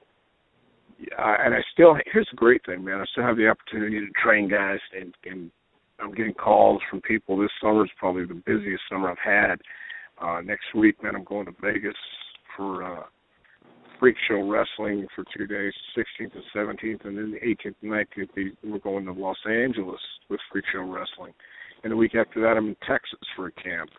yeah, 0.99 1.37
and 1.45 1.55
I 1.55 1.59
still 1.73 1.97
here's 2.13 2.29
the 2.31 2.37
great 2.37 2.65
thing, 2.65 2.83
man. 2.83 3.01
I 3.01 3.05
still 3.13 3.25
have 3.25 3.37
the 3.37 3.49
opportunity 3.49 4.01
to 4.01 4.13
train 4.23 4.49
guys, 4.49 4.81
and 4.99 5.15
and 5.25 5.51
I'm 6.01 6.13
getting 6.13 6.35
calls 6.35 6.81
from 6.91 7.01
people. 7.01 7.37
This 7.39 7.51
summer 7.63 7.85
is 7.85 7.91
probably 7.99 8.25
the 8.25 8.43
busiest 8.47 8.83
summer 8.91 9.11
I've 9.11 9.19
had. 9.19 9.61
Uh, 10.21 10.41
next 10.41 10.75
week, 10.75 11.03
man, 11.03 11.15
I'm 11.15 11.25
going 11.25 11.47
to 11.47 11.55
Vegas 11.61 11.95
for 12.57 12.85
uh, 12.85 13.03
Freak 13.99 14.17
Show 14.29 14.49
Wrestling 14.49 15.07
for 15.15 15.25
two 15.37 15.47
days, 15.47 15.73
16th 15.97 16.35
and 16.35 16.45
17th, 16.55 17.05
and 17.05 17.17
then 17.19 17.33
the 17.33 17.41
18th 17.41 17.75
and 17.83 17.93
19th, 17.93 18.57
we're 18.65 18.79
going 18.79 19.05
to 19.07 19.13
Los 19.13 19.39
Angeles 19.49 20.01
with 20.29 20.41
Freak 20.53 20.65
Show 20.73 20.83
Wrestling. 20.83 21.33
And 21.83 21.93
the 21.93 21.97
week 21.97 22.15
after 22.15 22.41
that, 22.43 22.57
I'm 22.57 22.69
in 22.69 22.77
Texas 22.87 23.21
for 23.37 23.47
a 23.47 23.53
camp. 23.53 23.91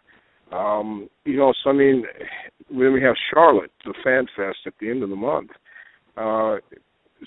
Um, 0.52 1.10
you 1.26 1.38
know, 1.38 1.54
so 1.64 1.70
I 1.70 1.74
mean, 1.74 2.04
then 2.70 2.94
we 2.94 3.02
have 3.02 3.16
Charlotte, 3.32 3.72
the 3.86 3.94
Fan 4.04 4.26
Fest 4.36 4.58
at 4.66 4.74
the 4.82 4.90
end 4.90 5.04
of 5.04 5.10
the 5.10 5.16
month. 5.16 5.52
Uh, 6.18 6.58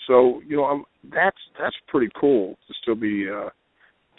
so 0.07 0.43
you 0.47 0.57
know, 0.57 0.65
I'm, 0.65 0.85
that's 1.13 1.37
that's 1.59 1.77
pretty 1.87 2.11
cool 2.21 2.57
to 2.67 2.75
still 2.83 2.95
be 2.97 3.29
uh, 3.31 3.51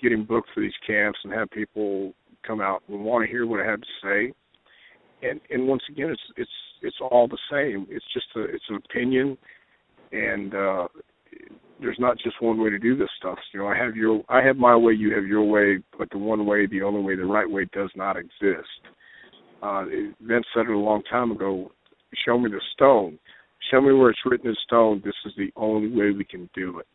getting 0.03 0.25
booked 0.25 0.49
for 0.53 0.61
these 0.61 0.73
camps 0.85 1.17
and 1.23 1.33
have 1.33 1.49
people 1.49 2.13
come 2.45 2.61
out 2.61 2.83
and 2.89 3.03
want 3.03 3.25
to 3.25 3.31
hear 3.31 3.47
what 3.47 3.61
I 3.61 3.65
have 3.65 3.81
to 3.81 3.87
say. 4.03 4.33
And 5.27 5.39
and 5.49 5.67
once 5.67 5.83
again, 5.89 6.09
it's 6.09 6.21
it's 6.37 6.51
it's 6.81 6.97
all 7.01 7.27
the 7.27 7.37
same. 7.49 7.87
It's 7.89 8.05
just 8.13 8.27
a 8.35 8.41
it's 8.41 8.65
an 8.69 8.75
opinion, 8.75 9.37
and 10.11 10.53
uh, 10.53 10.87
there's 11.79 11.99
not 11.99 12.17
just 12.19 12.41
one 12.41 12.61
way 12.61 12.69
to 12.69 12.79
do 12.79 12.95
this 12.97 13.09
stuff. 13.17 13.37
You 13.53 13.61
know, 13.61 13.67
I 13.67 13.77
have 13.77 13.95
your 13.95 14.21
I 14.29 14.41
have 14.43 14.57
my 14.57 14.75
way, 14.75 14.93
you 14.93 15.15
have 15.15 15.25
your 15.25 15.43
way, 15.43 15.81
but 15.97 16.09
the 16.11 16.17
one 16.17 16.45
way, 16.45 16.67
the 16.67 16.81
only 16.81 17.01
way, 17.01 17.15
the 17.15 17.25
right 17.25 17.49
way 17.49 17.67
does 17.73 17.89
not 17.95 18.17
exist. 18.17 18.67
Uh, 19.61 19.85
Vince 20.21 20.45
said 20.53 20.65
it 20.65 20.71
a 20.71 20.77
long 20.77 21.03
time 21.09 21.31
ago. 21.31 21.71
Show 22.25 22.37
me 22.37 22.51
the 22.51 22.61
stone. 22.73 23.17
Show 23.71 23.79
me 23.79 23.93
where 23.93 24.09
it's 24.09 24.19
written 24.25 24.49
in 24.49 24.55
stone. 24.65 25.01
This 25.05 25.15
is 25.25 25.31
the 25.37 25.51
only 25.55 25.87
way 25.87 26.11
we 26.11 26.25
can 26.25 26.49
do 26.53 26.79
it. 26.79 26.87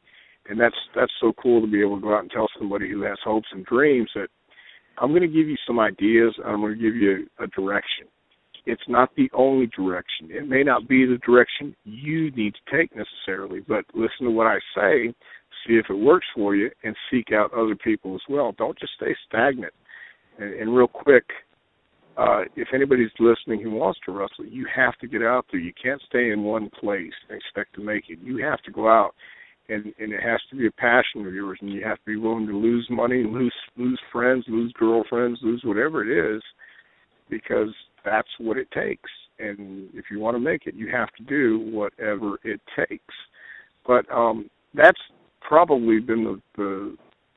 And 0.49 0.59
that's 0.59 0.77
that's 0.95 1.13
so 1.21 1.33
cool 1.43 1.61
to 1.61 1.67
be 1.67 1.81
able 1.81 1.97
to 1.97 2.03
go 2.03 2.15
out 2.15 2.23
and 2.23 2.31
tell 2.31 2.49
somebody 2.59 2.91
who 2.91 3.03
has 3.03 3.19
hopes 3.23 3.49
and 3.53 3.65
dreams 3.67 4.11
that 4.15 4.29
I'm 4.99 5.11
going 5.11 5.23
to 5.23 5.29
give 5.29 5.49
you 5.49 5.57
some 5.67 5.79
ideas. 5.79 6.35
I'm 6.45 6.61
going 6.61 6.77
to 6.77 6.83
give 6.83 6.97
you 6.97 7.27
a 7.39 7.47
direction 7.49 8.09
it's 8.69 8.83
not 8.87 9.11
the 9.17 9.31
only 9.33 9.67
direction. 9.67 10.29
It 10.31 10.47
may 10.47 10.63
not 10.63 10.87
be 10.87 11.07
the 11.07 11.19
direction 11.25 11.75
you 11.85 12.31
need 12.33 12.55
to 12.55 12.77
take 12.77 12.91
necessarily, 12.95 13.61
but 13.67 13.85
listen 13.95 14.27
to 14.27 14.31
what 14.31 14.47
I 14.47 14.59
say, 14.75 15.15
see 15.67 15.75
if 15.75 15.87
it 15.89 15.95
works 15.95 16.27
for 16.35 16.55
you, 16.55 16.71
and 16.85 16.95
seek 17.11 17.29
out 17.33 17.53
other 17.55 17.75
people 17.75 18.15
as 18.15 18.21
well. 18.29 18.53
Don't 18.57 18.79
just 18.79 18.93
stay 18.97 19.17
stagnant. 19.27 19.73
And, 20.39 20.53
and 20.53 20.77
real 20.77 20.87
quick, 20.87 21.25
uh, 22.19 22.43
if 22.57 22.69
anybody's 22.75 23.11
listening 23.19 23.63
who 23.63 23.71
wants 23.71 24.01
to 24.05 24.13
wrestle, 24.13 24.45
you 24.45 24.67
have 24.75 24.99
to 24.99 25.07
get 25.07 25.23
out 25.23 25.47
there. 25.51 25.61
You 25.61 25.73
can't 25.83 26.03
stay 26.07 26.31
in 26.31 26.43
one 26.43 26.69
place 26.79 27.13
and 27.29 27.39
expect 27.39 27.75
to 27.77 27.83
make 27.83 28.05
it. 28.11 28.19
You 28.23 28.37
have 28.45 28.61
to 28.63 28.71
go 28.71 28.87
out, 28.89 29.15
and 29.69 29.93
and 29.99 30.13
it 30.13 30.23
has 30.23 30.41
to 30.51 30.57
be 30.57 30.67
a 30.67 30.73
passion 30.73 31.27
of 31.27 31.35
yours, 31.35 31.59
and 31.61 31.73
you 31.73 31.85
have 31.85 31.99
to 31.99 32.07
be 32.07 32.17
willing 32.17 32.47
to 32.47 32.57
lose 32.57 32.87
money, 32.91 33.25
lose 33.25 33.55
lose 33.77 34.01
friends, 34.13 34.45
lose 34.49 34.73
girlfriends, 34.79 35.39
lose 35.43 35.63
whatever 35.65 36.03
it 36.03 36.37
is, 36.37 36.43
because 37.29 37.75
that's 38.05 38.29
what 38.39 38.57
it 38.57 38.71
takes. 38.71 39.11
And 39.39 39.89
if 39.95 40.07
you 40.11 40.19
want 40.19 40.35
to 40.35 40.41
make 40.41 40.67
it, 40.67 40.75
you 40.75 40.91
have 40.91 41.11
to 41.19 41.23
do 41.23 41.71
whatever 41.71 42.39
it 42.43 42.61
takes. 42.77 43.15
But 43.87 44.11
um, 44.13 44.51
that's 44.75 44.99
probably 45.41 46.01
been 46.01 46.25
the, 46.25 46.41
the 46.57 46.97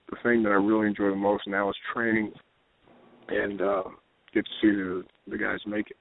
the 0.09 0.17
thing 0.23 0.43
that 0.43 0.49
I 0.49 0.55
really 0.55 0.87
enjoy 0.87 1.09
the 1.09 1.15
most 1.15 1.47
now 1.47 1.69
is 1.69 1.75
training 1.93 2.33
and 3.29 3.61
uh, 3.61 3.83
get 4.33 4.45
to 4.45 4.51
see 4.61 4.71
the, 4.71 5.03
the 5.27 5.37
guys 5.37 5.59
make 5.65 5.89
it. 5.89 5.97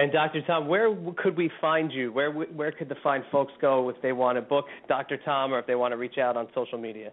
And 0.00 0.10
Dr. 0.10 0.40
Tom, 0.46 0.66
where 0.66 0.96
could 1.18 1.36
we 1.36 1.50
find 1.60 1.92
you? 1.92 2.10
Where 2.10 2.30
where 2.32 2.72
could 2.72 2.88
the 2.88 2.96
fine 3.02 3.22
folks 3.30 3.52
go 3.60 3.90
if 3.90 3.96
they 4.00 4.12
want 4.12 4.38
to 4.38 4.42
book 4.42 4.64
Dr. 4.88 5.18
Tom 5.24 5.52
or 5.52 5.58
if 5.58 5.66
they 5.66 5.74
want 5.74 5.92
to 5.92 5.98
reach 5.98 6.16
out 6.16 6.38
on 6.38 6.48
social 6.54 6.78
media? 6.78 7.10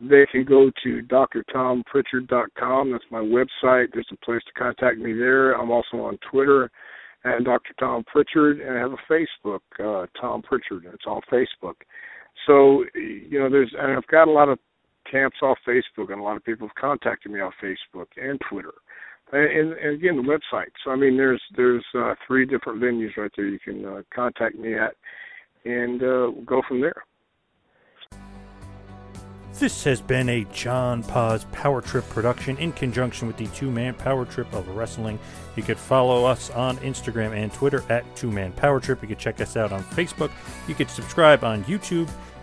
they 0.00 0.26
can 0.30 0.44
go 0.44 0.70
to 0.82 1.02
drtomprichard.com. 1.02 2.92
That's 2.92 3.04
my 3.10 3.20
website. 3.20 3.86
There's 3.92 4.08
a 4.12 4.24
place 4.24 4.42
to 4.46 4.52
contact 4.58 4.98
me 4.98 5.12
there. 5.12 5.52
I'm 5.52 5.70
also 5.70 5.98
on 5.98 6.18
Twitter 6.30 6.70
and 7.22 7.44
Dr. 7.44 7.72
Tom 7.78 8.04
Prichard, 8.04 8.60
and 8.60 8.76
I 8.76 8.80
have 8.80 8.92
a 8.92 9.12
Facebook, 9.12 9.60
uh, 9.78 10.06
Tom 10.20 10.42
Prichard. 10.42 10.86
It's 10.92 11.06
on 11.06 11.20
Facebook. 11.32 11.74
So, 12.46 12.84
you 12.94 13.38
know, 13.38 13.48
there's, 13.48 13.72
and 13.78 13.96
I've 13.96 14.06
got 14.08 14.28
a 14.28 14.32
lot 14.32 14.48
of 14.48 14.58
camps 15.10 15.36
off 15.42 15.58
Facebook, 15.66 16.10
and 16.10 16.20
a 16.20 16.24
lot 16.24 16.36
of 16.36 16.44
people 16.44 16.66
have 16.66 16.74
contacted 16.74 17.32
me 17.32 17.40
on 17.40 17.52
Facebook 17.62 18.06
and 18.20 18.38
Twitter. 18.50 18.74
And, 19.32 19.72
and 19.72 19.94
again, 19.94 20.16
the 20.16 20.22
website. 20.22 20.70
So, 20.84 20.90
I 20.90 20.96
mean, 20.96 21.16
there's 21.16 21.42
there's 21.56 21.84
uh, 21.94 22.14
three 22.26 22.46
different 22.46 22.80
venues 22.80 23.16
right 23.16 23.30
there 23.36 23.46
you 23.46 23.58
can 23.58 23.84
uh, 23.84 24.02
contact 24.14 24.56
me 24.56 24.74
at, 24.74 24.94
and 25.64 26.02
uh, 26.02 26.30
go 26.44 26.62
from 26.68 26.80
there. 26.80 27.02
This 29.58 29.84
has 29.84 30.00
been 30.00 30.28
a 30.28 30.44
John 30.52 31.04
Poz 31.04 31.46
Power 31.52 31.80
Trip 31.80 32.08
production 32.08 32.56
in 32.58 32.72
conjunction 32.72 33.28
with 33.28 33.36
the 33.36 33.46
Two 33.48 33.70
Man 33.70 33.94
Power 33.94 34.24
Trip 34.24 34.52
of 34.52 34.68
Wrestling. 34.68 35.16
You 35.54 35.62
could 35.62 35.78
follow 35.78 36.24
us 36.24 36.50
on 36.50 36.76
Instagram 36.78 37.36
and 37.36 37.52
Twitter 37.52 37.84
at 37.88 38.04
Two 38.16 38.32
Man 38.32 38.52
Power 38.52 38.80
Trip. 38.80 39.00
You 39.00 39.06
could 39.06 39.20
check 39.20 39.40
us 39.40 39.56
out 39.56 39.70
on 39.70 39.84
Facebook. 39.84 40.32
You 40.66 40.74
could 40.74 40.90
subscribe 40.90 41.44
on 41.44 41.62
YouTube. 41.64 42.10